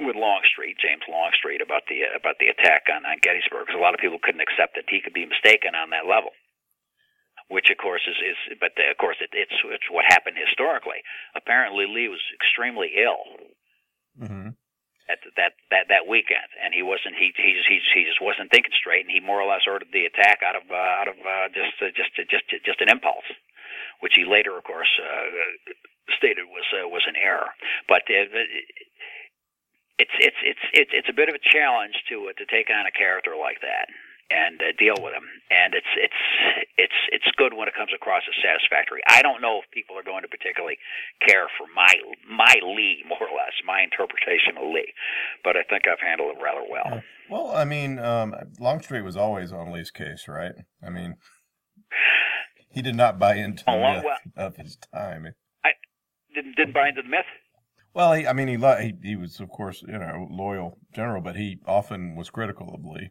with 0.00 0.16
Longstreet, 0.16 0.80
James 0.80 1.04
Longstreet, 1.08 1.60
about 1.60 1.84
the 1.88 2.08
about 2.16 2.40
the 2.40 2.48
attack 2.48 2.88
on, 2.88 3.04
on 3.04 3.20
Gettysburg. 3.20 3.68
Because 3.68 3.78
a 3.78 3.84
lot 3.84 3.94
of 3.94 4.00
people 4.00 4.22
couldn't 4.22 4.44
accept 4.44 4.74
that 4.76 4.88
he 4.88 5.00
could 5.04 5.14
be 5.14 5.28
mistaken 5.28 5.74
on 5.76 5.90
that 5.90 6.08
level. 6.08 6.32
Which 7.50 7.68
of 7.68 7.76
course 7.76 8.02
is 8.08 8.16
is 8.22 8.38
but 8.56 8.72
uh, 8.78 8.90
of 8.90 8.96
course 8.96 9.20
it, 9.20 9.30
it's 9.36 9.58
it's 9.68 9.90
what 9.92 10.08
happened 10.08 10.40
historically. 10.40 11.04
Apparently 11.36 11.84
Lee 11.84 12.08
was 12.08 12.22
extremely 12.32 12.96
ill 12.96 13.52
Mm-hmm. 14.20 14.48
At 15.08 15.18
that 15.36 15.52
that 15.70 15.88
that 15.88 16.06
weekend, 16.06 16.46
and 16.62 16.74
he 16.74 16.82
wasn't 16.82 17.16
he 17.18 17.34
he 17.34 17.58
he 17.66 17.78
just, 17.78 17.92
he 17.94 18.04
just 18.04 18.22
wasn't 18.22 18.50
thinking 18.50 18.72
straight, 18.74 19.04
and 19.04 19.10
he 19.12 19.20
more 19.20 19.40
or 19.40 19.48
less 19.48 19.66
ordered 19.66 19.90
the 19.92 20.06
attack 20.06 20.40
out 20.46 20.54
of 20.54 20.62
uh, 20.70 20.74
out 20.74 21.08
of 21.08 21.18
uh, 21.18 21.48
just 21.50 21.74
uh, 21.82 21.90
just 21.94 22.14
uh, 22.18 22.26
just 22.30 22.46
just 22.64 22.80
an 22.80 22.90
impulse, 22.90 23.26
which 24.00 24.14
he 24.14 24.24
later, 24.24 24.56
of 24.56 24.64
course, 24.64 24.90
uh, 25.02 25.26
stated 26.16 26.46
was 26.46 26.66
uh, 26.70 26.86
was 26.88 27.02
an 27.06 27.16
error. 27.16 27.50
But 27.88 28.06
uh, 28.06 28.30
it's 29.98 30.16
it's 30.18 30.40
it's 30.42 30.64
it's 30.72 30.92
it's 30.94 31.10
a 31.10 31.16
bit 31.16 31.28
of 31.28 31.34
a 31.34 31.42
challenge 31.42 31.94
to 32.08 32.30
uh, 32.30 32.36
to 32.38 32.44
take 32.46 32.70
on 32.70 32.86
a 32.86 32.94
character 32.94 33.34
like 33.34 33.60
that 33.62 33.90
and 34.32 34.56
uh, 34.64 34.72
deal 34.80 34.96
with 35.04 35.12
him. 35.12 35.28
And 35.52 35.74
it's 35.76 35.92
it's 36.00 36.22
it's 36.78 37.00
it's 37.12 37.28
good 37.36 37.52
when 37.52 37.68
it 37.68 37.74
comes 37.76 37.92
across 37.94 38.22
as 38.24 38.34
satisfactory. 38.40 39.00
I 39.08 39.20
don't 39.20 39.42
know 39.44 39.60
if 39.60 39.68
people 39.70 39.96
are 39.98 40.02
going 40.02 40.22
to 40.24 40.28
particularly 40.32 40.78
care 41.28 41.46
for 41.60 41.66
my 41.76 41.92
my 42.24 42.54
Lee, 42.64 43.04
more 43.08 43.20
or 43.20 43.36
less, 43.36 43.52
my 43.68 43.82
interpretation 43.84 44.56
of 44.56 44.64
Lee, 44.72 44.88
but 45.44 45.56
I 45.56 45.62
think 45.68 45.84
I've 45.86 46.00
handled 46.00 46.36
it 46.36 46.42
rather 46.42 46.64
well. 46.64 47.02
Well, 47.28 47.52
I 47.54 47.64
mean, 47.64 47.98
um, 47.98 48.34
Longstreet 48.58 49.04
was 49.04 49.16
always 49.16 49.52
on 49.52 49.72
Lee's 49.72 49.90
case, 49.90 50.24
right? 50.28 50.52
I 50.84 50.90
mean, 50.90 51.16
he 52.70 52.82
did 52.82 52.96
not 52.96 53.18
buy 53.18 53.36
into 53.36 53.64
Oh, 53.66 53.72
the 53.72 53.78
well, 53.78 53.94
myth 53.96 54.04
well- 54.04 54.46
of 54.46 54.56
his 54.56 54.76
time. 54.76 55.26
I 55.64 55.70
Didn't 56.34 56.56
didn't 56.56 56.74
buy 56.74 56.88
into 56.88 57.02
the 57.02 57.08
myth. 57.08 57.26
Well, 57.94 58.14
he, 58.14 58.26
I 58.26 58.32
mean, 58.32 58.48
he, 58.48 58.56
he 58.56 58.94
he 59.10 59.16
was, 59.16 59.38
of 59.40 59.50
course, 59.50 59.82
you 59.86 59.98
know, 59.98 60.26
loyal 60.30 60.78
general, 60.94 61.20
but 61.20 61.36
he 61.36 61.58
often 61.66 62.16
was 62.16 62.30
critical 62.30 62.74
of 62.74 62.84
Lee. 62.84 63.10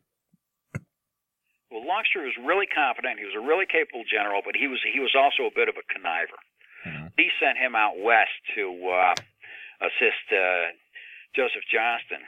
Well, 1.72 1.88
Longstreet 1.88 2.26
was 2.28 2.36
really 2.44 2.68
confident. 2.68 3.18
He 3.18 3.26
was 3.26 3.36
a 3.36 3.40
really 3.40 3.66
capable 3.66 4.04
general, 4.04 4.42
but 4.44 4.56
he 4.60 4.68
was 4.68 4.80
he 4.84 5.00
was 5.00 5.16
also 5.16 5.48
a 5.48 5.54
bit 5.56 5.70
of 5.72 5.76
a 5.80 5.86
conniver. 5.88 6.36
Mhm. 6.86 7.12
He 7.16 7.32
sent 7.40 7.58
him 7.58 7.76
out 7.76 7.98
west 7.98 8.36
to 8.56 8.64
uh, 8.92 9.16
assist 9.80 10.26
uh, 10.36 10.76
Joseph 11.36 11.64
Johnston 11.72 12.22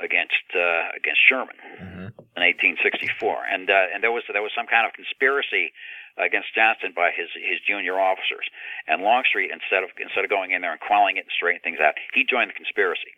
against 0.00 0.46
uh, 0.54 0.92
against 0.96 1.20
Sherman 1.26 1.56
Mm-hmm. 1.82 2.08
in 2.36 2.42
1864, 2.78 3.44
and 3.50 3.68
uh, 3.70 3.92
and 3.92 4.02
there 4.04 4.12
was 4.12 4.22
there 4.30 4.42
was 4.42 4.52
some 4.54 4.66
kind 4.66 4.86
of 4.86 4.92
conspiracy 4.92 5.72
against 6.16 6.54
Johnston 6.54 6.92
by 6.94 7.10
his 7.10 7.28
his 7.34 7.60
junior 7.66 7.98
officers. 7.98 8.46
And 8.86 9.02
Longstreet, 9.02 9.50
instead 9.50 9.82
of 9.82 9.90
instead 9.98 10.24
of 10.24 10.30
going 10.30 10.52
in 10.52 10.62
there 10.62 10.72
and 10.72 10.80
quelling 10.80 11.16
it 11.16 11.26
and 11.26 11.32
straightening 11.34 11.64
things 11.64 11.80
out, 11.80 11.96
he 12.14 12.24
joined 12.24 12.50
the 12.50 12.56
conspiracy. 12.56 13.12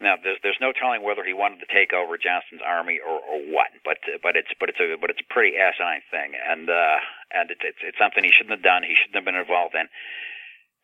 Now, 0.00 0.16
there's 0.16 0.40
there's 0.40 0.64
no 0.64 0.72
telling 0.72 1.04
whether 1.04 1.20
he 1.20 1.36
wanted 1.36 1.60
to 1.60 1.68
take 1.68 1.92
over 1.92 2.16
Johnston's 2.16 2.64
army 2.64 2.96
or, 3.04 3.20
or 3.20 3.38
what, 3.52 3.68
but 3.84 4.00
uh, 4.08 4.16
but 4.24 4.32
it's 4.32 4.48
but 4.56 4.72
it's 4.72 4.80
a 4.80 4.96
but 4.96 5.12
it's 5.12 5.20
a 5.20 5.28
pretty 5.32 5.60
asinine 5.60 6.00
thing, 6.08 6.32
and 6.32 6.72
uh, 6.72 6.98
and 7.36 7.52
it's, 7.52 7.60
it's 7.60 7.84
it's 7.84 8.00
something 8.00 8.24
he 8.24 8.32
shouldn't 8.32 8.56
have 8.56 8.64
done. 8.64 8.80
He 8.80 8.96
shouldn't 8.96 9.20
have 9.20 9.28
been 9.28 9.36
involved 9.36 9.76
in, 9.76 9.84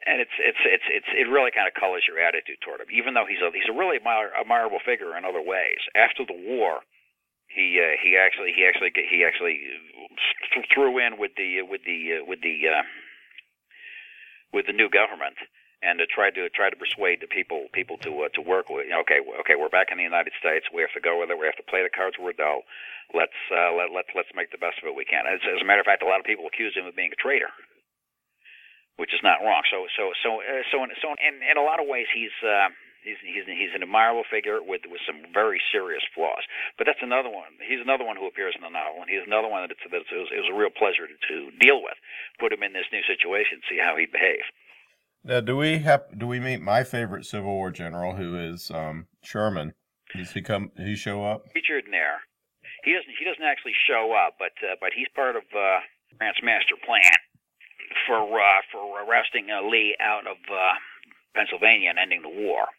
and 0.05 0.21
it's 0.21 0.37
it's 0.37 0.61
it's 0.69 0.89
it's 0.93 1.11
it 1.17 1.33
really 1.33 1.49
kind 1.49 1.65
of 1.65 1.73
colors 1.73 2.05
your 2.05 2.21
attitude 2.21 2.61
toward 2.61 2.85
him. 2.85 2.93
Even 2.93 3.17
though 3.17 3.25
he's 3.25 3.41
a 3.41 3.49
he's 3.57 3.73
a 3.73 3.77
really 3.77 3.97
admir- 3.97 4.37
admirable 4.37 4.85
figure 4.85 5.17
in 5.17 5.25
other 5.25 5.41
ways. 5.41 5.81
After 5.97 6.29
the 6.29 6.37
war, 6.37 6.85
he 7.49 7.81
uh, 7.81 7.97
he 7.97 8.21
actually 8.21 8.53
he 8.53 8.69
actually 8.69 8.93
he 8.93 9.25
actually 9.25 9.65
th- 10.53 10.69
threw 10.77 11.01
in 11.01 11.17
with 11.17 11.33
the 11.41 11.65
with 11.65 11.89
the 11.89 12.21
uh, 12.21 12.25
with 12.29 12.45
the 12.45 12.69
uh, 12.69 12.85
with 14.53 14.69
the 14.69 14.77
new 14.77 14.93
government 14.93 15.41
and 15.83 15.99
to 15.99 16.07
try 16.07 16.31
to 16.31 16.49
try 16.51 16.71
to 16.71 16.77
persuade 16.77 17.21
the 17.21 17.29
people 17.29 17.69
people 17.73 17.97
to 17.99 18.25
uh, 18.25 18.29
to 18.35 18.41
work 18.41 18.71
with. 18.71 18.87
You 18.89 18.97
know, 18.97 19.05
okay, 19.05 19.21
okay, 19.41 19.57
we're 19.57 19.73
back 19.73 19.89
in 19.93 19.99
the 19.99 20.07
United 20.07 20.33
States. 20.41 20.67
We 20.73 20.81
have 20.81 20.95
to 20.97 21.05
go 21.05 21.21
with 21.21 21.31
it. 21.31 21.39
We 21.39 21.47
have 21.47 21.61
to 21.61 21.67
play 21.69 21.83
the 21.83 21.93
cards 21.93 22.17
we're 22.17 22.37
dealt. 22.37 22.65
Let's 23.13 23.37
uh, 23.53 23.77
let 23.77 23.93
let's 23.93 24.09
let's 24.17 24.33
make 24.35 24.51
the 24.51 24.63
best 24.63 24.81
of 24.81 24.89
it 24.89 24.97
we 24.97 25.05
can. 25.05 25.29
As, 25.29 25.41
as 25.45 25.61
a 25.61 25.67
matter 25.69 25.85
of 25.85 25.89
fact, 25.89 26.03
a 26.03 26.09
lot 26.09 26.21
of 26.21 26.27
people 26.27 26.49
accuse 26.49 26.75
him 26.75 26.87
of 26.89 26.97
being 26.97 27.13
a 27.13 27.21
traitor, 27.21 27.53
which 28.97 29.13
is 29.13 29.21
not 29.23 29.45
wrong. 29.45 29.63
So 29.69 29.87
so 29.95 30.11
so 30.25 30.41
uh, 30.41 30.65
so 30.73 30.83
in, 30.83 30.91
so 30.99 31.13
in, 31.21 31.39
in 31.45 31.57
a 31.61 31.65
lot 31.65 31.81
of 31.81 31.87
ways, 31.87 32.09
he's. 32.13 32.35
Uh, 32.41 32.73
He's, 33.07 33.23
he's 33.23 33.47
he's 33.47 33.71
an 33.71 33.87
admirable 33.87 34.27
figure 34.27 34.59
with 34.59 34.83
with 34.91 34.99
some 35.07 35.31
very 35.31 35.63
serious 35.71 36.03
flaws, 36.11 36.43
but 36.75 36.91
that's 36.91 37.07
another 37.07 37.31
one. 37.31 37.55
He's 37.63 37.79
another 37.79 38.03
one 38.03 38.19
who 38.19 38.27
appears 38.27 38.59
in 38.59 38.67
the 38.67 38.75
novel, 38.75 38.99
and 38.99 39.07
he's 39.07 39.23
another 39.23 39.47
one 39.47 39.63
that 39.63 39.71
it's, 39.71 39.87
that 39.87 40.03
it's, 40.03 40.11
it, 40.11 40.19
was, 40.19 40.31
it 40.35 40.43
was 40.43 40.51
a 40.51 40.59
real 40.59 40.75
pleasure 40.75 41.07
to, 41.07 41.15
to 41.15 41.55
deal 41.63 41.79
with. 41.87 41.95
Put 42.43 42.51
him 42.51 42.67
in 42.67 42.75
this 42.75 42.91
new 42.91 43.07
situation, 43.07 43.63
see 43.71 43.79
how 43.79 43.95
he'd 43.95 44.11
behave. 44.11 44.43
Now, 45.27 45.41
do 45.41 45.57
we 45.57 45.79
have 45.83 46.07
do 46.17 46.29
we 46.29 46.39
meet 46.39 46.63
my 46.63 46.85
favorite 46.85 47.27
Civil 47.27 47.51
War 47.51 47.73
general, 47.73 48.15
who 48.15 48.39
is 48.39 48.71
um, 48.71 49.11
Sherman? 49.23 49.75
Does 50.15 50.31
he 50.31 50.41
come? 50.41 50.71
He 50.79 50.95
show 50.95 51.27
up? 51.27 51.43
featured 51.53 51.87
in 51.87 51.91
there. 51.91 52.23
He 52.85 52.95
doesn't 52.95 53.11
he 53.19 53.25
doesn't 53.27 53.43
actually 53.43 53.75
show 53.91 54.15
up, 54.15 54.39
but 54.39 54.55
uh, 54.63 54.79
but 54.81 54.95
he's 54.95 55.11
part 55.19 55.35
of 55.35 55.43
uh, 55.51 55.83
Grant's 56.17 56.39
master 56.47 56.79
plan 56.87 57.11
for 58.07 58.23
uh, 58.23 58.63
for 58.71 59.03
arresting 59.03 59.51
Lee 59.67 59.99
out 59.99 60.31
of 60.31 60.39
uh, 60.47 60.79
Pennsylvania 61.35 61.91
and 61.91 61.99
ending 61.99 62.23
the 62.23 62.31
war. 62.31 62.71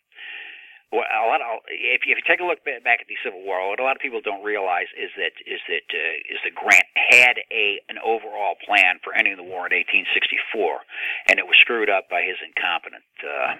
Well, 0.88 1.04
a 1.04 1.28
lot 1.28 1.44
of, 1.44 1.68
if 1.68 2.08
you, 2.08 2.16
if 2.16 2.24
you 2.24 2.28
take 2.28 2.40
a 2.40 2.48
look 2.48 2.64
back 2.64 3.04
at 3.04 3.12
the 3.12 3.20
Civil 3.20 3.44
War, 3.44 3.60
what 3.68 3.80
a 3.80 3.84
lot 3.84 4.00
of 4.00 4.02
people 4.02 4.24
don't 4.24 4.40
realize 4.40 4.88
is 4.96 5.12
that 5.20 5.36
is 5.44 5.60
that 5.68 5.84
uh, 5.92 6.16
is 6.32 6.40
that 6.48 6.56
Grant 6.56 6.88
had 6.96 7.44
a 7.52 7.84
an 7.92 8.00
overall 8.00 8.56
plan 8.64 9.04
for 9.04 9.12
ending 9.12 9.36
the 9.36 9.44
war 9.44 9.68
in 9.68 9.76
1864, 9.76 11.28
and 11.28 11.44
it 11.44 11.46
was 11.46 11.60
screwed 11.60 11.92
up 11.92 12.08
by 12.08 12.24
his 12.24 12.40
incompetent 12.40 13.04
uh, 13.20 13.60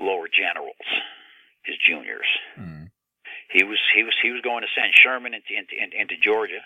lower 0.00 0.24
generals, 0.24 0.88
his 1.68 1.76
juniors. 1.84 2.32
Mm. 2.56 2.88
He 3.52 3.60
was 3.60 3.78
he 3.92 4.08
was 4.08 4.16
he 4.24 4.32
was 4.32 4.40
going 4.40 4.64
to 4.64 4.72
send 4.72 4.96
Sherman 4.96 5.36
into 5.36 5.52
into, 5.52 5.76
into, 5.76 6.00
into 6.00 6.16
Georgia. 6.16 6.64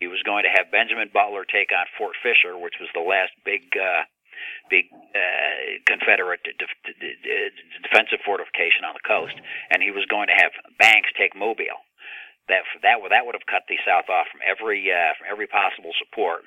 He 0.00 0.08
was 0.08 0.24
going 0.24 0.48
to 0.48 0.52
have 0.56 0.72
Benjamin 0.72 1.12
Butler 1.12 1.44
take 1.44 1.68
on 1.68 1.84
Fort 2.00 2.16
Fisher, 2.24 2.56
which 2.56 2.80
was 2.80 2.88
the 2.96 3.04
last 3.04 3.32
big 3.44 3.76
uh, 3.76 4.08
big 4.70 4.86
uh, 4.92 5.80
Confederate 5.86 6.42
de- 6.44 6.54
de- 6.56 6.98
de- 7.00 7.18
de- 7.22 7.80
defensive 7.82 8.20
fortification 8.24 8.84
on 8.84 8.94
the 8.94 9.04
coast, 9.06 9.34
and 9.70 9.82
he 9.82 9.90
was 9.90 10.04
going 10.06 10.28
to 10.28 10.36
have 10.36 10.52
Banks 10.78 11.10
take 11.18 11.34
Mobile. 11.36 11.80
that 12.48 12.62
that 12.82 13.02
would 13.02 13.12
that 13.12 13.26
would 13.26 13.34
have 13.34 13.46
cut 13.50 13.62
the 13.68 13.78
South 13.86 14.08
off 14.08 14.26
from 14.30 14.40
every 14.46 14.90
uh, 14.90 15.12
from 15.18 15.26
every 15.30 15.46
possible 15.46 15.92
support 15.98 16.42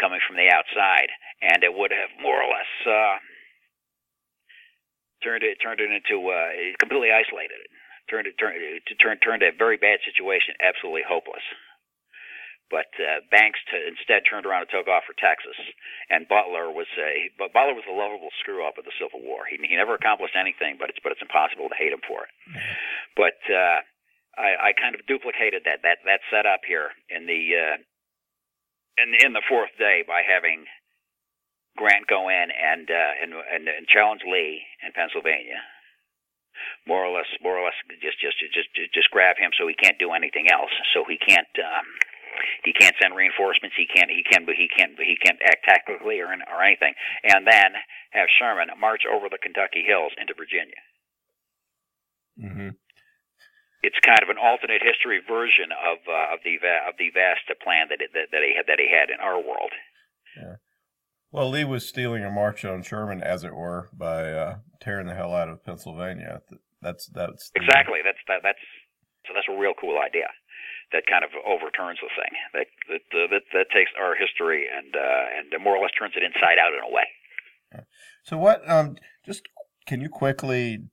coming 0.00 0.20
from 0.26 0.36
the 0.36 0.48
outside, 0.48 1.10
and 1.42 1.62
it 1.62 1.72
would 1.74 1.90
have 1.92 2.10
more 2.22 2.38
or 2.42 2.48
less 2.48 2.72
uh, 2.86 3.16
turned 5.22 5.42
it 5.42 5.58
turned 5.62 5.80
it 5.80 5.90
into 5.90 6.30
uh, 6.30 6.50
completely 6.78 7.10
isolated 7.12 7.58
it. 7.60 7.70
Turned 8.10 8.26
it 8.26 8.34
turned 8.38 8.56
to 8.58 8.94
turn 8.96 9.18
turned 9.18 9.42
a 9.42 9.52
very 9.56 9.76
bad 9.76 9.98
situation 10.06 10.54
absolutely 10.60 11.02
hopeless. 11.06 11.44
But 12.70 12.86
uh, 13.02 13.26
Banks 13.34 13.58
to, 13.70 13.76
instead 13.82 14.22
turned 14.22 14.46
around 14.46 14.62
and 14.62 14.70
took 14.70 14.86
off 14.86 15.02
for 15.02 15.18
Texas, 15.18 15.58
and 16.06 16.30
Butler 16.30 16.70
was 16.70 16.86
a 16.94 17.26
but 17.34 17.50
Butler 17.50 17.74
was 17.74 17.86
a 17.90 17.94
lovable 17.94 18.30
screw 18.38 18.62
up 18.62 18.78
of 18.78 18.86
the 18.86 18.94
Civil 18.94 19.20
War. 19.26 19.42
He 19.50 19.58
he 19.58 19.74
never 19.74 19.98
accomplished 19.98 20.38
anything, 20.38 20.78
but 20.78 20.88
it's 20.88 21.02
but 21.02 21.10
it's 21.10 21.22
impossible 21.22 21.66
to 21.66 21.74
hate 21.74 21.90
him 21.90 22.02
for 22.06 22.24
it. 22.24 22.32
But 23.18 23.42
uh, 23.50 23.82
I, 24.38 24.70
I 24.70 24.78
kind 24.78 24.94
of 24.94 25.02
duplicated 25.10 25.66
that 25.66 25.82
that 25.82 26.06
that 26.06 26.22
setup 26.30 26.62
here 26.62 26.94
in 27.10 27.26
the 27.26 27.42
uh, 27.58 27.76
in 29.02 29.18
in 29.18 29.32
the 29.34 29.42
fourth 29.50 29.74
day 29.74 30.06
by 30.06 30.22
having 30.22 30.64
Grant 31.76 32.06
go 32.06 32.28
in 32.28 32.48
and 32.54 32.86
uh, 32.90 33.12
and, 33.22 33.30
and 33.34 33.66
and 33.66 33.86
challenge 33.86 34.22
Lee 34.26 34.62
in 34.84 34.92
Pennsylvania. 34.92 35.58
More 36.86 37.02
or 37.04 37.16
less, 37.16 37.30
more 37.40 37.56
or 37.56 37.64
less, 37.64 37.78
just 38.02 38.20
just 38.20 38.38
just 38.52 38.68
just 38.92 39.10
grab 39.10 39.38
him 39.38 39.50
so 39.56 39.66
he 39.66 39.74
can't 39.74 39.98
do 39.98 40.12
anything 40.12 40.50
else. 40.50 40.70
So 40.92 41.04
he 41.08 41.16
can't 41.16 41.48
um, 41.58 41.86
he 42.64 42.72
can't 42.72 42.96
send 43.00 43.14
reinforcements. 43.14 43.76
He 43.76 43.86
can't 43.86 44.10
he 44.10 44.22
can 44.22 44.46
he 44.46 44.68
can't 44.68 44.98
he 44.98 45.16
can't 45.16 45.40
act 45.44 45.64
tactically 45.64 46.20
or 46.20 46.28
or 46.28 46.60
anything. 46.62 46.94
And 47.24 47.46
then 47.46 47.78
have 48.10 48.28
Sherman 48.38 48.68
march 48.78 49.02
over 49.06 49.28
the 49.28 49.38
Kentucky 49.38 49.84
hills 49.86 50.12
into 50.20 50.34
Virginia. 50.34 50.82
Mm-hmm. 52.38 52.70
It's 53.82 53.96
kind 54.04 54.20
of 54.22 54.28
an 54.28 54.36
alternate 54.36 54.82
history 54.84 55.20
version 55.24 55.72
of 55.72 56.04
uh, 56.04 56.34
of 56.34 56.40
the 56.44 56.60
of 56.84 56.96
the 56.98 57.10
vast 57.14 57.48
plan 57.64 57.88
that, 57.88 58.00
it, 58.00 58.12
that 58.12 58.28
that 58.32 58.42
he 58.44 58.52
had 58.56 58.66
that 58.68 58.80
he 58.80 58.88
had 58.92 59.08
in 59.08 59.20
our 59.20 59.40
world. 59.40 59.72
Yeah. 60.36 60.60
Well, 61.32 61.48
Lee 61.48 61.64
was 61.64 61.86
stealing 61.86 62.24
a 62.24 62.30
march 62.30 62.64
on 62.64 62.82
Sherman, 62.82 63.22
as 63.22 63.44
it 63.44 63.54
were, 63.54 63.88
by 63.92 64.32
uh, 64.32 64.56
tearing 64.80 65.06
the 65.06 65.14
hell 65.14 65.32
out 65.34 65.48
of 65.48 65.64
Pennsylvania. 65.64 66.42
That's 66.82 67.06
that's 67.06 67.50
the... 67.54 67.62
exactly 67.62 68.00
that's 68.04 68.18
that, 68.28 68.40
that's 68.42 68.64
so 69.26 69.32
that's 69.34 69.48
a 69.48 69.58
real 69.58 69.74
cool 69.80 69.98
idea 69.98 70.28
that 70.92 71.06
kind 71.06 71.22
of 71.22 71.30
overturns 71.46 71.98
the 72.02 72.10
thing 72.18 72.34
that 72.54 72.68
that 72.88 73.04
uh, 73.14 73.26
that, 73.30 73.44
that 73.52 73.66
takes 73.70 73.90
our 73.98 74.14
history 74.14 74.66
and 74.66 74.94
uh, 74.94 75.38
and 75.38 75.62
more 75.62 75.76
or 75.76 75.82
less 75.82 75.94
turns 75.98 76.14
it 76.16 76.22
inside 76.22 76.58
out 76.58 76.74
in 76.74 76.82
a 76.82 76.92
way. 76.92 77.06
So 78.24 78.38
what? 78.38 78.68
Um, 78.68 78.96
just 79.24 79.42
can 79.86 80.00
you 80.00 80.08
quickly? 80.08 80.84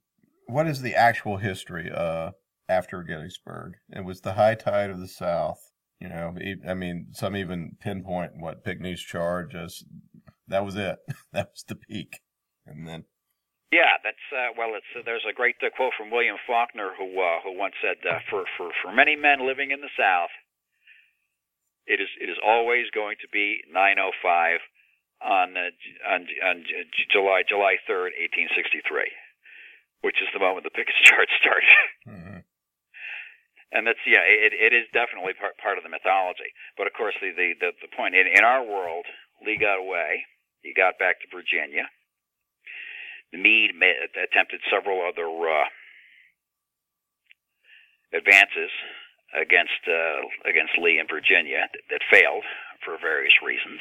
What 0.46 0.66
is 0.66 0.80
the 0.80 0.94
actual 0.94 1.36
history 1.36 1.90
uh, 1.94 2.30
after 2.68 3.02
Gettysburg? 3.02 3.74
It 3.90 4.04
was 4.04 4.20
the 4.20 4.34
high 4.34 4.54
tide 4.54 4.90
of 4.90 4.98
the 4.98 5.08
South. 5.08 5.60
You 6.00 6.08
know, 6.08 6.34
I 6.66 6.74
mean, 6.74 7.08
some 7.12 7.36
even 7.36 7.76
pinpoint 7.80 8.32
what 8.38 8.64
Pickett's 8.64 9.02
charge 9.02 9.54
as. 9.54 9.82
That 10.46 10.64
was 10.64 10.76
it. 10.76 10.96
that 11.32 11.50
was 11.52 11.64
the 11.66 11.74
peak, 11.74 12.20
and 12.66 12.88
then. 12.88 13.04
Yeah, 13.68 14.00
that's 14.00 14.24
uh, 14.32 14.56
well. 14.56 14.72
It's 14.72 14.88
uh, 14.96 15.04
there's 15.04 15.28
a 15.28 15.36
great 15.36 15.60
uh, 15.60 15.68
quote 15.68 15.92
from 15.92 16.08
William 16.08 16.40
Faulkner 16.48 16.96
who 16.96 17.20
uh, 17.20 17.44
who 17.44 17.52
once 17.52 17.76
said, 17.84 18.00
uh, 18.00 18.24
"For 18.32 18.48
for 18.56 18.72
for 18.80 18.92
many 18.92 19.12
men 19.12 19.44
living 19.44 19.76
in 19.76 19.84
the 19.84 19.92
South, 19.92 20.32
it 21.84 22.00
is 22.00 22.08
it 22.16 22.32
is 22.32 22.40
always 22.40 22.88
going 22.96 23.20
to 23.20 23.28
be 23.28 23.60
905 23.68 24.64
on 25.20 25.52
uh, 25.60 25.68
on 26.08 26.24
on 26.48 26.64
July 27.12 27.44
July 27.44 27.76
3rd, 27.84 28.16
1863, 28.48 29.12
which 30.00 30.16
is 30.24 30.32
the 30.32 30.40
moment 30.40 30.64
the 30.64 30.72
Pickett's 30.72 31.04
charge 31.04 31.28
started." 31.36 31.76
Mm-hmm. 32.08 32.40
And 33.68 33.84
that's 33.84 34.00
yeah, 34.08 34.24
it 34.24 34.56
it 34.56 34.72
is 34.72 34.88
definitely 34.96 35.36
part 35.36 35.60
part 35.60 35.76
of 35.76 35.84
the 35.84 35.92
mythology. 35.92 36.56
But 36.80 36.88
of 36.88 36.96
course, 36.96 37.20
the 37.20 37.36
the 37.36 37.52
the, 37.60 37.70
the 37.84 37.92
point 37.92 38.16
in 38.16 38.32
in 38.32 38.48
our 38.48 38.64
world, 38.64 39.04
Lee 39.44 39.60
got 39.60 39.76
away. 39.76 40.24
He 40.64 40.72
got 40.72 40.96
back 40.96 41.20
to 41.20 41.28
Virginia 41.28 41.84
Meade 43.32 43.76
attempted 44.16 44.60
several 44.72 45.04
other 45.04 45.28
uh, 45.28 45.68
advances 48.16 48.72
against 49.36 49.84
uh, 49.84 50.48
against 50.48 50.78
Lee 50.80 50.98
in 50.98 51.06
Virginia 51.06 51.68
that, 51.68 51.84
that 51.90 52.02
failed 52.10 52.44
for 52.84 52.96
various 52.96 53.34
reasons. 53.44 53.80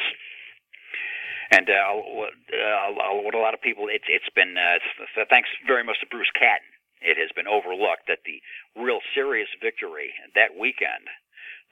And 1.51 1.69
uh, 1.71 1.95
uh, 1.95 2.91
what 3.23 3.35
a 3.35 3.39
lot 3.39 3.53
of 3.53 3.61
people, 3.63 3.87
it's 3.87 4.07
it's 4.11 4.27
been 4.35 4.55
uh, 4.59 4.83
thanks 5.31 5.47
very 5.65 5.83
much 5.83 5.99
to 6.03 6.07
Bruce 6.11 6.31
Catton. 6.35 6.67
It 6.99 7.15
has 7.15 7.31
been 7.31 7.47
overlooked 7.47 8.11
that 8.11 8.25
the 8.27 8.41
real 8.75 8.99
serious 9.15 9.47
victory 9.61 10.11
that 10.35 10.59
weekend, 10.59 11.07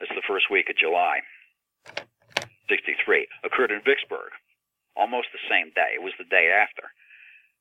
that's 0.00 0.14
the 0.14 0.24
first 0.24 0.48
week 0.48 0.70
of 0.70 0.78
July, 0.78 1.20
63, 2.70 3.26
occurred 3.44 3.74
in 3.74 3.82
Vicksburg, 3.84 4.32
almost 4.94 5.28
the 5.34 5.42
same 5.50 5.74
day. 5.74 5.98
It 5.98 6.02
was 6.02 6.14
the 6.16 6.30
day 6.30 6.48
after. 6.54 6.88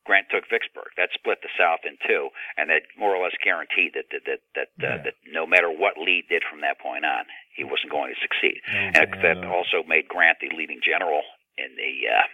Grant 0.05 0.29
took 0.29 0.45
Vicksburg. 0.49 0.93
That 0.97 1.09
split 1.13 1.41
the 1.41 1.49
South 1.57 1.81
in 1.83 1.97
two, 2.05 2.29
and 2.57 2.69
that 2.69 2.85
more 2.97 3.13
or 3.13 3.21
less 3.21 3.33
guaranteed 3.43 3.97
that 3.97 4.07
that 4.13 4.23
that 4.29 4.41
that, 4.55 4.69
uh, 4.85 5.03
that 5.03 5.15
no 5.33 5.45
matter 5.45 5.69
what 5.69 5.97
Lee 5.97 6.23
did 6.29 6.43
from 6.45 6.61
that 6.61 6.79
point 6.79 7.03
on, 7.05 7.25
he 7.57 7.65
wasn't 7.65 7.91
going 7.91 8.13
to 8.13 8.19
succeed. 8.21 8.61
and 8.69 8.95
that 8.95 9.43
also 9.43 9.81
made 9.83 10.07
Grant 10.07 10.37
the 10.39 10.53
leading 10.55 10.79
general 10.85 11.25
in 11.57 11.73
the 11.75 11.93
uh, 12.05 12.25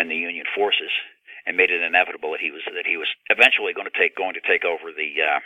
in 0.00 0.08
the 0.08 0.16
Union 0.16 0.46
forces, 0.54 0.94
and 1.44 1.56
made 1.56 1.70
it 1.70 1.82
inevitable 1.82 2.30
that 2.32 2.40
he 2.40 2.54
was 2.54 2.62
that 2.64 2.86
he 2.86 2.96
was 2.96 3.10
eventually 3.28 3.74
going 3.74 3.90
to 3.90 3.98
take 3.98 4.14
going 4.14 4.34
to 4.38 4.44
take 4.46 4.64
over 4.64 4.94
the 4.94 5.10
uh, 5.18 5.40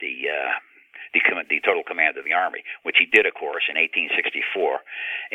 the 0.00 0.32
uh, 0.32 0.52
the, 1.12 1.20
the 1.48 1.60
total 1.60 1.84
command 1.84 2.16
of 2.16 2.24
the 2.24 2.32
army, 2.32 2.64
which 2.82 2.96
he 2.98 3.06
did, 3.06 3.28
of 3.28 3.34
course, 3.36 3.68
in 3.68 3.76
1864. 3.76 4.80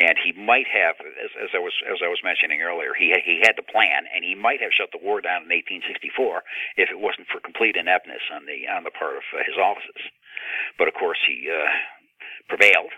And 0.02 0.14
he 0.18 0.34
might 0.34 0.66
have, 0.66 0.98
as, 0.98 1.32
as 1.38 1.50
I 1.54 1.60
was 1.62 1.74
as 1.86 2.02
I 2.02 2.10
was 2.10 2.22
mentioning 2.26 2.62
earlier, 2.62 2.92
he 2.94 3.14
he 3.24 3.42
had 3.42 3.54
the 3.54 3.66
plan, 3.66 4.10
and 4.10 4.26
he 4.26 4.34
might 4.34 4.60
have 4.60 4.74
shut 4.74 4.90
the 4.90 5.02
war 5.02 5.22
down 5.22 5.46
in 5.46 5.50
1864 5.50 6.42
if 6.76 6.90
it 6.90 6.98
wasn't 6.98 7.30
for 7.30 7.40
complete 7.40 7.78
ineptness 7.78 8.22
on 8.34 8.46
the 8.46 8.66
on 8.66 8.82
the 8.82 8.94
part 8.94 9.18
of 9.18 9.26
uh, 9.34 9.46
his 9.46 9.58
officers. 9.58 10.02
But 10.76 10.90
of 10.90 10.94
course, 10.94 11.18
he 11.26 11.46
uh, 11.46 11.70
prevailed 12.50 12.94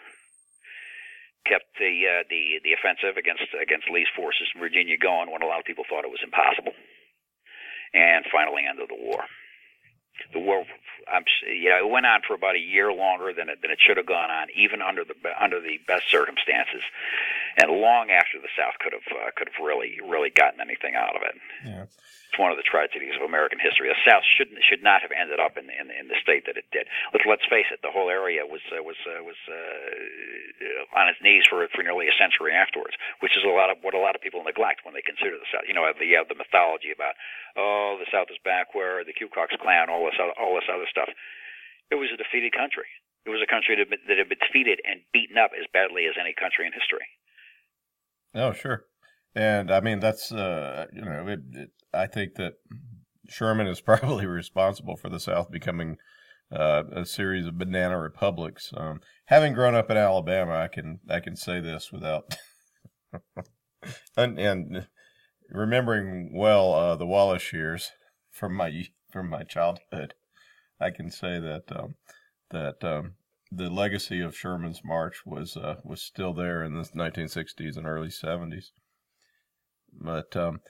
kept 1.49 1.73
the 1.81 1.93
uh, 2.05 2.23
the 2.29 2.61
the 2.65 2.77
offensive 2.77 3.17
against 3.17 3.49
against 3.57 3.89
Lee's 3.93 4.11
forces 4.17 4.49
in 4.55 4.61
Virginia 4.61 4.97
going 5.01 5.33
when 5.33 5.45
a 5.45 5.49
lot 5.49 5.61
of 5.61 5.69
people 5.69 5.85
thought 5.89 6.05
it 6.05 6.13
was 6.13 6.25
impossible, 6.25 6.77
and 7.93 8.25
finally 8.29 8.65
ended 8.69 8.89
the 8.89 9.01
war 9.01 9.25
the 10.33 10.39
war, 10.39 10.65
I'm, 11.13 11.25
you 11.47 11.71
know, 11.71 11.87
it 11.87 11.91
went 11.91 12.07
on 12.07 12.21
for 12.27 12.35
about 12.35 12.55
a 12.55 12.61
year 12.61 12.93
longer 12.93 13.33
than 13.33 13.49
it 13.49 13.63
than 13.63 13.71
it 13.71 13.79
should 13.81 13.97
have 13.97 14.07
gone 14.07 14.31
on, 14.31 14.49
even 14.55 14.83
under 14.83 15.05
the 15.05 15.15
under 15.41 15.61
the 15.61 15.81
best 15.87 16.11
circumstances, 16.11 16.83
and 17.57 17.71
long 17.71 18.11
after 18.11 18.39
the 18.39 18.49
South 18.57 18.75
could 18.81 18.93
have 18.93 19.09
uh, 19.11 19.31
could 19.37 19.49
have 19.49 19.65
really 19.65 19.99
really 20.07 20.31
gotten 20.31 20.61
anything 20.61 20.95
out 20.95 21.17
of 21.17 21.23
it. 21.23 21.35
Yeah. 21.65 21.85
One 22.41 22.49
of 22.49 22.57
the 22.57 22.65
tragedies 22.65 23.13
of 23.21 23.23
American 23.29 23.61
history. 23.61 23.93
The 23.93 24.01
South 24.01 24.25
should 24.25 24.49
should 24.65 24.81
not 24.81 25.05
have 25.05 25.13
ended 25.13 25.37
up 25.37 25.61
in 25.61 25.69
in, 25.69 25.93
in 25.93 26.09
the 26.09 26.17
state 26.25 26.49
that 26.49 26.57
it 26.57 26.65
did. 26.73 26.89
Let's 27.13 27.29
let's 27.29 27.45
face 27.53 27.69
it. 27.69 27.85
The 27.85 27.93
whole 27.93 28.09
area 28.09 28.49
was 28.49 28.65
uh, 28.73 28.81
was 28.81 28.97
uh, 29.05 29.21
was 29.21 29.37
uh, 29.45 30.97
on 30.97 31.13
its 31.13 31.21
knees 31.21 31.45
for 31.45 31.61
for 31.69 31.85
nearly 31.85 32.09
a 32.09 32.17
century 32.17 32.57
afterwards, 32.57 32.97
which 33.21 33.37
is 33.37 33.45
a 33.45 33.53
lot 33.53 33.69
of 33.69 33.85
what 33.85 33.93
a 33.93 34.01
lot 34.01 34.17
of 34.17 34.25
people 34.25 34.41
neglect 34.41 34.89
when 34.89 34.97
they 34.97 35.05
consider 35.05 35.37
the 35.37 35.45
South. 35.53 35.69
You 35.69 35.77
know, 35.77 35.85
the 35.93 36.17
uh, 36.17 36.25
the 36.25 36.41
mythology 36.41 36.89
about 36.89 37.13
oh 37.61 38.01
the 38.01 38.09
South 38.09 38.33
is 38.33 38.41
backward, 38.41 39.05
the 39.05 39.13
Ku 39.13 39.29
Klux 39.29 39.53
Klan, 39.61 39.93
all 39.93 40.09
this 40.09 40.17
other, 40.17 40.33
all 40.41 40.57
this 40.57 40.71
other 40.73 40.89
stuff. 40.89 41.13
It 41.93 42.01
was 42.01 42.09
a 42.09 42.17
defeated 42.17 42.57
country. 42.57 42.89
It 43.29 43.31
was 43.31 43.45
a 43.45 43.51
country 43.53 43.77
that 43.77 43.93
had 43.93 44.33
been 44.33 44.41
defeated 44.41 44.81
and 44.89 45.05
beaten 45.13 45.37
up 45.37 45.53
as 45.53 45.69
badly 45.77 46.09
as 46.09 46.17
any 46.17 46.33
country 46.33 46.65
in 46.65 46.73
history. 46.73 47.05
Oh, 48.33 48.57
sure. 48.57 48.89
And 49.35 49.71
I 49.71 49.81
mean, 49.81 50.01
that's, 50.01 50.33
uh, 50.33 50.87
you 50.93 51.03
know, 51.03 51.27
it, 51.29 51.41
it, 51.53 51.71
I 51.95 52.07
think 52.07 52.35
that 52.35 52.55
Sherman 53.29 53.69
is 53.69 53.81
probably 53.91 54.27
responsible 54.27 54.97
for 54.97 55.09
the 55.09 55.21
South 55.21 55.51
becoming 55.51 55.97
uh, 56.53 56.83
a 56.93 57.07
series 57.07 57.47
of 57.47 57.59
banana 57.59 57.99
republics. 57.99 58.73
Um, 58.77 59.01
having 59.27 59.53
grown 59.53 59.75
up 59.75 59.91
in 59.91 59.97
Alabama, 59.97 60.55
I 60.55 60.69
can 60.69 61.01
I 61.09 61.21
can 61.21 61.37
say 61.37 61.61
this 61.61 61.93
without 61.93 62.35
and, 64.17 64.39
and, 64.39 64.87
remembering 65.53 66.33
well 66.33 66.75
uh, 66.75 66.97
the 66.97 67.07
Wallace 67.07 67.53
years 67.53 67.91
from 68.31 68.55
my 68.55 68.85
from 69.13 69.29
my 69.29 69.45
childhood. 69.45 70.15
I 70.81 70.91
can 70.91 71.11
say 71.11 71.39
that 71.39 71.65
um, 71.71 71.95
that 72.51 72.83
um, 72.83 73.15
the 73.53 73.69
legacy 73.71 74.21
of 74.21 74.37
Sherman's 74.37 74.83
march 74.85 75.23
was 75.25 75.57
uh, 75.57 75.77
was 75.85 76.03
still 76.03 76.33
there 76.33 76.65
in 76.65 76.75
the 76.75 76.83
1960s 76.83 77.77
and 77.77 77.87
early 77.87 78.09
70s. 78.09 78.71
But 79.93 80.37
um, 80.37 80.61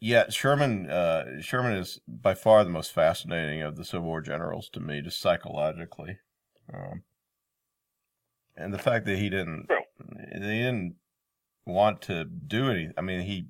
yeah, 0.00 0.28
Sherman. 0.30 0.90
Uh, 0.90 1.40
Sherman 1.40 1.74
is 1.74 2.00
by 2.06 2.34
far 2.34 2.64
the 2.64 2.70
most 2.70 2.92
fascinating 2.92 3.62
of 3.62 3.76
the 3.76 3.84
Civil 3.84 4.06
War 4.06 4.20
generals 4.20 4.68
to 4.70 4.80
me, 4.80 5.00
just 5.02 5.20
psychologically, 5.20 6.18
um, 6.72 7.02
and 8.56 8.74
the 8.74 8.78
fact 8.78 9.06
that 9.06 9.18
he 9.18 9.30
didn't 9.30 9.68
he 10.32 10.40
didn't 10.40 10.96
want 11.64 12.02
to 12.02 12.24
do 12.24 12.70
anything. 12.70 12.94
I 12.96 13.02
mean, 13.02 13.20
he 13.20 13.46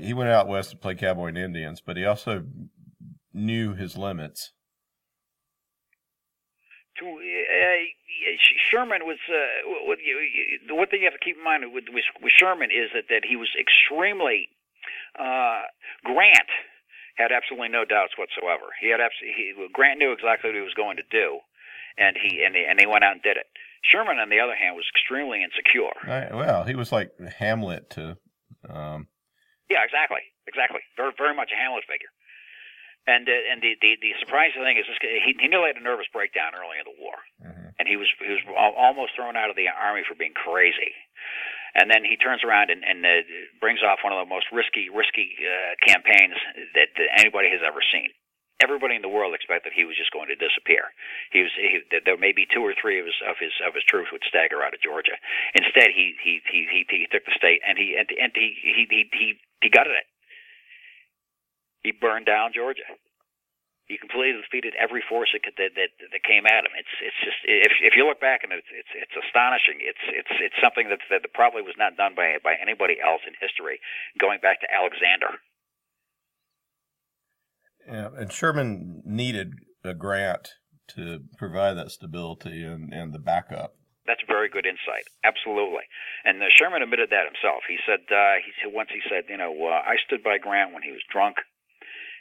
he 0.00 0.12
went 0.12 0.30
out 0.30 0.48
west 0.48 0.70
to 0.70 0.76
play 0.76 0.94
cowboy 0.94 1.28
and 1.28 1.38
Indians, 1.38 1.80
but 1.80 1.96
he 1.96 2.04
also 2.04 2.44
knew 3.32 3.74
his 3.74 3.96
limits, 3.96 4.52
to 6.98 7.06
uh, 7.06 8.01
Sherman 8.70 9.04
was 9.04 9.18
uh, 9.28 9.86
what, 9.86 9.98
the 9.98 10.74
one 10.74 10.88
thing 10.88 11.00
you 11.00 11.10
have 11.10 11.18
to 11.18 11.24
keep 11.24 11.36
in 11.36 11.44
mind 11.44 11.64
with, 11.72 11.84
with, 11.92 12.04
with 12.22 12.32
Sherman 12.32 12.70
is 12.70 12.90
that 12.94 13.08
that 13.08 13.24
he 13.24 13.36
was 13.36 13.48
extremely 13.58 14.48
uh, 15.18 15.68
Grant 16.04 16.50
had 17.16 17.32
absolutely 17.32 17.68
no 17.68 17.84
doubts 17.84 18.16
whatsoever. 18.16 18.72
He 18.80 18.88
had 18.88 19.00
absolutely 19.00 19.36
he, 19.36 19.68
Grant 19.72 19.98
knew 19.98 20.12
exactly 20.12 20.50
what 20.50 20.56
he 20.56 20.64
was 20.64 20.74
going 20.74 20.96
to 20.96 21.06
do, 21.10 21.40
and 21.98 22.16
he 22.16 22.42
and 22.44 22.54
he, 22.54 22.64
and 22.64 22.80
he 22.80 22.86
went 22.86 23.04
out 23.04 23.12
and 23.20 23.22
did 23.22 23.36
it. 23.36 23.46
Sherman, 23.82 24.18
on 24.18 24.30
the 24.30 24.38
other 24.38 24.54
hand, 24.54 24.76
was 24.76 24.86
extremely 24.94 25.42
insecure. 25.42 25.90
Right, 26.06 26.30
well, 26.32 26.62
he 26.64 26.74
was 26.74 26.92
like 26.92 27.10
Hamlet 27.38 27.90
to. 27.98 28.16
Um... 28.70 29.08
Yeah, 29.68 29.82
exactly, 29.82 30.22
exactly. 30.46 30.80
Very, 30.96 31.12
very 31.18 31.34
much 31.34 31.50
a 31.50 31.58
Hamlet 31.58 31.82
figure. 31.90 32.12
And 33.02 33.26
uh, 33.26 33.34
and 33.50 33.58
the, 33.58 33.74
the 33.82 33.98
the 33.98 34.14
surprising 34.22 34.62
thing 34.62 34.78
is 34.78 34.86
this: 34.86 34.98
he 35.02 35.34
he 35.34 35.48
nearly 35.50 35.74
had 35.74 35.80
a 35.80 35.82
nervous 35.82 36.06
breakdown 36.14 36.54
early 36.54 36.78
in 36.78 36.86
the 36.86 36.94
war, 37.02 37.18
mm-hmm. 37.42 37.74
and 37.74 37.90
he 37.90 37.98
was 37.98 38.06
he 38.22 38.30
was 38.30 38.46
almost 38.78 39.18
thrown 39.18 39.34
out 39.34 39.50
of 39.50 39.58
the 39.58 39.66
army 39.66 40.06
for 40.06 40.14
being 40.14 40.38
crazy. 40.38 40.94
And 41.74 41.88
then 41.88 42.04
he 42.04 42.20
turns 42.20 42.44
around 42.44 42.68
and, 42.68 42.84
and 42.84 43.00
uh, 43.00 43.24
brings 43.56 43.80
off 43.80 44.04
one 44.04 44.12
of 44.12 44.20
the 44.20 44.28
most 44.28 44.46
risky 44.52 44.86
risky 44.86 45.34
uh, 45.40 45.74
campaigns 45.82 46.38
that, 46.78 46.94
that 46.94 47.08
anybody 47.18 47.50
has 47.50 47.64
ever 47.64 47.82
seen. 47.82 48.12
Everybody 48.62 48.94
in 48.94 49.02
the 49.02 49.10
world 49.10 49.34
expected 49.34 49.74
he 49.74 49.82
was 49.82 49.98
just 49.98 50.14
going 50.14 50.30
to 50.30 50.38
disappear. 50.38 50.94
He 51.34 51.42
was 51.42 51.50
he, 51.58 51.82
there 52.06 52.20
may 52.20 52.30
be 52.30 52.46
two 52.46 52.62
or 52.62 52.78
three 52.78 53.02
of 53.02 53.06
his 53.10 53.18
of 53.26 53.34
his 53.42 53.50
of 53.66 53.74
his 53.74 53.82
troops 53.90 54.14
would 54.14 54.22
stagger 54.30 54.62
out 54.62 54.78
of 54.78 54.84
Georgia. 54.84 55.18
Instead, 55.58 55.90
he 55.90 56.14
he 56.22 56.38
he 56.46 56.70
he, 56.70 56.80
he 56.86 57.10
took 57.10 57.26
the 57.26 57.34
state 57.34 57.66
and 57.66 57.74
he 57.74 57.98
and, 57.98 58.06
and 58.14 58.30
he 58.30 58.54
he 58.62 58.86
he 58.86 59.00
he, 59.10 59.28
he 59.58 59.68
gutted 59.72 59.98
it 59.98 60.06
he 61.82 61.90
burned 61.92 62.26
down 62.26 62.54
Georgia. 62.54 62.86
He 63.90 63.98
completely 63.98 64.40
defeated 64.40 64.72
every 64.78 65.02
force 65.04 65.34
that, 65.34 65.42
that 65.58 65.74
that 65.74 65.90
that 65.98 66.22
came 66.22 66.46
at 66.46 66.64
him. 66.64 66.72
It's 66.78 66.94
it's 67.02 67.20
just 67.20 67.40
if 67.44 67.72
if 67.82 67.92
you 67.98 68.06
look 68.06 68.22
back 68.22 68.40
and 68.46 68.54
it's 68.54 68.70
it's 68.70 68.88
it's 68.94 69.16
astonishing. 69.26 69.82
It's 69.82 70.00
it's 70.08 70.34
it's 70.38 70.58
something 70.62 70.88
that 70.88 71.02
that 71.10 71.26
probably 71.34 71.60
was 71.60 71.74
not 71.76 71.98
done 71.98 72.14
by 72.14 72.38
by 72.40 72.54
anybody 72.62 73.02
else 73.02 73.20
in 73.26 73.34
history, 73.36 73.82
going 74.16 74.38
back 74.40 74.62
to 74.62 74.68
Alexander. 74.70 75.42
Yeah, 77.84 78.14
and 78.16 78.32
Sherman 78.32 79.02
needed 79.04 79.58
a 79.84 79.92
Grant 79.92 80.62
to 80.94 81.26
provide 81.36 81.74
that 81.74 81.90
stability 81.90 82.62
and 82.62 82.94
and 82.94 83.12
the 83.12 83.18
backup. 83.20 83.74
That's 84.06 84.22
very 84.26 84.48
good 84.48 84.66
insight. 84.66 85.06
Absolutely. 85.22 85.86
And 86.24 86.42
uh, 86.42 86.50
Sherman 86.54 86.82
admitted 86.82 87.10
that 87.10 87.26
himself. 87.26 87.62
He 87.66 87.78
said 87.84 88.06
uh, 88.08 88.38
he 88.40 88.54
said 88.62 88.72
once 88.72 88.88
he 88.94 89.02
said, 89.10 89.26
you 89.28 89.36
know, 89.36 89.52
uh, 89.52 89.82
I 89.82 89.98
stood 90.06 90.22
by 90.22 90.38
Grant 90.38 90.72
when 90.72 90.86
he 90.86 90.94
was 90.94 91.02
drunk 91.10 91.42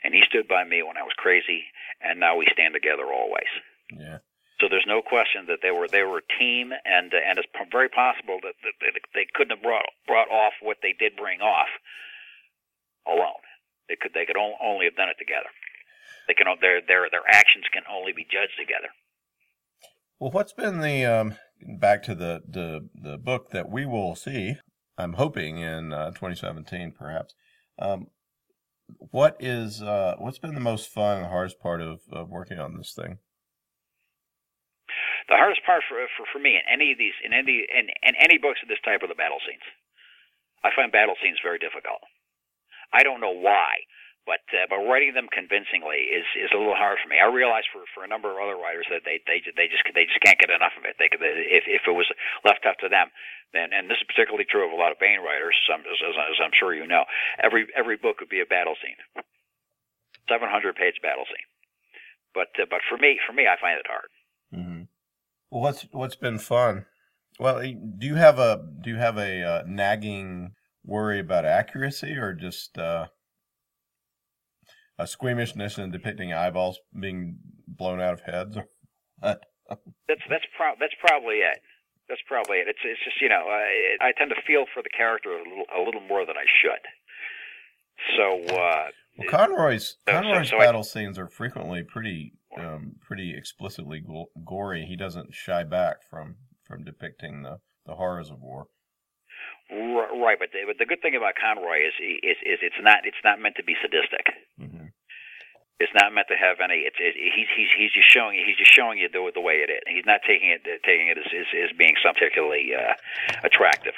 and 0.03 0.13
he 0.13 0.21
stood 0.27 0.47
by 0.47 0.63
me 0.63 0.83
when 0.83 0.97
I 0.97 1.03
was 1.03 1.13
crazy, 1.17 1.63
and 2.01 2.19
now 2.19 2.35
we 2.35 2.47
stand 2.51 2.73
together 2.73 3.05
always. 3.05 3.49
Yeah. 3.91 4.19
So 4.59 4.69
there's 4.69 4.85
no 4.87 5.01
question 5.01 5.49
that 5.49 5.59
they 5.61 5.71
were 5.71 5.87
they 5.87 6.03
were 6.03 6.21
a 6.21 6.33
team, 6.37 6.71
and 6.85 7.13
uh, 7.13 7.17
and 7.17 7.39
it's 7.39 7.49
very 7.71 7.89
possible 7.89 8.37
that, 8.43 8.53
that, 8.61 8.75
that 8.81 8.93
they 9.13 9.25
couldn't 9.33 9.57
have 9.57 9.63
brought 9.63 9.89
brought 10.05 10.29
off 10.29 10.53
what 10.61 10.77
they 10.81 10.93
did 10.93 11.17
bring 11.17 11.41
off 11.41 11.69
alone. 13.07 13.41
They 13.89 13.97
could 13.97 14.13
they 14.13 14.25
could 14.25 14.37
only 14.37 14.85
have 14.85 14.95
done 14.95 15.09
it 15.09 15.17
together. 15.17 15.49
They 16.27 16.35
can 16.35 16.45
their 16.61 16.81
their 16.85 17.09
their 17.09 17.25
actions 17.27 17.65
can 17.73 17.83
only 17.89 18.13
be 18.13 18.23
judged 18.23 18.57
together. 18.57 18.93
Well, 20.19 20.29
what's 20.29 20.53
been 20.53 20.81
the 20.81 21.05
um, 21.05 21.35
back 21.79 22.03
to 22.03 22.13
the, 22.13 22.41
the 22.47 22.87
the 22.93 23.17
book 23.17 23.49
that 23.49 23.69
we 23.69 23.87
will 23.87 24.15
see? 24.15 24.57
I'm 24.97 25.13
hoping 25.13 25.57
in 25.57 25.91
uh, 25.91 26.11
2017, 26.11 26.91
perhaps. 26.91 27.33
Um, 27.79 28.07
what 28.97 29.37
is 29.39 29.81
uh, 29.81 30.15
what's 30.17 30.39
been 30.39 30.55
the 30.55 30.59
most 30.59 30.89
fun 30.89 31.17
and 31.17 31.25
the 31.25 31.29
hardest 31.29 31.59
part 31.59 31.81
of, 31.81 32.01
of 32.11 32.29
working 32.29 32.59
on 32.59 32.77
this 32.77 32.93
thing? 32.93 33.19
The 35.29 35.37
hardest 35.37 35.61
part 35.65 35.83
for, 35.87 35.95
for 36.17 36.25
for 36.31 36.39
me 36.39 36.55
in 36.59 36.65
any 36.67 36.91
of 36.91 36.97
these 36.97 37.15
in 37.23 37.33
any 37.33 37.65
in, 37.67 37.87
in 38.03 38.15
any 38.19 38.37
books 38.37 38.59
of 38.63 38.69
this 38.69 38.81
type 38.83 39.03
are 39.03 39.07
the 39.07 39.15
battle 39.15 39.39
scenes. 39.47 39.63
I 40.63 40.69
find 40.75 40.91
battle 40.91 41.15
scenes 41.21 41.39
very 41.41 41.57
difficult. 41.57 42.01
I 42.93 43.03
don't 43.03 43.21
know 43.21 43.33
why 43.33 43.87
but 44.25 44.45
uh, 44.53 44.69
but 44.69 44.85
writing 44.85 45.17
them 45.17 45.25
convincingly 45.33 46.13
is 46.13 46.27
is 46.37 46.53
a 46.53 46.59
little 46.59 46.77
hard 46.77 47.01
for 47.01 47.09
me. 47.09 47.17
I 47.17 47.25
realize 47.29 47.65
for 47.73 47.81
for 47.93 48.05
a 48.05 48.11
number 48.11 48.29
of 48.29 48.37
other 48.37 48.57
writers 48.57 48.85
that 48.93 49.01
they 49.01 49.17
they 49.25 49.41
they 49.57 49.65
just 49.65 49.81
they 49.97 50.05
just 50.05 50.21
can't 50.21 50.37
get 50.37 50.53
enough 50.53 50.77
of 50.77 50.85
it. 50.85 50.97
They 51.01 51.09
could 51.09 51.21
if 51.25 51.65
if 51.65 51.83
it 51.89 51.95
was 51.95 52.05
left 52.45 52.69
up 52.69 52.77
to 52.85 52.89
them, 52.89 53.09
then 53.53 53.73
and 53.73 53.89
this 53.89 53.97
is 53.97 54.09
particularly 54.09 54.45
true 54.45 54.65
of 54.65 54.73
a 54.73 54.77
lot 54.77 54.93
of 54.93 55.01
Baen 55.01 55.25
writers, 55.25 55.57
some, 55.65 55.81
as, 55.81 55.99
as 56.05 56.37
I'm 56.37 56.53
sure 56.53 56.77
you 56.77 56.85
know. 56.85 57.09
Every 57.41 57.65
every 57.73 57.97
book 57.97 58.21
would 58.21 58.29
be 58.29 58.45
a 58.45 58.49
battle 58.49 58.77
scene, 58.77 58.97
700 60.29 60.77
page 60.77 61.01
battle 61.01 61.25
scene. 61.25 61.49
But 62.37 62.53
uh, 62.61 62.69
but 62.69 62.85
for 62.85 63.01
me 63.01 63.17
for 63.25 63.33
me 63.33 63.49
I 63.49 63.57
find 63.57 63.81
it 63.81 63.89
hard. 63.89 64.09
Mm-hmm. 64.53 64.81
Well, 65.49 65.65
what's 65.65 65.89
what's 65.91 66.15
been 66.15 66.37
fun? 66.37 66.85
Well, 67.39 67.59
do 67.61 68.05
you 68.05 68.21
have 68.21 68.37
a 68.37 68.61
do 68.85 68.89
you 68.91 69.01
have 69.01 69.17
a 69.17 69.41
uh, 69.41 69.63
nagging 69.65 70.53
worry 70.85 71.19
about 71.19 71.45
accuracy 71.45 72.13
or 72.13 72.33
just 72.33 72.77
uh, 72.77 73.07
a 75.01 75.07
squeamishness 75.07 75.77
in 75.77 75.91
depicting 75.91 76.31
eyeballs 76.31 76.79
being 76.97 77.37
blown 77.67 77.99
out 77.99 78.13
of 78.13 78.21
heads? 78.21 78.57
that's 79.21 79.41
that's 80.29 80.45
pro- 80.55 80.77
that's 80.79 80.93
probably 80.99 81.37
it. 81.37 81.59
That's 82.07 82.21
probably 82.27 82.57
it. 82.57 82.67
It's 82.67 82.79
it's 82.83 83.03
just 83.03 83.21
you 83.21 83.29
know 83.29 83.47
I, 83.47 84.09
I 84.09 84.11
tend 84.17 84.29
to 84.29 84.41
feel 84.45 84.65
for 84.73 84.83
the 84.83 84.89
character 84.95 85.31
a 85.31 85.37
little 85.37 85.65
a 85.75 85.81
little 85.81 86.01
more 86.01 86.25
than 86.25 86.35
I 86.37 86.45
should. 86.61 86.83
So 88.17 88.55
uh, 88.55 88.87
well, 89.17 89.29
Conroy's 89.29 89.97
Conroy's 90.07 90.49
so, 90.49 90.57
so 90.57 90.59
battle 90.59 90.81
I, 90.81 90.83
scenes 90.83 91.17
are 91.17 91.27
frequently 91.27 91.83
pretty 91.83 92.33
um, 92.57 92.95
pretty 93.01 93.33
explicitly 93.35 94.03
gory. 94.45 94.85
He 94.85 94.95
doesn't 94.95 95.33
shy 95.33 95.63
back 95.63 95.97
from 96.09 96.35
from 96.67 96.83
depicting 96.83 97.43
the 97.43 97.57
the 97.85 97.95
horrors 97.95 98.29
of 98.29 98.39
war. 98.41 98.67
Right, 99.71 100.35
but 100.37 100.51
the, 100.51 100.67
but 100.67 100.75
the 100.77 100.85
good 100.85 101.01
thing 101.01 101.15
about 101.15 101.39
Conroy 101.39 101.79
is, 101.87 101.95
is 101.99 102.35
is 102.43 102.59
it's 102.61 102.81
not 102.83 103.07
it's 103.07 103.23
not 103.23 103.39
meant 103.39 103.55
to 103.55 103.63
be 103.63 103.75
sadistic. 103.81 104.27
Mm-hmm. 104.59 104.90
It's 105.81 105.97
not 105.97 106.13
meant 106.13 106.29
to 106.29 106.37
have 106.37 106.61
any. 106.61 106.85
It's 106.85 107.01
it, 107.01 107.17
he's 107.17 107.49
he's 107.57 107.71
he's 107.73 107.93
just 107.93 108.09
showing 108.09 108.37
you 108.37 108.45
he's 108.45 108.61
just 108.61 108.71
showing 108.71 109.01
you 109.01 109.09
the 109.09 109.19
the 109.33 109.41
way 109.41 109.65
it 109.65 109.73
is. 109.73 109.81
He's 109.89 110.05
not 110.05 110.21
taking 110.21 110.53
it 110.53 110.61
taking 110.85 111.09
it 111.09 111.17
as 111.17 111.25
as, 111.33 111.49
as 111.49 111.77
being 111.77 111.97
some 112.05 112.13
particularly 112.13 112.71
uh, 112.77 112.93
attractive 113.43 113.97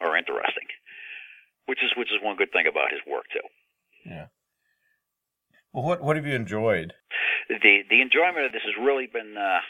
or 0.00 0.16
interesting, 0.16 0.68
which 1.66 1.84
is 1.84 1.92
which 1.96 2.08
is 2.08 2.24
one 2.24 2.40
good 2.40 2.52
thing 2.52 2.66
about 2.66 2.90
his 2.90 3.04
work 3.04 3.28
too. 3.28 3.44
Yeah. 4.08 4.32
Well, 5.72 5.84
what 5.84 6.00
what 6.00 6.16
have 6.16 6.26
you 6.26 6.34
enjoyed? 6.34 6.94
The 7.48 7.84
the 7.90 8.00
enjoyment 8.00 8.46
of 8.46 8.52
this 8.52 8.64
has 8.64 8.80
really 8.80 9.06
been 9.06 9.36
uh, 9.36 9.60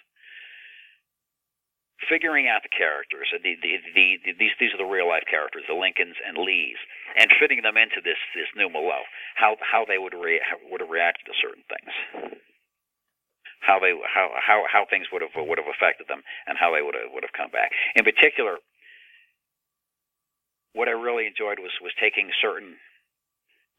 figuring 2.08 2.48
out 2.48 2.62
the 2.62 2.72
characters, 2.72 3.30
the, 3.32 3.54
the, 3.62 3.72
the, 3.94 4.06
the, 4.24 4.32
these 4.38 4.54
these 4.58 4.74
are 4.74 4.82
the 4.82 4.88
real 4.88 5.08
life 5.08 5.24
characters, 5.30 5.64
the 5.68 5.78
Lincolns 5.78 6.18
and 6.26 6.36
Lees, 6.36 6.78
and 7.16 7.30
fitting 7.40 7.62
them 7.62 7.76
into 7.76 8.02
this 8.02 8.18
this 8.34 8.50
new 8.56 8.68
Malone, 8.68 9.08
how 9.36 9.56
how 9.62 9.84
they 9.86 9.98
would 9.98 10.14
re, 10.14 10.40
would 10.70 10.82
have 10.82 10.90
reacted 10.90 11.26
to 11.26 11.34
certain 11.40 11.64
things, 11.70 11.92
how 13.62 13.78
they 13.78 13.94
how 14.06 14.34
how 14.36 14.64
how 14.70 14.82
things 14.90 15.06
would 15.12 15.22
have 15.22 15.32
would 15.36 15.58
have 15.58 15.70
affected 15.70 16.06
them, 16.10 16.22
and 16.46 16.58
how 16.58 16.74
they 16.74 16.82
would 16.82 16.94
have 16.94 17.10
would 17.14 17.24
have 17.24 17.36
come 17.36 17.50
back. 17.50 17.70
In 17.94 18.04
particular, 18.04 18.58
what 20.74 20.88
I 20.90 20.94
really 20.98 21.26
enjoyed 21.26 21.58
was 21.62 21.72
was 21.80 21.94
taking 22.02 22.28
certain 22.42 22.76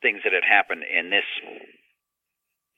things 0.01 0.21
that 0.23 0.33
had 0.33 0.47
happened 0.47 0.83
in 0.83 1.09
this 1.09 1.27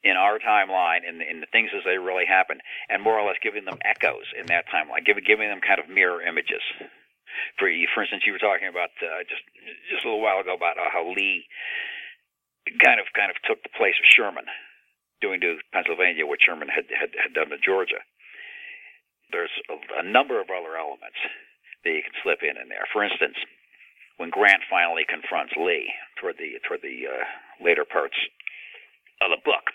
in 0.08 0.16
our 0.16 0.40
timeline 0.40 1.04
and 1.08 1.22
in, 1.22 1.40
the 1.40 1.52
things 1.52 1.70
as 1.76 1.84
they 1.84 1.98
really 1.98 2.26
happen, 2.26 2.60
and 2.90 3.04
more 3.04 3.20
or 3.20 3.28
less 3.28 3.40
giving 3.44 3.66
them 3.66 3.78
echoes 3.84 4.26
in 4.40 4.48
that 4.48 4.66
timeline, 4.72 5.06
giving 5.06 5.24
giving 5.28 5.50
them 5.50 5.62
kind 5.62 5.80
of 5.80 5.90
mirror 5.92 6.22
images. 6.22 6.64
For 7.60 7.70
for 7.94 8.02
instance, 8.02 8.24
you 8.26 8.34
were 8.34 8.42
talking 8.42 8.68
about 8.68 8.96
uh, 9.04 9.22
just 9.28 9.44
just 9.92 10.04
a 10.04 10.08
little 10.08 10.24
while 10.24 10.40
ago 10.40 10.56
about 10.56 10.80
uh, 10.80 10.90
how 10.90 11.06
Lee 11.12 11.46
kind 12.84 13.00
of 13.00 13.08
kind 13.16 13.32
of 13.32 13.38
took 13.44 13.62
the 13.64 13.78
place 13.78 13.96
of 14.00 14.08
Sherman, 14.10 14.48
doing 15.22 15.40
to 15.42 15.60
Pennsylvania 15.72 16.26
what 16.26 16.42
Sherman 16.42 16.68
had 16.68 16.88
had, 16.90 17.12
had 17.16 17.34
done 17.36 17.50
to 17.50 17.60
Georgia. 17.62 18.02
There's 19.32 19.54
a, 19.68 20.02
a 20.02 20.06
number 20.08 20.40
of 20.40 20.48
other 20.48 20.80
elements 20.80 21.20
that 21.84 21.92
you 21.92 22.04
can 22.04 22.16
slip 22.24 22.42
in 22.42 22.56
in 22.56 22.72
there. 22.72 22.88
For 22.92 23.04
instance, 23.04 23.36
when 24.18 24.34
Grant 24.34 24.66
finally 24.70 25.06
confronts 25.06 25.54
Lee 25.56 25.94
toward 26.20 26.38
the 26.38 26.58
toward 26.66 26.82
the 26.82 27.06
uh, 27.06 27.26
later 27.62 27.86
parts 27.86 28.18
of 29.22 29.30
the 29.30 29.42
book, 29.46 29.70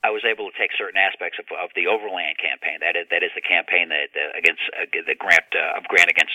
I 0.00 0.08
was 0.08 0.24
able 0.24 0.48
to 0.48 0.56
take 0.56 0.72
certain 0.72 0.96
aspects 0.96 1.36
of, 1.36 1.44
of 1.52 1.68
the 1.76 1.84
Overland 1.84 2.40
campaign. 2.40 2.80
That 2.80 2.96
is, 2.96 3.04
that 3.12 3.20
is 3.20 3.32
the 3.36 3.44
campaign 3.44 3.92
that 3.92 4.08
uh, 4.16 4.32
against 4.32 4.64
uh, 4.72 4.88
the 4.88 5.16
Grant 5.16 5.44
uh, 5.52 5.76
of 5.76 5.84
Grant 5.92 6.08
against 6.08 6.32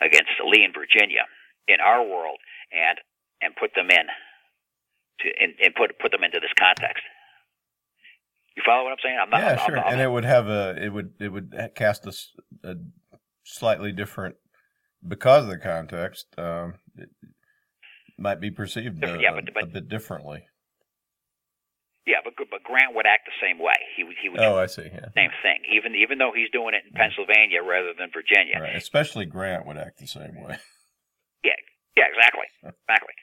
against 0.00 0.32
Lee 0.48 0.64
in 0.64 0.72
Virginia 0.72 1.28
in 1.68 1.76
our 1.80 2.00
world, 2.00 2.40
and 2.72 2.96
and 3.44 3.52
put 3.56 3.76
them 3.76 3.92
in 3.92 4.08
to 5.20 5.26
and, 5.36 5.52
and 5.60 5.74
put 5.76 5.92
put 6.00 6.10
them 6.10 6.24
into 6.24 6.40
this 6.40 6.52
context. 6.56 7.04
You 8.56 8.62
follow 8.64 8.84
what 8.84 8.96
I'm 8.96 9.04
saying? 9.04 9.18
I'm 9.20 9.30
not, 9.30 9.40
yeah, 9.40 9.60
I'm, 9.60 9.66
sure. 9.68 9.78
I'm, 9.78 9.84
I'm, 9.84 9.92
and 9.92 10.00
it 10.00 10.10
would 10.10 10.24
have 10.24 10.48
a 10.48 10.76
it 10.80 10.88
would 10.88 11.12
it 11.20 11.28
would 11.28 11.52
cast 11.76 12.08
a, 12.08 12.16
a 12.64 12.74
slightly 13.44 13.92
different 13.92 14.36
because 15.06 15.44
of 15.44 15.50
the 15.50 15.58
context. 15.58 16.26
Um, 16.36 16.80
it 16.96 17.10
might 18.18 18.40
be 18.40 18.50
perceived 18.50 19.04
a, 19.04 19.20
yeah, 19.20 19.32
but, 19.34 19.52
but, 19.52 19.64
a 19.64 19.66
bit 19.66 19.88
differently 19.88 20.44
Yeah, 22.06 22.24
but 22.24 22.34
but 22.36 22.62
Grant 22.64 22.94
would 22.96 23.06
act 23.06 23.28
the 23.28 23.36
same 23.40 23.58
way. 23.58 23.76
He 23.96 24.04
would 24.04 24.16
he 24.20 24.28
would 24.28 24.40
Oh, 24.40 24.56
I 24.56 24.66
see. 24.66 24.88
Yeah. 24.88 25.12
same 25.14 25.30
thing, 25.42 25.60
even 25.70 25.94
even 25.94 26.18
though 26.18 26.32
he's 26.34 26.50
doing 26.50 26.74
it 26.74 26.82
in 26.88 26.92
Pennsylvania 26.96 27.62
rather 27.62 27.92
than 27.92 28.10
Virginia. 28.12 28.58
Right. 28.60 28.76
Especially 28.76 29.26
Grant 29.26 29.66
would 29.66 29.76
act 29.76 29.98
the 29.98 30.06
same 30.06 30.40
way. 30.40 30.58
Yeah, 31.40 31.56
yeah, 31.96 32.04
exactly, 32.12 32.44
exactly. 32.60 33.16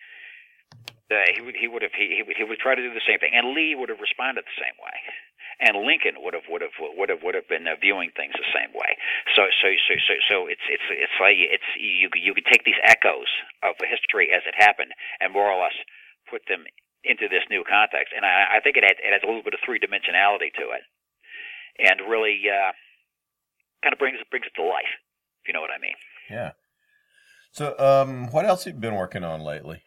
Uh, 1.07 1.29
he 1.37 1.41
would 1.45 1.55
he 1.55 1.67
would 1.69 1.83
have 1.85 1.93
he, 1.93 2.17
he 2.17 2.23
would 2.25 2.35
he 2.35 2.43
would 2.43 2.57
try 2.57 2.73
to 2.73 2.81
do 2.81 2.89
the 2.93 3.05
same 3.05 3.19
thing, 3.21 3.29
and 3.31 3.53
Lee 3.53 3.75
would 3.77 3.89
have 3.93 4.01
responded 4.01 4.41
the 4.43 4.57
same 4.57 4.73
way, 4.81 4.97
and 5.61 5.85
Lincoln 5.85 6.17
would 6.25 6.33
have 6.33 6.49
would 6.49 6.65
have 6.65 6.73
would 6.81 7.09
have 7.13 7.21
would 7.21 7.35
have 7.37 7.47
been 7.47 7.63
uh, 7.69 7.77
viewing 7.79 8.09
things 8.17 8.33
the 8.35 8.49
same 8.51 8.73
way. 8.73 8.97
So 9.37 9.47
so 9.61 9.69
so 9.87 9.93
so 10.01 10.13
so 10.27 10.35
it's 10.49 10.65
it's 10.67 10.83
it's 10.89 11.17
like 11.21 11.37
it's 11.37 11.69
you 11.77 12.09
you 12.17 12.33
could 12.33 12.49
take 12.49 12.65
these 12.65 12.81
echoes 12.83 13.29
of 13.63 13.77
history 13.85 14.33
as 14.33 14.41
it 14.49 14.57
happened 14.57 14.91
and 15.21 15.31
more 15.31 15.45
or 15.47 15.61
less 15.61 15.77
put 16.25 16.41
them 16.49 16.65
into 17.07 17.31
this 17.31 17.47
new 17.49 17.63
context, 17.63 18.13
and 18.15 18.25
I, 18.25 18.57
I 18.57 18.59
think 18.59 18.75
it 18.75 18.83
had, 18.83 18.99
it 18.99 19.11
has 19.15 19.23
a 19.23 19.27
little 19.27 19.43
bit 19.43 19.55
of 19.55 19.63
three 19.63 19.79
dimensionality 19.79 20.51
to 20.59 20.75
it, 20.75 20.83
and 21.79 22.03
really 22.09 22.43
uh, 22.45 22.75
kind 23.83 23.93
of 23.93 23.99
brings 23.99 24.19
brings 24.29 24.45
it 24.45 24.55
to 24.59 24.63
life. 24.63 24.91
If 25.41 25.49
you 25.49 25.53
know 25.53 25.61
what 25.61 25.71
I 25.71 25.79
mean. 25.79 25.95
Yeah. 26.29 26.51
So, 27.51 27.73
um, 27.79 28.27
what 28.29 28.45
else 28.45 28.65
have 28.65 28.75
you 28.75 28.79
been 28.79 28.99
working 28.99 29.23
on 29.23 29.41
lately? 29.41 29.81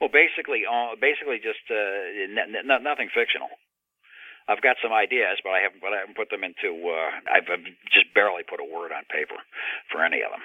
Well, 0.00 0.10
basically, 0.10 0.66
uh, 0.66 0.98
basically 0.98 1.38
just 1.38 1.62
uh, 1.70 1.76
n- 2.26 2.56
n- 2.58 2.82
nothing 2.82 3.06
fictional. 3.14 3.52
I've 4.50 4.58
got 4.58 4.74
some 4.82 4.90
ideas, 4.90 5.38
but 5.46 5.54
I 5.54 5.62
haven't, 5.62 5.78
but 5.78 5.94
I 5.94 6.02
haven't 6.02 6.18
put 6.18 6.30
them 6.34 6.42
into. 6.42 6.74
Uh, 6.74 7.14
I've, 7.30 7.46
I've 7.46 7.66
just 7.94 8.10
barely 8.10 8.42
put 8.42 8.58
a 8.58 8.66
word 8.66 8.90
on 8.90 9.06
paper 9.06 9.38
for 9.94 10.02
any 10.02 10.26
of 10.26 10.34
them. 10.34 10.42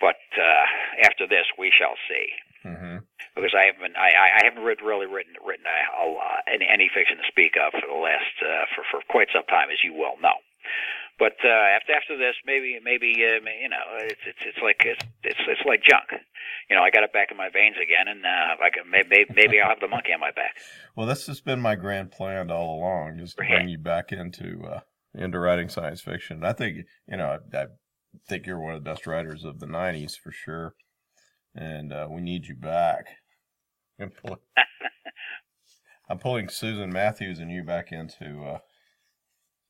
But 0.00 0.16
uh, 0.40 0.66
after 1.04 1.28
this, 1.28 1.44
we 1.60 1.68
shall 1.68 2.00
see. 2.08 2.32
Mm-hmm. 2.64 3.04
Because 3.34 3.56
I 3.56 3.72
haven't, 3.72 3.96
I, 3.96 4.40
I 4.40 4.44
haven't 4.44 4.64
really 4.64 5.06
written 5.08 5.32
written 5.40 5.64
a, 5.64 5.78
a, 5.96 6.04
uh, 6.12 6.40
any, 6.44 6.68
any 6.68 6.90
fiction 6.92 7.16
to 7.16 7.26
speak 7.28 7.56
of 7.56 7.72
for 7.72 7.88
the 7.88 7.96
last 7.96 8.36
uh, 8.44 8.68
for 8.76 8.84
for 8.90 9.00
quite 9.08 9.28
some 9.32 9.48
time, 9.48 9.72
as 9.72 9.80
you 9.80 9.96
well 9.96 10.20
know. 10.20 10.36
But 11.20 11.36
uh, 11.44 11.76
after 11.76 11.92
after 11.92 12.16
this, 12.16 12.34
maybe 12.46 12.80
maybe 12.82 13.12
uh, 13.12 13.44
you 13.60 13.68
know 13.68 13.84
it's 13.98 14.24
it's 14.26 14.40
it's 14.40 14.58
like 14.64 14.80
it's 14.84 15.04
it's 15.22 15.40
it's 15.46 15.60
like 15.66 15.84
junk. 15.84 16.08
You 16.70 16.76
know, 16.76 16.82
I 16.82 16.90
got 16.90 17.04
it 17.04 17.12
back 17.12 17.28
in 17.30 17.36
my 17.36 17.50
veins 17.52 17.76
again, 17.76 18.08
and 18.08 18.24
uh, 18.24 18.56
can, 18.72 18.90
maybe 18.90 19.26
maybe 19.34 19.60
I'll 19.60 19.68
have 19.68 19.80
the 19.80 19.88
monkey 19.88 20.14
on 20.14 20.20
my 20.20 20.30
back. 20.30 20.56
Well, 20.96 21.06
this 21.06 21.26
has 21.26 21.42
been 21.42 21.60
my 21.60 21.74
grand 21.76 22.10
plan 22.10 22.50
all 22.50 22.74
along, 22.74 23.18
just 23.18 23.36
to 23.36 23.44
bring 23.44 23.68
you 23.68 23.76
back 23.76 24.12
into 24.12 24.64
uh, 24.64 24.80
into 25.14 25.38
writing 25.38 25.68
science 25.68 26.00
fiction. 26.00 26.42
I 26.42 26.54
think 26.54 26.86
you 27.06 27.18
know 27.18 27.38
I, 27.52 27.56
I 27.56 27.66
think 28.26 28.46
you're 28.46 28.58
one 28.58 28.74
of 28.74 28.82
the 28.82 28.90
best 28.90 29.06
writers 29.06 29.44
of 29.44 29.60
the 29.60 29.66
'90s 29.66 30.16
for 30.16 30.32
sure, 30.32 30.74
and 31.54 31.92
uh, 31.92 32.06
we 32.10 32.20
need 32.20 32.46
you 32.46 32.54
back. 32.54 33.06
I'm 34.00 34.10
pulling, 34.10 34.40
I'm 36.08 36.18
pulling 36.18 36.48
Susan 36.48 36.90
Matthews 36.90 37.38
and 37.38 37.50
you 37.50 37.62
back 37.62 37.92
into 37.92 38.42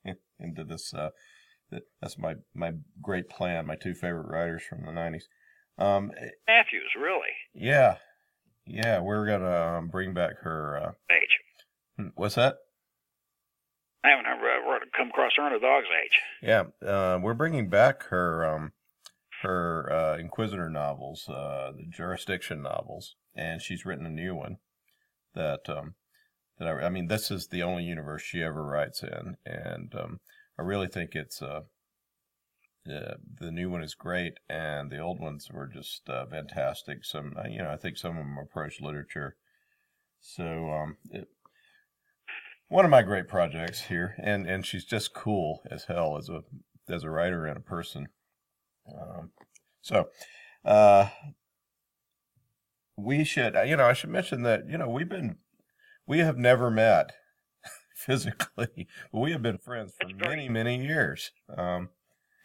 uh, 0.07 0.13
into 0.41 0.65
this. 0.65 0.93
Uh, 0.95 1.11
that's 2.01 2.19
my 2.19 2.35
my 2.55 2.73
great 3.03 3.29
plan. 3.29 3.67
My 3.67 3.77
two 3.77 3.95
favorite 3.95 4.29
writers 4.29 4.63
from 4.69 4.85
the 4.85 4.93
'90s. 4.93 5.25
Um, 5.79 6.11
Matthews, 6.47 6.91
really? 7.01 7.31
Yeah, 7.55 7.97
yeah. 8.67 9.01
We're 9.01 9.27
gonna 9.27 9.79
um, 9.79 9.89
bring 9.89 10.15
back 10.15 10.41
her 10.43 10.77
uh, 10.77 10.93
age. 11.13 12.11
What's 12.15 12.35
that? 12.35 12.57
I 14.03 14.11
haven't 14.11 14.27
ever, 14.27 14.49
ever 14.49 14.87
come 14.97 15.09
across 15.09 15.33
her 15.37 15.47
in 15.47 15.53
a 15.53 15.61
dog's 15.61 15.87
age. 16.05 16.19
Yeah, 16.43 16.89
uh, 16.89 17.19
we're 17.21 17.35
bringing 17.35 17.69
back 17.69 18.05
her 18.05 18.47
um, 18.47 18.73
her 19.43 19.91
uh, 19.93 20.19
Inquisitor 20.19 20.69
novels, 20.69 21.29
uh, 21.29 21.73
the 21.77 21.87
Jurisdiction 21.87 22.63
novels, 22.63 23.17
and 23.35 23.63
she's 23.63 23.87
written 23.87 24.07
a 24.07 24.11
new 24.11 24.35
one 24.35 24.59
that 25.35 25.69
um, 25.69 25.95
that 26.59 26.69
I, 26.69 26.87
I 26.87 26.89
mean, 26.91 27.09
this 27.09 27.31
is 27.31 27.49
the 27.49 27.63
only 27.63 27.85
universe 27.85 28.23
she 28.23 28.43
ever 28.43 28.65
writes 28.65 29.03
in, 29.03 29.37
and 29.47 29.95
um, 29.95 30.21
I 30.59 30.63
really 30.63 30.89
think 30.89 31.15
it's 31.15 31.41
uh, 31.41 31.63
uh, 32.91 33.15
the 33.41 33.51
new 33.51 33.71
one 33.71 33.83
is 33.83 33.95
great, 33.95 34.35
and 34.49 34.91
the 34.91 34.99
old 34.99 35.21
ones 35.21 35.49
were 35.53 35.67
just 35.67 36.09
uh, 36.09 36.27
fantastic. 36.27 37.05
Some, 37.05 37.35
uh, 37.39 37.49
you 37.49 37.59
know, 37.59 37.71
I 37.71 37.77
think 37.77 37.97
some 37.97 38.13
of 38.13 38.25
them 38.25 38.39
approach 38.39 38.81
literature. 38.81 39.37
So, 40.21 40.71
um, 40.71 40.97
it, 41.11 41.29
one 42.69 42.85
of 42.85 42.91
my 42.91 43.03
great 43.03 43.27
projects 43.27 43.83
here, 43.83 44.15
and 44.19 44.47
and 44.47 44.65
she's 44.65 44.85
just 44.85 45.15
cool 45.15 45.63
as 45.71 45.85
hell 45.85 46.17
as 46.19 46.29
a 46.29 46.43
as 46.93 47.05
a 47.05 47.11
writer 47.11 47.47
and 47.47 47.57
a 47.57 47.61
person. 47.61 48.09
Um, 49.01 49.31
so, 49.83 50.09
uh, 50.65 51.09
we 52.97 53.25
should, 53.25 53.57
you 53.67 53.77
know, 53.77 53.87
I 53.87 53.93
should 53.93 54.11
mention 54.11 54.43
that 54.43 54.69
you 54.69 54.79
know 54.79 54.89
we've 54.89 55.09
been 55.09 55.37
we 56.07 56.19
have 56.19 56.37
never 56.37 56.71
met 56.71 57.13
physically, 57.95 58.89
but 59.13 59.21
we 59.21 59.33
have 59.33 59.43
been 59.43 59.59
friends 59.59 59.95
for 60.01 60.09
many 60.29 60.49
many 60.49 60.85
years. 60.85 61.33
Um, 61.57 61.91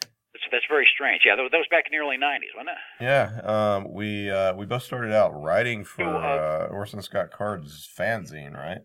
that's, 0.02 0.44
that's 0.52 0.66
very 0.70 0.88
strange. 0.94 1.24
Yeah, 1.26 1.36
that 1.36 1.44
was, 1.44 1.52
that 1.52 1.58
was 1.58 1.68
back 1.72 1.86
in 1.88 1.98
the 1.98 2.04
early 2.04 2.18
'90s, 2.18 2.56
wasn't 2.56 2.70
it? 2.70 3.04
Yeah, 3.04 3.42
um, 3.44 3.94
we 3.94 4.30
uh, 4.30 4.54
we 4.56 4.66
both 4.66 4.84
started 4.84 5.14
out 5.14 5.32
writing 5.32 5.84
for 5.84 6.04
uh, 6.04 6.68
Orson 6.68 7.02
Scott 7.02 7.32
Card's 7.32 7.88
fanzine, 7.98 8.54
right? 8.54 8.80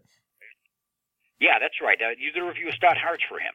Yeah, 1.41 1.59
that's 1.59 1.81
right. 1.83 1.99
Uh, 2.01 2.11
you 2.19 2.33
did 2.33 2.43
a 2.43 2.47
review 2.47 2.69
of 2.69 2.75
Stott 2.75 2.99
Hearts 2.99 3.23
for 3.29 3.39
him, 3.39 3.55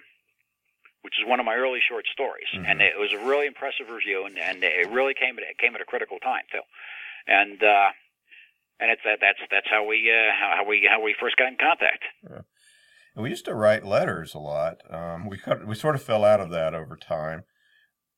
which 1.06 1.22
is 1.22 1.30
one 1.30 1.40
of 1.40 1.46
my 1.46 1.54
early 1.54 1.80
short 1.88 2.06
stories, 2.12 2.50
mm-hmm. 2.50 2.66
and 2.66 2.82
it 2.82 2.98
was 2.98 3.14
a 3.14 3.22
really 3.24 3.46
impressive 3.46 3.94
review, 3.94 4.26
and, 4.26 4.40
and 4.40 4.64
it 4.64 4.90
really 4.90 5.14
came 5.14 5.38
at 5.38 5.44
it 5.44 5.60
came 5.60 5.76
at 5.76 5.82
a 5.82 5.86
critical 5.86 6.18
time 6.18 6.42
too, 6.52 6.66
and 7.28 7.62
uh, 7.62 7.90
and 8.80 8.90
it's 8.90 9.02
that 9.06 9.20
that's 9.22 9.38
that's 9.52 9.70
how 9.70 9.86
we 9.86 10.10
uh, 10.10 10.34
how 10.34 10.66
we 10.68 10.90
how 10.90 11.00
we 11.00 11.14
first 11.20 11.38
got 11.38 11.50
in 11.50 11.58
contact. 11.62 12.04
Yeah. 12.28 12.42
And 13.16 13.24
we 13.24 13.30
used 13.30 13.46
to 13.46 13.54
write 13.54 13.86
letters 13.86 14.34
a 14.34 14.40
lot. 14.40 14.82
Um, 14.90 15.30
we 15.30 15.38
cut, 15.38 15.68
we 15.68 15.76
sort 15.76 15.94
of 15.94 16.02
fell 16.02 16.26
out 16.26 16.42
of 16.42 16.50
that 16.50 16.74
over 16.74 16.98
time, 16.98 17.44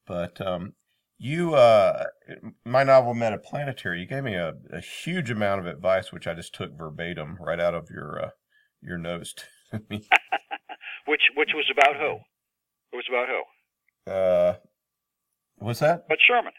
but 0.07 0.39
um, 0.39 0.73
you 1.17 1.55
uh, 1.55 2.05
my 2.63 2.83
novel 2.83 3.13
Metaplanetary. 3.13 3.99
You 3.99 4.07
gave 4.07 4.23
me 4.23 4.35
a, 4.35 4.53
a 4.71 4.79
huge 4.79 5.29
amount 5.29 5.59
of 5.59 5.67
advice, 5.67 6.13
which 6.13 6.25
I 6.25 6.33
just 6.33 6.55
took 6.55 6.71
verbatim 6.77 7.38
right 7.41 7.59
out 7.59 7.75
of 7.75 7.89
your 7.91 8.23
uh, 8.23 8.29
your 8.81 8.97
notes. 8.97 9.35
which 9.71 11.23
which 11.35 11.51
was 11.53 11.69
about 11.69 11.97
who? 11.97 12.19
It 12.91 12.95
was 12.95 13.05
about 13.09 13.27
who? 13.27 14.11
Uh, 14.11 14.55
what's 15.57 15.79
that? 15.79 16.05
About 16.05 16.19
Sherman. 16.25 16.53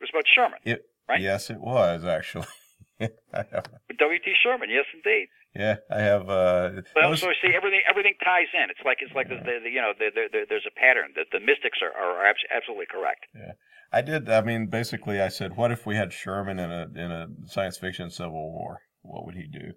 It 0.00 0.04
was 0.04 0.10
about 0.12 0.24
Sherman. 0.34 0.58
It, 0.64 0.84
right? 1.08 1.20
Yes, 1.20 1.50
it 1.50 1.60
was 1.60 2.04
actually. 2.04 2.46
W. 3.00 4.18
T. 4.24 4.34
Sherman, 4.42 4.70
yes, 4.70 4.84
indeed. 4.94 5.28
Yeah, 5.54 5.76
I 5.90 6.00
have. 6.00 6.28
Uh, 6.28 6.82
well, 6.94 7.10
was... 7.10 7.20
so 7.20 7.28
see, 7.42 7.54
everything 7.56 7.80
everything 7.88 8.14
ties 8.22 8.46
in. 8.52 8.70
It's 8.70 8.80
like 8.84 8.98
it's 9.00 9.14
like 9.14 9.28
yeah. 9.30 9.42
the, 9.42 9.60
the, 9.64 9.70
you 9.70 9.80
know 9.80 9.92
the, 9.98 10.10
the, 10.14 10.46
there's 10.48 10.66
a 10.66 10.74
pattern. 10.78 11.12
That 11.16 11.26
the 11.32 11.40
mystics 11.40 11.78
are 11.82 11.90
are 11.90 12.32
absolutely 12.54 12.86
correct. 12.90 13.26
Yeah, 13.34 13.52
I 13.92 14.02
did. 14.02 14.28
I 14.28 14.42
mean, 14.42 14.66
basically, 14.66 15.20
I 15.20 15.28
said, 15.28 15.56
what 15.56 15.72
if 15.72 15.86
we 15.86 15.96
had 15.96 16.12
Sherman 16.12 16.58
in 16.58 16.70
a 16.70 16.86
in 16.94 17.10
a 17.10 17.26
science 17.46 17.78
fiction 17.78 18.10
civil 18.10 18.52
war? 18.52 18.80
What 19.02 19.24
would 19.24 19.36
he 19.36 19.46
do? 19.46 19.72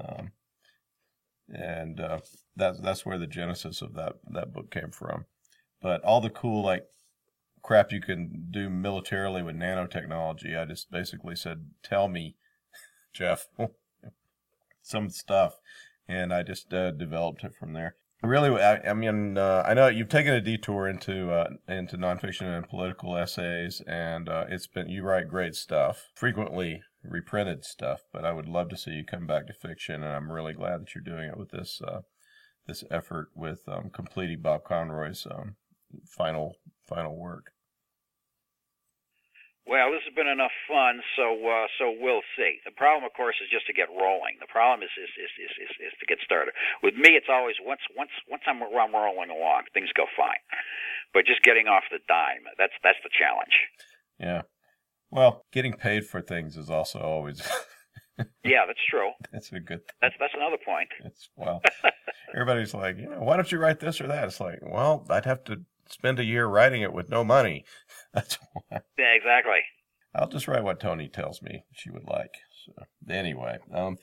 Um, 0.00 0.32
and 1.52 2.00
uh, 2.00 2.20
that's 2.56 2.80
that's 2.80 3.04
where 3.04 3.18
the 3.18 3.26
genesis 3.26 3.82
of 3.82 3.94
that 3.94 4.14
that 4.30 4.52
book 4.52 4.70
came 4.70 4.90
from. 4.90 5.26
But 5.82 6.02
all 6.02 6.20
the 6.20 6.30
cool 6.30 6.62
like 6.62 6.86
crap 7.62 7.92
you 7.92 8.00
can 8.00 8.46
do 8.50 8.68
militarily 8.68 9.42
with 9.42 9.56
nanotechnology, 9.56 10.58
I 10.60 10.64
just 10.64 10.90
basically 10.90 11.36
said, 11.36 11.70
"Tell 11.82 12.08
me, 12.08 12.36
Jeff, 13.12 13.48
some 14.82 15.10
stuff," 15.10 15.54
and 16.08 16.32
I 16.32 16.42
just 16.42 16.72
uh, 16.72 16.90
developed 16.92 17.44
it 17.44 17.54
from 17.54 17.72
there. 17.72 17.96
Really, 18.22 18.58
I, 18.62 18.90
I 18.90 18.94
mean, 18.94 19.36
uh, 19.36 19.64
I 19.66 19.74
know 19.74 19.88
you've 19.88 20.08
taken 20.08 20.32
a 20.32 20.40
detour 20.40 20.88
into 20.88 21.30
uh, 21.30 21.50
into 21.68 21.98
nonfiction 21.98 22.56
and 22.56 22.66
political 22.66 23.16
essays, 23.16 23.82
and 23.86 24.28
uh, 24.28 24.46
it's 24.48 24.66
been 24.66 24.88
you 24.88 25.02
write 25.02 25.28
great 25.28 25.54
stuff, 25.54 26.08
frequently 26.14 26.82
reprinted 27.04 27.64
stuff. 27.64 28.00
But 28.12 28.24
I 28.24 28.32
would 28.32 28.48
love 28.48 28.68
to 28.70 28.76
see 28.76 28.92
you 28.92 29.04
come 29.04 29.26
back 29.26 29.46
to 29.46 29.52
fiction, 29.52 30.02
and 30.02 30.12
I'm 30.12 30.32
really 30.32 30.52
glad 30.52 30.80
that 30.80 30.94
you're 30.94 31.04
doing 31.04 31.28
it 31.28 31.38
with 31.38 31.50
this 31.50 31.80
uh, 31.86 32.00
this 32.66 32.84
effort 32.90 33.28
with 33.34 33.60
um, 33.68 33.90
completing 33.92 34.40
Bob 34.40 34.64
Conroy's 34.64 35.26
um, 35.30 35.56
final 36.06 36.56
final 36.88 37.16
work. 37.16 37.52
Well, 39.64 39.96
this 39.96 40.04
has 40.04 40.12
been 40.12 40.28
enough 40.28 40.52
fun, 40.68 41.00
so 41.16 41.40
uh, 41.40 41.66
so 41.80 41.96
we'll 41.96 42.24
see. 42.36 42.60
The 42.68 42.76
problem, 42.76 43.08
of 43.08 43.16
course, 43.16 43.40
is 43.40 43.48
just 43.48 43.64
to 43.66 43.72
get 43.72 43.88
rolling. 43.88 44.36
The 44.36 44.50
problem 44.52 44.84
is 44.84 44.92
is, 44.92 45.08
is 45.16 45.32
is 45.40 45.52
is 45.56 45.72
is 45.88 45.94
to 46.00 46.06
get 46.06 46.20
started. 46.20 46.52
With 46.84 47.00
me, 47.00 47.16
it's 47.16 47.32
always 47.32 47.56
once 47.64 47.80
once 47.96 48.12
once 48.28 48.44
I'm 48.44 48.60
I'm 48.60 48.92
rolling 48.92 49.32
along, 49.32 49.64
things 49.72 49.88
go 49.96 50.04
fine. 50.16 50.40
But 51.16 51.24
just 51.24 51.40
getting 51.40 51.64
off 51.64 51.88
the 51.88 52.04
dime, 52.04 52.44
that's 52.60 52.76
that's 52.84 53.00
the 53.00 53.12
challenge. 53.16 53.56
Yeah. 54.20 54.44
Well, 55.14 55.44
getting 55.52 55.74
paid 55.74 56.04
for 56.04 56.20
things 56.20 56.56
is 56.56 56.68
also 56.68 56.98
always. 56.98 57.40
yeah, 58.44 58.66
that's 58.66 58.80
true. 58.90 59.10
That's 59.32 59.52
a 59.52 59.60
good. 59.60 59.78
Thing. 59.78 59.96
That's 60.02 60.14
that's 60.18 60.34
another 60.34 60.58
point. 60.64 60.88
It's 61.04 61.28
well, 61.36 61.62
everybody's 62.34 62.74
like, 62.74 62.98
you 62.98 63.08
know, 63.08 63.20
why 63.20 63.36
don't 63.36 63.50
you 63.52 63.58
write 63.58 63.78
this 63.78 64.00
or 64.00 64.08
that? 64.08 64.24
It's 64.24 64.40
like, 64.40 64.58
well, 64.60 65.06
I'd 65.08 65.24
have 65.24 65.44
to 65.44 65.62
spend 65.88 66.18
a 66.18 66.24
year 66.24 66.46
writing 66.46 66.82
it 66.82 66.92
with 66.92 67.10
no 67.10 67.22
money. 67.22 67.64
That's 68.12 68.38
why. 68.52 68.80
Yeah, 68.98 69.14
exactly. 69.14 69.60
I'll 70.16 70.28
just 70.28 70.48
write 70.48 70.64
what 70.64 70.80
Tony 70.80 71.08
tells 71.08 71.40
me 71.42 71.64
she 71.72 71.90
would 71.90 72.08
like. 72.08 72.34
So, 72.64 72.72
anyway, 73.08 73.58
um, 73.72 73.98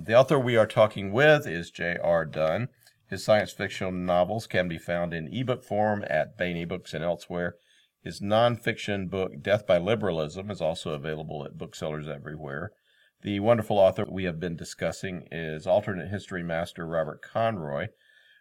the 0.00 0.14
author 0.14 0.38
we 0.38 0.56
are 0.56 0.66
talking 0.66 1.12
with 1.12 1.44
is 1.44 1.72
J.R. 1.72 2.24
Dunn. 2.24 2.68
His 3.10 3.24
science 3.24 3.50
fiction 3.50 4.06
novels 4.06 4.46
can 4.46 4.68
be 4.68 4.78
found 4.78 5.12
in 5.12 5.28
ebook 5.32 5.64
form 5.64 6.04
at 6.08 6.38
Baen 6.38 6.56
eBooks 6.56 6.94
and 6.94 7.02
elsewhere. 7.02 7.56
His 8.02 8.20
nonfiction 8.20 9.08
book, 9.08 9.42
Death 9.42 9.64
by 9.64 9.78
Liberalism, 9.78 10.50
is 10.50 10.60
also 10.60 10.90
available 10.90 11.44
at 11.44 11.56
booksellers 11.56 12.08
everywhere. 12.08 12.72
The 13.22 13.38
wonderful 13.38 13.78
author 13.78 14.04
we 14.10 14.24
have 14.24 14.40
been 14.40 14.56
discussing 14.56 15.28
is 15.30 15.68
alternate 15.68 16.08
history 16.08 16.42
master 16.42 16.84
Robert 16.84 17.22
Conroy. 17.22 17.88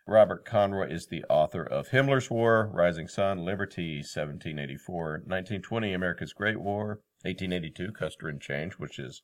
Robert 0.08 0.46
Conroy 0.46 0.90
is 0.90 1.08
the 1.08 1.24
author 1.30 1.64
of 1.64 1.90
Himmler's 1.90 2.32
War, 2.32 2.72
Rising 2.74 3.08
Sun, 3.08 3.46
Liberty, 3.46 3.98
1784, 3.98 5.12
1920, 5.28 5.94
America's 5.94 6.34
Great 6.34 6.60
War, 6.60 7.02
1882, 7.22 7.92
Custer 7.92 8.28
in 8.28 8.40
Chains, 8.40 8.80
which 8.80 8.98
is 8.98 9.22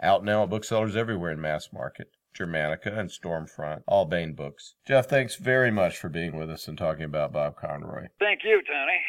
out 0.00 0.24
now 0.24 0.44
at 0.44 0.50
booksellers 0.50 0.96
everywhere 0.96 1.32
in 1.32 1.40
mass 1.42 1.68
market, 1.74 2.08
Germanica 2.34 2.98
and 2.98 3.10
Stormfront, 3.10 3.82
all 3.86 4.06
Baen 4.06 4.32
books. 4.32 4.76
Jeff, 4.86 5.10
thanks 5.10 5.36
very 5.36 5.70
much 5.70 5.98
for 5.98 6.08
being 6.08 6.38
with 6.38 6.50
us 6.50 6.66
and 6.68 6.78
talking 6.78 7.04
about 7.04 7.34
Bob 7.34 7.56
Conroy. 7.56 8.06
Thank 8.18 8.40
you, 8.44 8.62
Tony. 8.66 9.02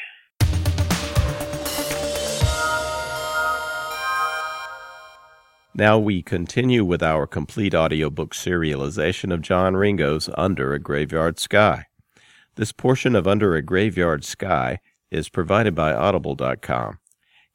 Now 5.78 6.00
we 6.00 6.22
continue 6.22 6.86
with 6.86 7.04
our 7.04 7.28
complete 7.28 7.76
audiobook 7.76 8.34
serialization 8.34 9.34
of 9.34 9.42
John 9.42 9.76
Ringo's 9.76 10.30
Under 10.38 10.74
a 10.74 10.80
Graveyard 10.80 11.38
Sky. 11.38 11.88
This 12.56 12.72
portion 12.72 13.14
of 13.14 13.28
Under 13.28 13.56
a 13.56 13.62
Graveyard 13.62 14.24
Sky 14.24 14.80
is 15.12 15.28
provided 15.28 15.76
by 15.76 15.94
Audible.com. 15.94 17.00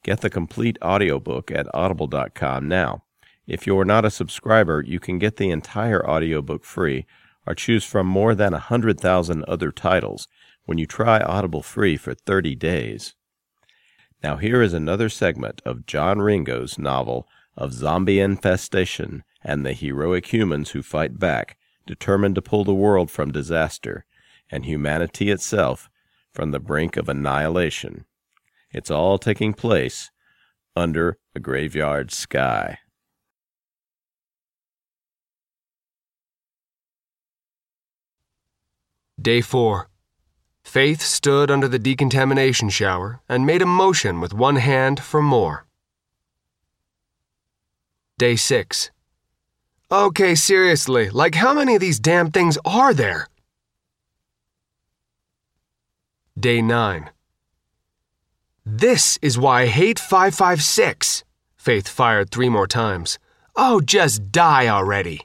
Get 0.04 0.20
the 0.20 0.28
complete 0.28 0.76
audiobook 0.82 1.50
at 1.50 1.66
Audible.com 1.72 2.68
now. 2.68 3.04
If 3.46 3.66
you 3.66 3.78
are 3.78 3.86
not 3.86 4.04
a 4.04 4.10
subscriber, 4.10 4.84
you 4.86 5.00
can 5.00 5.18
get 5.18 5.38
the 5.38 5.48
entire 5.48 6.06
audiobook 6.06 6.66
free 6.66 7.06
or 7.46 7.54
choose 7.54 7.86
from 7.86 8.06
more 8.06 8.34
than 8.34 8.52
a 8.52 8.68
100,000 8.68 9.44
other 9.48 9.72
titles 9.72 10.28
when 10.66 10.76
you 10.76 10.84
try 10.84 11.20
Audible 11.20 11.62
free 11.62 11.96
for 11.96 12.12
30 12.12 12.54
days. 12.56 13.14
Now 14.22 14.36
here 14.36 14.60
is 14.60 14.74
another 14.74 15.08
segment 15.08 15.62
of 15.64 15.86
John 15.86 16.18
Ringo's 16.18 16.78
novel 16.78 17.26
of 17.56 17.72
zombie 17.72 18.20
infestation 18.20 19.24
and 19.42 19.64
the 19.64 19.72
heroic 19.72 20.32
humans 20.32 20.70
who 20.70 20.82
fight 20.82 21.18
back, 21.18 21.56
determined 21.86 22.34
to 22.34 22.42
pull 22.42 22.64
the 22.64 22.74
world 22.74 23.10
from 23.10 23.32
disaster 23.32 24.04
and 24.50 24.64
humanity 24.64 25.30
itself 25.30 25.88
from 26.32 26.50
the 26.50 26.60
brink 26.60 26.96
of 26.96 27.08
annihilation. 27.08 28.04
It's 28.72 28.90
all 28.90 29.18
taking 29.18 29.54
place 29.54 30.10
under 30.76 31.18
a 31.34 31.40
graveyard 31.40 32.12
sky. 32.12 32.78
Day 39.20 39.40
4. 39.40 39.90
Faith 40.64 41.02
stood 41.02 41.50
under 41.50 41.68
the 41.68 41.78
decontamination 41.78 42.68
shower 42.70 43.20
and 43.28 43.44
made 43.44 43.60
a 43.60 43.66
motion 43.66 44.20
with 44.20 44.32
one 44.32 44.56
hand 44.56 45.00
for 45.00 45.20
more. 45.20 45.66
Day 48.20 48.36
6. 48.36 48.90
Okay, 49.90 50.34
seriously, 50.34 51.08
like 51.08 51.36
how 51.36 51.54
many 51.54 51.76
of 51.76 51.80
these 51.80 51.98
damn 51.98 52.30
things 52.30 52.58
are 52.66 52.92
there? 52.92 53.28
Day 56.38 56.60
9. 56.60 57.08
This 58.66 59.18
is 59.22 59.38
why 59.38 59.62
I 59.62 59.66
hate 59.68 59.98
556. 59.98 61.24
Faith 61.56 61.88
fired 61.88 62.30
three 62.30 62.50
more 62.50 62.66
times. 62.66 63.18
Oh, 63.56 63.80
just 63.80 64.30
die 64.30 64.68
already. 64.68 65.22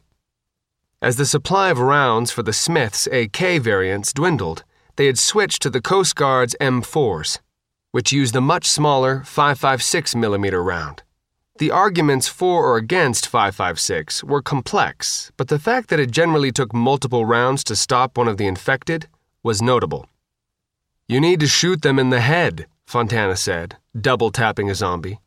As 1.02 1.18
the 1.18 1.26
supply 1.26 1.72
of 1.72 1.80
rounds 1.80 2.32
for 2.32 2.44
the 2.44 2.54
Smith's 2.54 3.08
AK 3.08 3.60
variants 3.60 4.14
dwindled, 4.14 4.64
they 4.96 5.08
had 5.08 5.20
switched 5.20 5.62
to 5.64 5.70
the 5.70 5.82
Coast 5.82 6.16
Guard's 6.16 6.56
M4s, 6.62 7.40
which 7.92 8.14
used 8.14 8.38
a 8.38 8.48
much 8.54 8.66
smaller 8.66 9.22
556 9.26 10.16
millimeter 10.16 10.64
round. 10.64 11.04
The 11.58 11.72
arguments 11.72 12.28
for 12.28 12.66
or 12.66 12.76
against 12.76 13.28
556 13.28 14.26
were 14.26 14.42
complex, 14.42 15.32
but 15.38 15.48
the 15.48 15.58
fact 15.58 15.88
that 15.88 16.02
it 16.02 16.12
generally 16.12 16.52
took 16.52 16.74
multiple 16.74 17.24
rounds 17.26 17.64
to 17.66 17.78
stop 17.78 18.18
one 18.18 18.28
of 18.28 18.36
the 18.36 18.46
infected 18.46 19.08
was 19.42 19.62
notable. 19.62 20.10
You 21.08 21.22
need 21.22 21.40
to 21.40 21.48
shoot 21.48 21.82
them 21.82 21.98
in 21.98 22.10
the 22.10 22.20
head, 22.20 22.68
Fontana 22.86 23.38
said, 23.38 23.78
double 23.98 24.32
tapping 24.32 24.70
a 24.70 24.76
zombie. 24.76 25.22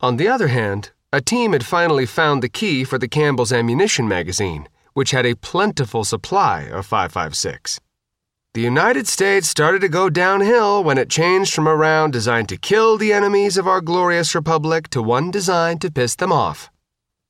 On 0.00 0.16
the 0.16 0.28
other 0.28 0.48
hand, 0.48 0.92
a 1.12 1.20
team 1.20 1.52
had 1.52 1.66
finally 1.66 2.06
found 2.06 2.42
the 2.42 2.48
key 2.48 2.82
for 2.82 2.96
the 2.96 3.08
Campbell's 3.08 3.52
ammunition 3.52 4.08
magazine, 4.08 4.66
which 4.94 5.10
had 5.10 5.26
a 5.26 5.36
plentiful 5.36 6.04
supply 6.04 6.62
of 6.62 6.86
556. 6.86 7.80
The 8.52 8.60
United 8.60 9.06
States 9.06 9.48
started 9.48 9.80
to 9.82 9.88
go 9.88 10.10
downhill 10.10 10.82
when 10.82 10.98
it 10.98 11.08
changed 11.08 11.54
from 11.54 11.68
a 11.68 11.76
round 11.76 12.12
designed 12.12 12.48
to 12.48 12.56
kill 12.56 12.98
the 12.98 13.12
enemies 13.12 13.56
of 13.56 13.68
our 13.68 13.80
glorious 13.80 14.34
republic 14.34 14.88
to 14.88 15.00
one 15.00 15.30
designed 15.30 15.80
to 15.82 15.90
piss 15.90 16.16
them 16.16 16.32
off. 16.32 16.68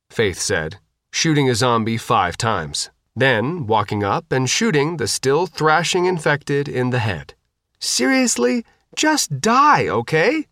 Faith 0.09 0.39
said, 0.39 0.79
shooting 1.11 1.47
a 1.47 1.53
zombie 1.53 1.97
five 1.97 2.37
times, 2.37 2.89
then 3.15 3.67
walking 3.67 4.03
up 4.03 4.31
and 4.31 4.49
shooting 4.49 4.97
the 4.97 5.07
still 5.07 5.45
thrashing 5.45 6.05
infected 6.05 6.67
in 6.67 6.89
the 6.89 6.97
head. 6.97 7.35
Seriously? 7.79 8.65
Just 8.95 9.39
die, 9.39 9.87
okay? 9.87 10.47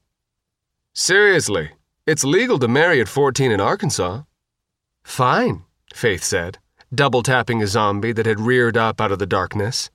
Seriously. 0.94 1.72
It's 2.06 2.24
legal 2.24 2.60
to 2.60 2.68
marry 2.68 3.02
at 3.02 3.08
14 3.08 3.52
in 3.52 3.60
Arkansas. 3.60 4.22
Fine, 5.04 5.64
Faith 5.96 6.24
said, 6.24 6.60
double 6.94 7.24
tapping 7.24 7.64
a 7.64 7.68
zombie 7.68 8.12
that 8.12 8.28
had 8.28 8.40
reared 8.40 8.78
up 8.78 9.02
out 9.02 9.12
of 9.12 9.18
the 9.18 9.26
darkness. 9.26 9.90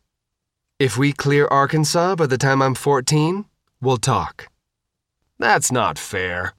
If 0.80 0.98
we 0.98 1.12
clear 1.12 1.46
Arkansas 1.46 2.16
by 2.16 2.26
the 2.26 2.36
time 2.36 2.60
I'm 2.60 2.74
14, 2.74 3.44
we'll 3.80 3.96
talk. 3.96 4.48
That's 5.38 5.70
not 5.70 6.00
fair. 6.00 6.54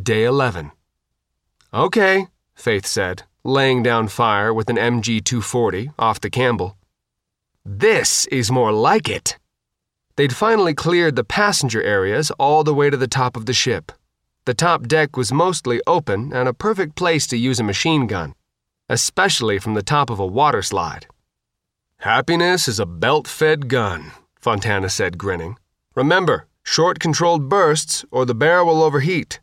Day 0.00 0.24
11. 0.24 0.72
Okay, 1.72 2.26
Faith 2.54 2.84
said, 2.84 3.22
laying 3.44 3.82
down 3.82 4.08
fire 4.08 4.52
with 4.52 4.68
an 4.68 4.76
MG 4.76 5.24
240 5.24 5.92
off 5.98 6.20
the 6.20 6.28
Campbell. 6.28 6.76
This 7.64 8.26
is 8.26 8.50
more 8.50 8.72
like 8.72 9.08
it. 9.08 9.38
They'd 10.16 10.36
finally 10.36 10.74
cleared 10.74 11.16
the 11.16 11.24
passenger 11.24 11.82
areas 11.82 12.30
all 12.32 12.62
the 12.62 12.74
way 12.74 12.90
to 12.90 12.96
the 12.98 13.08
top 13.08 13.38
of 13.38 13.46
the 13.46 13.54
ship. 13.54 13.90
The 14.44 14.52
top 14.52 14.86
deck 14.86 15.16
was 15.16 15.32
mostly 15.32 15.80
open 15.86 16.30
and 16.34 16.46
a 16.46 16.52
perfect 16.52 16.94
place 16.94 17.26
to 17.28 17.38
use 17.38 17.58
a 17.58 17.64
machine 17.64 18.06
gun, 18.06 18.34
especially 18.90 19.58
from 19.58 19.72
the 19.72 19.82
top 19.82 20.10
of 20.10 20.18
a 20.18 20.26
water 20.26 20.60
slide. 20.60 21.06
Happiness 22.00 22.66
is 22.66 22.80
a 22.80 22.86
belt 22.86 23.28
fed 23.28 23.68
gun, 23.68 24.12
Fontana 24.40 24.88
said, 24.88 25.18
grinning. 25.18 25.58
Remember, 25.94 26.46
short 26.62 26.98
controlled 26.98 27.50
bursts 27.50 28.06
or 28.10 28.24
the 28.24 28.34
barrel 28.34 28.68
will 28.68 28.82
overheat. 28.82 29.38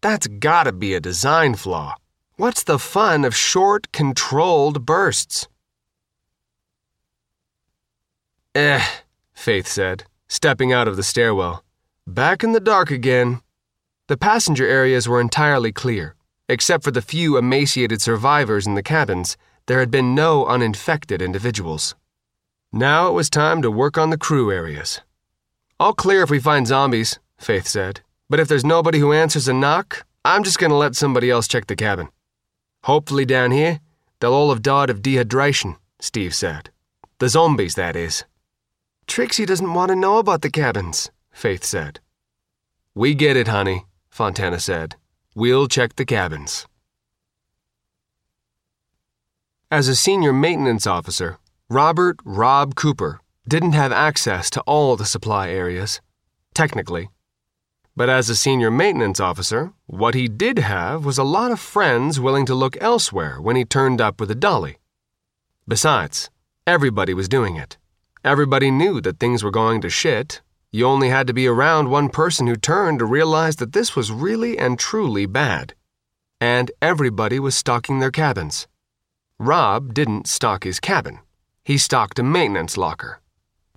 That's 0.00 0.28
gotta 0.28 0.70
be 0.70 0.94
a 0.94 1.00
design 1.00 1.56
flaw. 1.56 1.96
What's 2.36 2.62
the 2.62 2.78
fun 2.78 3.24
of 3.24 3.34
short 3.34 3.90
controlled 3.90 4.86
bursts? 4.86 5.48
Eh, 8.54 8.86
Faith 9.34 9.66
said, 9.66 10.04
stepping 10.28 10.72
out 10.72 10.86
of 10.86 10.96
the 10.96 11.02
stairwell. 11.02 11.64
Back 12.06 12.44
in 12.44 12.52
the 12.52 12.60
dark 12.60 12.92
again. 12.92 13.40
The 14.06 14.16
passenger 14.16 14.68
areas 14.68 15.08
were 15.08 15.20
entirely 15.20 15.72
clear, 15.72 16.14
except 16.48 16.84
for 16.84 16.92
the 16.92 17.02
few 17.02 17.36
emaciated 17.36 18.00
survivors 18.00 18.68
in 18.68 18.74
the 18.74 18.84
cabins 18.84 19.36
there 19.66 19.80
had 19.80 19.90
been 19.90 20.14
no 20.14 20.46
uninfected 20.46 21.22
individuals. 21.22 21.94
Now 22.72 23.08
it 23.08 23.12
was 23.12 23.28
time 23.28 23.62
to 23.62 23.70
work 23.70 23.98
on 23.98 24.10
the 24.10 24.18
crew 24.18 24.50
areas. 24.50 25.00
All 25.78 25.92
clear 25.92 26.22
if 26.22 26.30
we 26.30 26.40
find 26.40 26.66
zombies, 26.66 27.18
Faith 27.38 27.66
said. 27.66 28.00
But 28.30 28.40
if 28.40 28.48
there's 28.48 28.64
nobody 28.64 28.98
who 28.98 29.12
answers 29.12 29.48
a 29.48 29.52
knock, 29.52 30.06
I'm 30.24 30.44
just 30.44 30.58
to 30.70 30.76
let 30.76 30.96
somebody 30.96 31.30
else 31.30 31.48
check 31.48 31.66
the 31.66 31.76
cabin. 31.76 32.08
Hopefully, 32.84 33.24
down 33.24 33.50
here, 33.50 33.80
they'll 34.20 34.32
all 34.32 34.50
have 34.50 34.62
died 34.62 34.90
of 34.90 35.02
dehydration, 35.02 35.76
Steve 36.00 36.34
said. 36.34 36.70
The 37.18 37.28
zombies, 37.28 37.74
that 37.74 37.94
is. 37.94 38.24
Trixie 39.06 39.46
doesn't 39.46 39.74
want 39.74 39.90
to 39.90 39.96
know 39.96 40.18
about 40.18 40.42
the 40.42 40.50
cabins, 40.50 41.10
Faith 41.30 41.64
said. 41.64 42.00
We 42.94 43.14
get 43.14 43.36
it, 43.36 43.48
honey, 43.48 43.86
Fontana 44.08 44.60
said. 44.60 44.96
We'll 45.34 45.66
check 45.66 45.96
the 45.96 46.04
cabins. 46.04 46.66
As 49.72 49.88
a 49.88 49.96
senior 49.96 50.34
maintenance 50.34 50.86
officer, 50.86 51.38
Robert 51.70 52.18
Rob 52.26 52.74
Cooper 52.74 53.22
didn't 53.48 53.72
have 53.72 53.90
access 53.90 54.50
to 54.50 54.60
all 54.66 54.96
the 54.96 55.06
supply 55.06 55.48
areas, 55.48 56.02
technically. 56.52 57.08
But 57.96 58.10
as 58.10 58.28
a 58.28 58.36
senior 58.36 58.70
maintenance 58.70 59.18
officer, 59.18 59.72
what 59.86 60.14
he 60.14 60.28
did 60.28 60.58
have 60.58 61.06
was 61.06 61.16
a 61.16 61.24
lot 61.24 61.50
of 61.50 61.58
friends 61.58 62.20
willing 62.20 62.44
to 62.44 62.54
look 62.54 62.76
elsewhere 62.82 63.40
when 63.40 63.56
he 63.56 63.64
turned 63.64 63.98
up 63.98 64.20
with 64.20 64.30
a 64.30 64.34
dolly. 64.34 64.76
Besides, 65.66 66.28
everybody 66.66 67.14
was 67.14 67.26
doing 67.26 67.56
it. 67.56 67.78
Everybody 68.22 68.70
knew 68.70 69.00
that 69.00 69.18
things 69.18 69.42
were 69.42 69.50
going 69.50 69.80
to 69.80 69.88
shit, 69.88 70.42
You 70.70 70.86
only 70.86 71.08
had 71.08 71.26
to 71.28 71.32
be 71.32 71.46
around 71.46 71.88
one 71.88 72.10
person 72.10 72.46
who 72.46 72.56
turned 72.56 72.98
to 72.98 73.06
realize 73.06 73.56
that 73.56 73.72
this 73.72 73.96
was 73.96 74.12
really 74.12 74.58
and 74.58 74.78
truly 74.78 75.24
bad. 75.24 75.72
And 76.42 76.70
everybody 76.82 77.40
was 77.40 77.56
stocking 77.56 78.00
their 78.00 78.10
cabins. 78.10 78.68
Rob 79.42 79.92
didn't 79.92 80.28
stock 80.28 80.62
his 80.62 80.78
cabin, 80.78 81.18
he 81.64 81.76
stocked 81.76 82.20
a 82.20 82.22
maintenance 82.22 82.76
locker. 82.76 83.20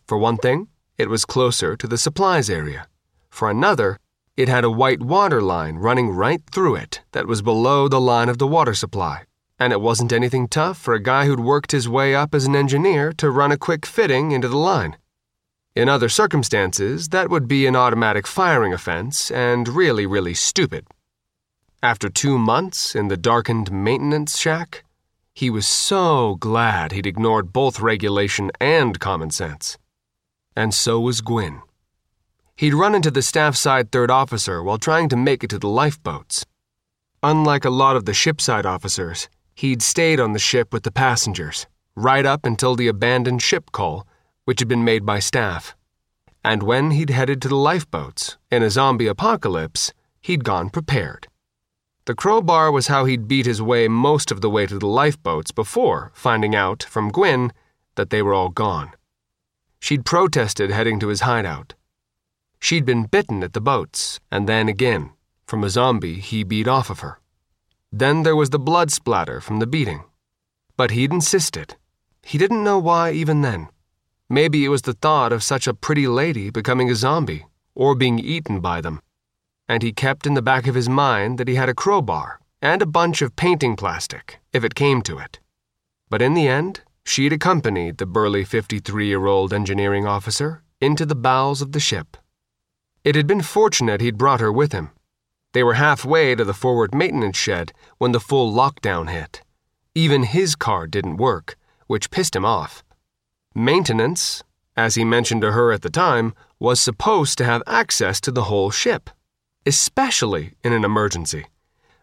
For 0.07 0.15
one 0.15 0.37
thing, 0.37 0.67
it 0.95 1.09
was 1.09 1.25
closer 1.25 1.75
to 1.75 1.87
the 1.87 1.97
supplies 1.97 2.51
area. 2.51 2.87
For 3.31 3.49
another, 3.49 3.97
it 4.37 4.47
had 4.47 4.63
a 4.63 4.69
white 4.69 5.01
water 5.01 5.41
line 5.41 5.77
running 5.77 6.11
right 6.11 6.43
through 6.51 6.75
it 6.75 7.01
that 7.13 7.25
was 7.25 7.41
below 7.41 7.87
the 7.87 7.99
line 7.99 8.29
of 8.29 8.37
the 8.37 8.45
water 8.45 8.75
supply, 8.75 9.23
and 9.57 9.73
it 9.73 9.81
wasn't 9.81 10.13
anything 10.13 10.47
tough 10.47 10.77
for 10.77 10.93
a 10.93 11.01
guy 11.01 11.25
who'd 11.25 11.39
worked 11.39 11.71
his 11.71 11.89
way 11.89 12.13
up 12.13 12.35
as 12.35 12.45
an 12.45 12.55
engineer 12.55 13.11
to 13.13 13.31
run 13.31 13.51
a 13.51 13.57
quick 13.57 13.87
fitting 13.87 14.33
into 14.33 14.47
the 14.47 14.57
line. 14.57 14.97
In 15.75 15.89
other 15.89 16.09
circumstances, 16.09 17.09
that 17.09 17.31
would 17.31 17.47
be 17.47 17.65
an 17.65 17.75
automatic 17.75 18.27
firing 18.27 18.71
offense 18.71 19.31
and 19.31 19.67
really, 19.67 20.05
really 20.05 20.35
stupid. 20.35 20.85
After 21.81 22.07
two 22.07 22.37
months 22.37 22.95
in 22.95 23.07
the 23.07 23.17
darkened 23.17 23.71
maintenance 23.71 24.37
shack, 24.37 24.84
he 25.35 25.49
was 25.49 25.67
so 25.67 26.35
glad 26.35 26.93
he'd 26.93 27.05
ignored 27.05 27.51
both 27.51 27.81
regulation 27.81 28.49
and 28.61 29.01
common 29.01 29.29
sense. 29.29 29.77
And 30.55 30.73
so 30.73 30.97
was 30.97 31.19
Gwyn. 31.19 31.61
He'd 32.55 32.73
run 32.73 32.95
into 32.95 33.11
the 33.11 33.21
staff 33.21 33.57
side 33.57 33.91
third 33.91 34.09
officer 34.09 34.63
while 34.63 34.77
trying 34.77 35.09
to 35.09 35.17
make 35.17 35.43
it 35.43 35.49
to 35.49 35.59
the 35.59 35.67
lifeboats. 35.67 36.45
Unlike 37.21 37.65
a 37.65 37.69
lot 37.69 37.97
of 37.97 38.05
the 38.05 38.13
shipside 38.13 38.65
officers, 38.65 39.27
he'd 39.55 39.81
stayed 39.81 40.21
on 40.21 40.31
the 40.31 40.39
ship 40.39 40.71
with 40.71 40.83
the 40.83 40.91
passengers, 40.91 41.67
right 41.95 42.25
up 42.25 42.45
until 42.45 42.77
the 42.77 42.87
abandoned 42.87 43.41
ship 43.41 43.73
call, 43.73 44.07
which 44.45 44.59
had 44.59 44.69
been 44.69 44.85
made 44.85 45.05
by 45.05 45.19
staff. 45.19 45.75
And 46.45 46.63
when 46.63 46.91
he'd 46.91 47.09
headed 47.09 47.41
to 47.41 47.49
the 47.49 47.57
lifeboats, 47.57 48.37
in 48.49 48.63
a 48.63 48.69
zombie 48.69 49.07
apocalypse, 49.07 49.91
he'd 50.21 50.45
gone 50.45 50.69
prepared. 50.69 51.27
The 52.05 52.15
crowbar 52.15 52.71
was 52.71 52.87
how 52.87 53.05
he'd 53.05 53.27
beat 53.27 53.45
his 53.45 53.61
way 53.61 53.87
most 53.87 54.31
of 54.31 54.41
the 54.41 54.49
way 54.49 54.65
to 54.67 54.77
the 54.77 54.87
lifeboats 54.87 55.51
before 55.51 56.11
finding 56.13 56.55
out 56.55 56.83
from 56.83 57.11
Gwyn 57.11 57.51
that 57.95 58.09
they 58.09 58.21
were 58.21 58.33
all 58.33 58.49
gone. 58.49 58.91
She'd 59.79 60.05
protested 60.05 60.71
heading 60.71 60.99
to 60.99 61.07
his 61.07 61.21
hideout 61.21 61.73
She'd 62.65 62.83
been 62.83 63.03
bitten 63.03 63.43
at 63.43 63.53
the 63.53 63.61
boats, 63.61 64.19
and 64.31 64.49
then 64.49 64.67
again, 64.67 65.11
from 65.45 65.63
a 65.63 65.69
zombie 65.69 66.19
he 66.19 66.43
beat 66.43 66.67
off 66.67 66.89
of 66.89 67.01
her. 67.01 67.19
Then 67.91 68.23
there 68.23 68.35
was 68.35 68.49
the 68.49 68.57
blood 68.57 68.89
splatter 68.91 69.39
from 69.39 69.59
the 69.59 69.67
beating. 69.67 70.03
But 70.75 70.89
he'd 70.89 71.11
insisted. 71.11 71.75
He 72.23 72.39
didn't 72.39 72.63
know 72.63 72.79
why 72.79 73.11
even 73.11 73.41
then. 73.41 73.69
Maybe 74.29 74.65
it 74.65 74.69
was 74.69 74.81
the 74.81 74.93
thought 74.93 75.31
of 75.31 75.43
such 75.43 75.67
a 75.67 75.75
pretty 75.75 76.07
lady 76.07 76.49
becoming 76.49 76.89
a 76.89 76.95
zombie, 76.95 77.45
or 77.75 77.93
being 77.93 78.17
eaten 78.17 78.59
by 78.61 78.81
them. 78.81 78.99
And 79.67 79.81
he 79.81 79.91
kept 79.91 80.27
in 80.27 80.35
the 80.35 80.41
back 80.41 80.67
of 80.67 80.75
his 80.75 80.89
mind 80.89 81.37
that 81.37 81.47
he 81.47 81.55
had 81.55 81.69
a 81.69 81.73
crowbar 81.73 82.39
and 82.61 82.81
a 82.81 82.85
bunch 82.85 83.21
of 83.21 83.35
painting 83.35 83.75
plastic, 83.75 84.39
if 84.53 84.63
it 84.63 84.75
came 84.75 85.01
to 85.03 85.17
it. 85.17 85.39
But 86.09 86.21
in 86.21 86.33
the 86.33 86.47
end, 86.47 86.81
she'd 87.03 87.33
accompanied 87.33 87.97
the 87.97 88.05
burly 88.05 88.43
53 88.43 89.07
year 89.07 89.25
old 89.25 89.53
engineering 89.53 90.05
officer 90.05 90.63
into 90.81 91.05
the 91.05 91.15
bowels 91.15 91.61
of 91.61 91.71
the 91.71 91.79
ship. 91.79 92.17
It 93.03 93.15
had 93.15 93.27
been 93.27 93.41
fortunate 93.41 94.01
he'd 94.01 94.17
brought 94.17 94.39
her 94.39 94.51
with 94.51 94.71
him. 94.71 94.91
They 95.53 95.63
were 95.63 95.75
halfway 95.75 96.35
to 96.35 96.43
the 96.43 96.53
forward 96.53 96.93
maintenance 96.93 97.37
shed 97.37 97.71
when 97.97 98.11
the 98.11 98.19
full 98.19 98.53
lockdown 98.53 99.09
hit. 99.09 99.41
Even 99.93 100.23
his 100.23 100.55
car 100.55 100.85
didn't 100.85 101.17
work, 101.17 101.55
which 101.87 102.11
pissed 102.11 102.35
him 102.35 102.43
off. 102.43 102.83
Maintenance, 103.53 104.43
as 104.75 104.95
he 104.95 105.05
mentioned 105.05 105.41
to 105.41 105.53
her 105.53 105.71
at 105.71 105.81
the 105.81 105.89
time, 105.89 106.33
was 106.59 106.81
supposed 106.81 107.37
to 107.37 107.45
have 107.45 107.63
access 107.65 108.19
to 108.21 108.31
the 108.31 108.43
whole 108.43 108.69
ship, 108.69 109.09
especially 109.65 110.53
in 110.63 110.73
an 110.73 110.85
emergency. 110.85 111.47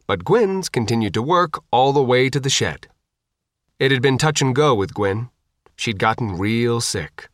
But 0.06 0.24
Gwyn's 0.24 0.68
continued 0.68 1.14
to 1.14 1.22
work 1.22 1.62
all 1.70 1.92
the 1.92 2.02
way 2.02 2.28
to 2.28 2.40
the 2.40 2.50
shed. 2.50 2.88
It 3.78 3.90
had 3.90 4.02
been 4.02 4.18
touch 4.18 4.42
and 4.42 4.54
go 4.54 4.74
with 4.74 4.94
Gwyn. 4.94 5.30
She'd 5.76 5.98
gotten 5.98 6.38
real 6.38 6.80
sick. 6.80 7.28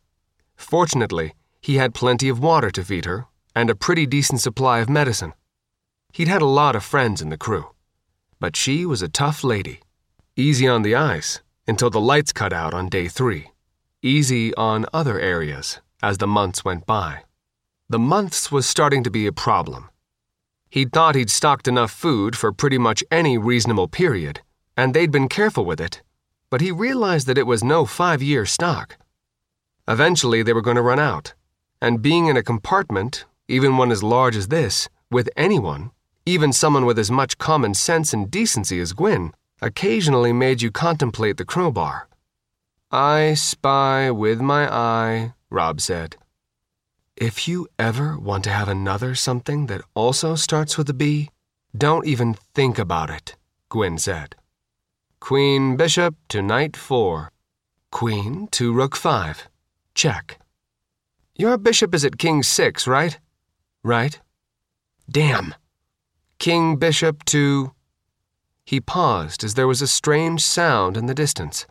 Fortunately, 0.55 1.33
he 1.61 1.75
had 1.75 1.93
plenty 1.93 2.29
of 2.29 2.39
water 2.39 2.71
to 2.71 2.83
feed 2.83 3.05
her 3.05 3.25
and 3.55 3.69
a 3.69 3.75
pretty 3.75 4.05
decent 4.05 4.41
supply 4.41 4.79
of 4.79 4.89
medicine. 4.89 5.33
He'd 6.13 6.27
had 6.27 6.41
a 6.41 6.45
lot 6.45 6.75
of 6.75 6.83
friends 6.83 7.21
in 7.21 7.29
the 7.29 7.37
crew. 7.37 7.71
But 8.39 8.55
she 8.55 8.85
was 8.85 9.01
a 9.01 9.09
tough 9.09 9.43
lady. 9.43 9.81
Easy 10.35 10.67
on 10.67 10.81
the 10.81 10.95
ice 10.95 11.41
until 11.67 11.89
the 11.89 11.99
lights 11.99 12.31
cut 12.31 12.53
out 12.53 12.73
on 12.73 12.87
day 12.87 13.07
three. 13.07 13.51
Easy 14.01 14.55
on 14.55 14.85
other 14.93 15.19
areas 15.19 15.81
as 16.01 16.17
the 16.17 16.27
months 16.27 16.63
went 16.63 16.85
by. 16.85 17.23
The 17.89 17.99
months 17.99 18.51
was 18.51 18.65
starting 18.65 19.03
to 19.03 19.11
be 19.11 19.27
a 19.27 19.33
problem. 19.33 19.88
He'd 20.69 20.91
thought 20.91 21.15
he'd 21.15 21.29
stocked 21.29 21.67
enough 21.67 21.91
food 21.91 22.35
for 22.35 22.51
pretty 22.51 22.77
much 22.77 23.03
any 23.11 23.37
reasonable 23.37 23.87
period, 23.87 24.41
and 24.77 24.93
they'd 24.93 25.11
been 25.11 25.29
careful 25.29 25.65
with 25.65 25.81
it, 25.81 26.01
but 26.49 26.61
he 26.61 26.71
realized 26.71 27.27
that 27.27 27.37
it 27.37 27.47
was 27.47 27.63
no 27.63 27.85
five 27.85 28.21
year 28.21 28.45
stock. 28.45 28.97
Eventually, 29.87 30.43
they 30.43 30.53
were 30.53 30.61
going 30.61 30.75
to 30.75 30.81
run 30.81 30.99
out, 30.99 31.33
and 31.81 32.01
being 32.01 32.27
in 32.27 32.37
a 32.37 32.43
compartment 32.43 33.25
even 33.49 33.77
one 33.77 33.91
as 33.91 34.03
large 34.03 34.35
as 34.35 34.49
this, 34.49 34.87
with 35.09 35.27
anyone, 35.35 35.89
even 36.23 36.53
someone 36.53 36.85
with 36.85 36.99
as 36.99 37.09
much 37.09 37.39
common 37.39 37.73
sense 37.73 38.13
and 38.13 38.29
decency 38.29 38.79
as 38.79 38.93
Gwyn, 38.93 39.33
occasionally 39.59 40.31
made 40.31 40.61
you 40.61 40.69
contemplate 40.69 41.37
the 41.37 41.45
crowbar. 41.45 42.07
I 42.91 43.33
spy 43.33 44.11
with 44.11 44.39
my 44.39 44.71
eye, 44.71 45.33
Rob 45.49 45.81
said. 45.81 46.15
If 47.19 47.49
you 47.49 47.67
ever 47.77 48.17
want 48.17 48.45
to 48.45 48.49
have 48.49 48.69
another 48.69 49.13
something 49.13 49.65
that 49.65 49.81
also 49.93 50.35
starts 50.35 50.77
with 50.77 50.89
a 50.89 50.93
B, 50.93 51.29
don't 51.77 52.07
even 52.07 52.35
think 52.53 52.79
about 52.79 53.09
it, 53.09 53.35
Gwyn 53.67 53.97
said. 53.97 54.37
Queen 55.19 55.75
Bishop 55.75 56.15
to 56.29 56.41
Knight 56.41 56.77
4. 56.77 57.29
Queen 57.91 58.47
to 58.51 58.71
Rook 58.71 58.95
5. 58.95 59.49
Check. 59.93 60.39
Your 61.35 61.57
bishop 61.57 61.93
is 61.93 62.05
at 62.05 62.17
King 62.17 62.41
6, 62.41 62.87
right? 62.87 63.19
right? 63.83 64.17
Damn. 65.11 65.55
King 66.37 66.77
Bishop 66.77 67.25
to. 67.25 67.73
He 68.63 68.79
paused 68.79 69.43
as 69.43 69.55
there 69.55 69.67
was 69.67 69.81
a 69.81 69.87
strange 69.87 70.41
sound 70.41 70.95
in 70.95 71.07
the 71.07 71.13
distance. 71.13 71.67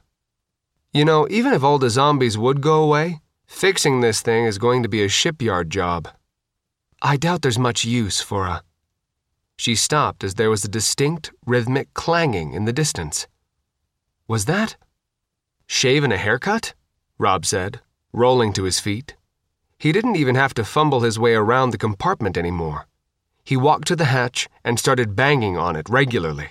You 0.93 1.07
know, 1.07 1.27
even 1.31 1.55
if 1.55 1.65
all 1.65 1.79
the 1.79 1.89
zombies 1.89 2.37
would 2.37 2.61
go 2.61 2.83
away, 2.83 3.23
fixing 3.49 4.01
this 4.01 4.21
thing 4.21 4.45
is 4.45 4.59
going 4.59 4.85
to 4.85 4.89
be 4.89 5.03
a 5.03 5.09
shipyard 5.09 5.71
job. 5.71 6.07
I 7.03 7.17
doubt 7.17 7.43
there's 7.43 7.59
much 7.59 7.85
use 7.85 8.21
for 8.21 8.47
a. 8.47 8.63
She 9.57 9.75
stopped 9.75 10.23
as 10.23 10.35
there 10.35 10.51
was 10.51 10.65
a 10.65 10.69
distinct, 10.69 11.33
rhythmic 11.45 11.93
clanging 11.95 12.53
in 12.53 12.67
the 12.67 12.73
distance. 12.73 13.27
Was 14.29 14.45
that? 14.45 14.77
Shave 15.67 16.05
and 16.05 16.13
a 16.13 16.19
haircut? 16.19 16.75
Rob 17.19 17.45
said, 17.45 17.81
rolling 18.13 18.53
to 18.53 18.63
his 18.63 18.79
feet. 18.79 19.17
He 19.79 19.91
didn't 19.91 20.17
even 20.17 20.37
have 20.37 20.55
to 20.55 20.65
fumble 20.65 21.01
his 21.01 21.19
way 21.19 21.35
around 21.35 21.71
the 21.71 21.79
compartment 21.79 22.37
anymore. 22.37 22.87
He 23.45 23.57
walked 23.57 23.89
to 23.89 23.97
the 23.97 24.05
hatch 24.05 24.49
and 24.63 24.79
started 24.79 25.17
banging 25.17 25.57
on 25.57 25.75
it 25.75 25.89
regularly. 25.89 26.51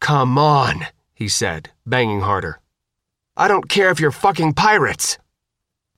Come 0.00 0.36
on, 0.36 0.86
he 1.14 1.28
said, 1.28 1.70
banging 1.86 2.20
harder. 2.20 2.60
I 3.36 3.48
don't 3.48 3.68
care 3.68 3.90
if 3.90 4.00
you're 4.00 4.10
fucking 4.10 4.54
pirates. 4.54 5.18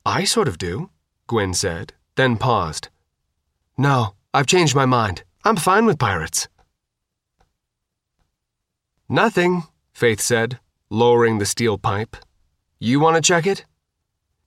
I 0.04 0.24
sort 0.24 0.48
of 0.48 0.58
do, 0.58 0.90
Gwyn 1.26 1.54
said, 1.54 1.92
then 2.16 2.36
paused. 2.36 2.88
No, 3.78 4.14
I've 4.34 4.46
changed 4.46 4.74
my 4.74 4.86
mind. 4.86 5.22
I'm 5.44 5.56
fine 5.56 5.86
with 5.86 5.98
pirates. 5.98 6.48
Nothing, 9.08 9.64
Faith 9.92 10.20
said, 10.20 10.58
lowering 10.90 11.38
the 11.38 11.46
steel 11.46 11.78
pipe. 11.78 12.16
You 12.78 12.98
want 12.98 13.16
to 13.16 13.22
check 13.22 13.46
it? 13.46 13.64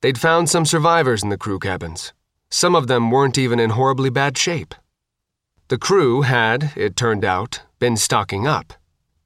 They'd 0.01 0.19
found 0.19 0.49
some 0.49 0.65
survivors 0.65 1.23
in 1.23 1.29
the 1.29 1.37
crew 1.37 1.59
cabins. 1.59 2.13
Some 2.49 2.75
of 2.75 2.87
them 2.87 3.09
weren't 3.09 3.37
even 3.37 3.59
in 3.59 3.71
horribly 3.71 4.09
bad 4.09 4.37
shape. 4.37 4.75
The 5.69 5.77
crew 5.77 6.21
had, 6.21 6.73
it 6.75 6.95
turned 6.95 7.25
out, 7.25 7.61
been 7.79 7.97
stocking 7.97 8.45
up, 8.45 8.73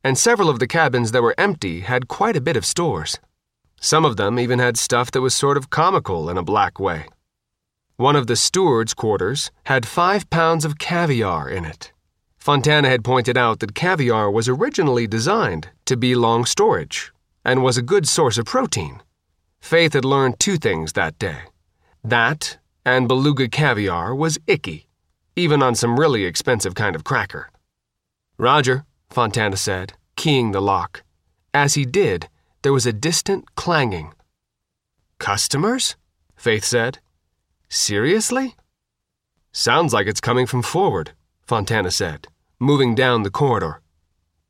and 0.03 0.17
several 0.17 0.49
of 0.49 0.59
the 0.59 0.67
cabins 0.67 1.11
that 1.11 1.23
were 1.23 1.35
empty 1.37 1.81
had 1.81 2.07
quite 2.07 2.37
a 2.37 2.41
bit 2.41 2.55
of 2.55 2.65
stores. 2.65 3.19
Some 3.79 4.05
of 4.05 4.17
them 4.17 4.39
even 4.39 4.59
had 4.59 4.77
stuff 4.77 5.11
that 5.11 5.21
was 5.21 5.33
sort 5.33 5.57
of 5.57 5.69
comical 5.69 6.29
in 6.29 6.37
a 6.37 6.43
black 6.43 6.79
way. 6.79 7.05
One 7.95 8.15
of 8.15 8.27
the 8.27 8.35
steward's 8.35 8.93
quarters 8.93 9.51
had 9.65 9.85
five 9.85 10.29
pounds 10.29 10.65
of 10.65 10.77
caviar 10.77 11.49
in 11.49 11.65
it. 11.65 11.91
Fontana 12.37 12.89
had 12.89 13.03
pointed 13.03 13.37
out 13.37 13.59
that 13.59 13.75
caviar 13.75 14.31
was 14.31 14.47
originally 14.47 15.07
designed 15.07 15.69
to 15.85 15.97
be 15.97 16.15
long 16.15 16.45
storage 16.45 17.11
and 17.43 17.63
was 17.63 17.77
a 17.77 17.81
good 17.81 18.07
source 18.07 18.37
of 18.37 18.45
protein. 18.45 19.01
Faith 19.59 19.93
had 19.93 20.05
learned 20.05 20.39
two 20.39 20.57
things 20.57 20.93
that 20.93 21.19
day. 21.19 21.39
That, 22.03 22.57
and 22.85 23.07
beluga 23.07 23.49
caviar 23.49 24.15
was 24.15 24.39
icky, 24.47 24.87
even 25.35 25.61
on 25.61 25.75
some 25.75 25.99
really 25.99 26.23
expensive 26.23 26.75
kind 26.75 26.95
of 26.95 27.03
cracker. 27.03 27.49
Roger, 28.37 28.85
Fontana 29.09 29.57
said, 29.57 29.93
keying 30.15 30.51
the 30.51 30.61
lock. 30.61 31.03
As 31.53 31.73
he 31.73 31.83
did, 31.83 32.29
there 32.61 32.73
was 32.73 32.85
a 32.85 32.93
distant 32.93 33.55
clanging. 33.55 34.13
Customers? 35.17 35.95
Faith 36.35 36.63
said. 36.63 36.99
Seriously? 37.69 38.55
Sounds 39.51 39.93
like 39.93 40.07
it's 40.07 40.21
coming 40.21 40.45
from 40.45 40.61
forward, 40.61 41.11
Fontana 41.41 41.91
said, 41.91 42.27
moving 42.59 42.95
down 42.95 43.23
the 43.23 43.31
corridor. 43.31 43.81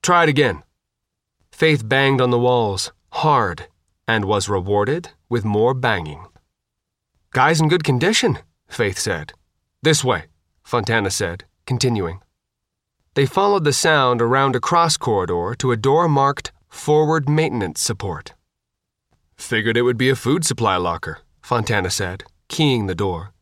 Try 0.02 0.24
it 0.24 0.30
again. 0.30 0.64
Faith 1.52 1.88
banged 1.88 2.22
on 2.22 2.30
the 2.30 2.40
walls, 2.40 2.92
hard, 3.12 3.68
and 4.08 4.26
was 4.26 4.50
rewarded 4.50 5.10
with 5.30 5.46
more 5.46 5.74
banging. 5.74 6.26
Guy's 7.32 7.62
in 7.62 7.70
good 7.70 7.84
condition, 7.84 8.40
Faith 8.68 8.98
said. 8.98 9.34
This 9.82 10.04
way, 10.04 10.26
Fontana 10.64 11.12
said, 11.12 11.46
continuing. 11.66 12.22
They 13.14 13.26
followed 13.26 13.64
the 13.64 13.74
sound 13.74 14.22
around 14.22 14.56
a 14.56 14.60
cross 14.60 14.98
corridor 14.98 15.56
to 15.60 15.72
a 15.72 15.78
door 15.78 16.08
marked 16.08 16.52
Forward 16.70 17.28
Maintenance 17.28 17.82
Support. 17.82 18.34
Figured 19.36 19.78
it 19.78 19.82
would 19.82 19.98
be 19.98 20.10
a 20.10 20.16
food 20.16 20.46
supply 20.46 20.78
locker, 20.78 21.20
Fontana 21.42 21.90
said, 21.90 22.24
keying 22.48 22.88
the 22.88 22.96
door. 22.96 23.34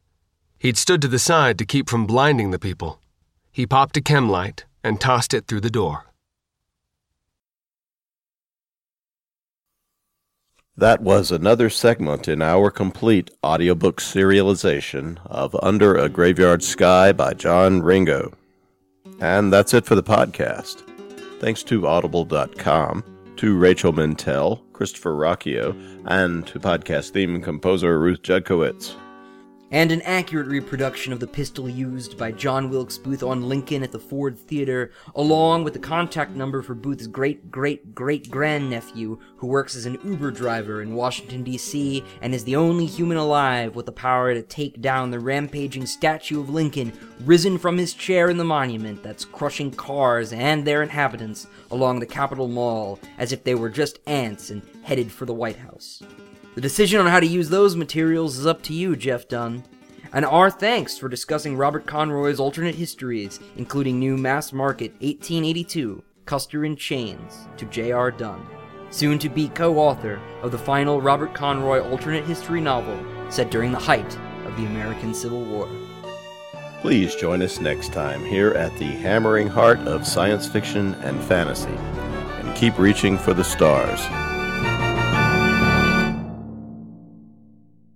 He'd 0.58 0.78
stood 0.78 1.02
to 1.04 1.08
the 1.08 1.20
side 1.20 1.58
to 1.60 1.66
keep 1.66 1.90
from 1.90 2.08
blinding 2.08 2.52
the 2.52 2.60
people. 2.60 3.00
He 3.52 3.68
popped 3.68 3.98
a 3.98 4.02
chem 4.02 4.30
light 4.30 4.66
and 4.84 5.00
tossed 5.00 5.34
it 5.34 5.48
through 5.48 5.62
the 5.62 5.70
door. 5.70 6.06
That 10.76 11.02
was 11.02 11.32
another 11.32 11.72
segment 11.72 12.28
in 12.28 12.42
our 12.42 12.70
complete 12.70 13.32
audiobook 13.44 14.00
serialization 14.00 15.18
of 15.26 15.56
Under 15.64 15.96
a 15.98 16.08
Graveyard 16.08 16.64
Sky 16.64 17.12
by 17.12 17.34
John 17.34 17.82
Ringo. 17.82 18.34
And 19.20 19.52
that's 19.52 19.74
it 19.74 19.86
for 19.86 19.96
the 19.96 20.04
podcast. 20.04 20.84
Thanks 21.40 21.64
to 21.64 21.88
Audible.com, 21.88 23.04
to 23.38 23.56
Rachel 23.56 23.94
Mintel, 23.94 24.62
Christopher 24.74 25.12
Ruocchio, 25.12 25.76
and 26.06 26.46
to 26.48 26.60
podcast 26.60 27.12
theme 27.12 27.42
composer 27.42 28.00
Ruth 28.00 28.24
Judkowitz 28.24 28.96
and 29.72 29.92
an 29.92 30.02
accurate 30.04 30.48
reproduction 30.48 31.12
of 31.12 31.20
the 31.20 31.28
pistol 31.28 31.70
used 31.70 32.18
by 32.18 32.32
John 32.32 32.70
Wilkes 32.70 32.98
Booth 32.98 33.24
on 33.24 33.50
Lincoln 33.50 33.84
at 33.84 33.92
the 33.92 34.00
Ford 34.00 34.38
Theater, 34.38 34.92
along 35.16 35.64
with 35.64 35.74
the 35.74 35.80
contact 35.80 36.32
number 36.32 36.62
for 36.62 36.74
Booth's 36.74 37.08
great 37.08 37.52
great 37.52 37.94
great 37.94 38.32
grandnephew, 38.32 39.18
who 39.38 39.48
works 39.48 39.76
as 39.76 39.86
an 39.86 39.98
Uber 40.04 40.32
driver 40.32 40.82
in 40.82 40.96
Washington, 40.96 41.44
D.C., 41.44 42.04
and 42.22 42.34
is 42.34 42.44
the 42.44 42.56
only 42.56 42.86
human 42.86 43.18
alive 43.18 43.76
with 43.76 43.86
the 43.86 43.92
power 43.92 44.34
to 44.34 44.42
take 44.42 44.82
down 44.82 45.12
the 45.12 45.20
rampaging 45.20 45.86
statue 45.86 46.40
of 46.40 46.50
Lincoln 46.50 46.94
risen 47.26 47.58
from 47.58 47.78
his 47.78 47.94
chair 47.94 48.30
in 48.30 48.38
the 48.38 48.44
monument 48.44 49.04
that's 49.04 49.26
crushing 49.26 49.72
cars 49.72 50.32
and 50.32 50.66
their 50.66 50.84
inhabitants 50.84 51.48
along 51.72 52.00
the 52.00 52.06
Capitol 52.06 52.48
Mall 52.48 53.00
as 53.18 53.32
if 53.32 53.44
they 53.44 53.56
were 53.56 53.70
just 53.70 54.00
ants 54.08 54.50
and 54.50 54.62
headed 54.84 55.12
for 55.12 55.26
the 55.26 55.34
White 55.34 55.58
House. 55.58 56.02
The 56.58 56.62
decision 56.62 57.00
on 57.00 57.06
how 57.06 57.20
to 57.20 57.28
use 57.28 57.50
those 57.50 57.76
materials 57.76 58.40
is 58.40 58.48
up 58.48 58.64
to 58.64 58.74
you, 58.74 58.96
Jeff 58.96 59.28
Dunn. 59.28 59.64
And 60.12 60.26
our 60.26 60.50
thanks 60.50 60.98
for 60.98 61.08
discussing 61.08 61.56
Robert 61.56 61.86
Conroy's 61.86 62.40
alternate 62.40 62.74
histories, 62.74 63.40
including 63.58 64.00
new 64.00 64.18
mass 64.18 64.52
market 64.52 64.94
1882, 64.94 66.02
Custer 66.26 66.66
in 66.66 66.76
Chains, 66.76 67.48
to 67.58 67.66
J.R. 67.66 68.10
Dunn, 68.10 68.44
soon 68.90 69.20
to 69.20 69.30
be 69.30 69.50
co 69.50 69.78
author 69.78 70.20
of 70.42 70.52
the 70.52 70.58
final 70.58 71.00
Robert 71.00 71.36
Conroy 71.36 71.80
alternate 71.80 72.26
history 72.26 72.60
novel 72.60 72.98
set 73.30 73.52
during 73.52 73.72
the 73.72 73.78
height 73.78 74.18
of 74.48 74.58
the 74.58 74.66
American 74.66 75.14
Civil 75.14 75.44
War. 75.44 75.70
Please 76.82 77.14
join 77.14 77.44
us 77.44 77.62
next 77.62 77.94
time 77.94 78.26
here 78.26 78.54
at 78.54 78.76
the 78.80 78.86
hammering 78.86 79.48
heart 79.48 79.78
of 79.82 80.08
science 80.08 80.48
fiction 80.48 80.96
and 81.04 81.24
fantasy, 81.26 81.70
and 81.70 82.56
keep 82.56 82.80
reaching 82.80 83.16
for 83.16 83.36
the 83.36 83.44
stars. 83.44 84.02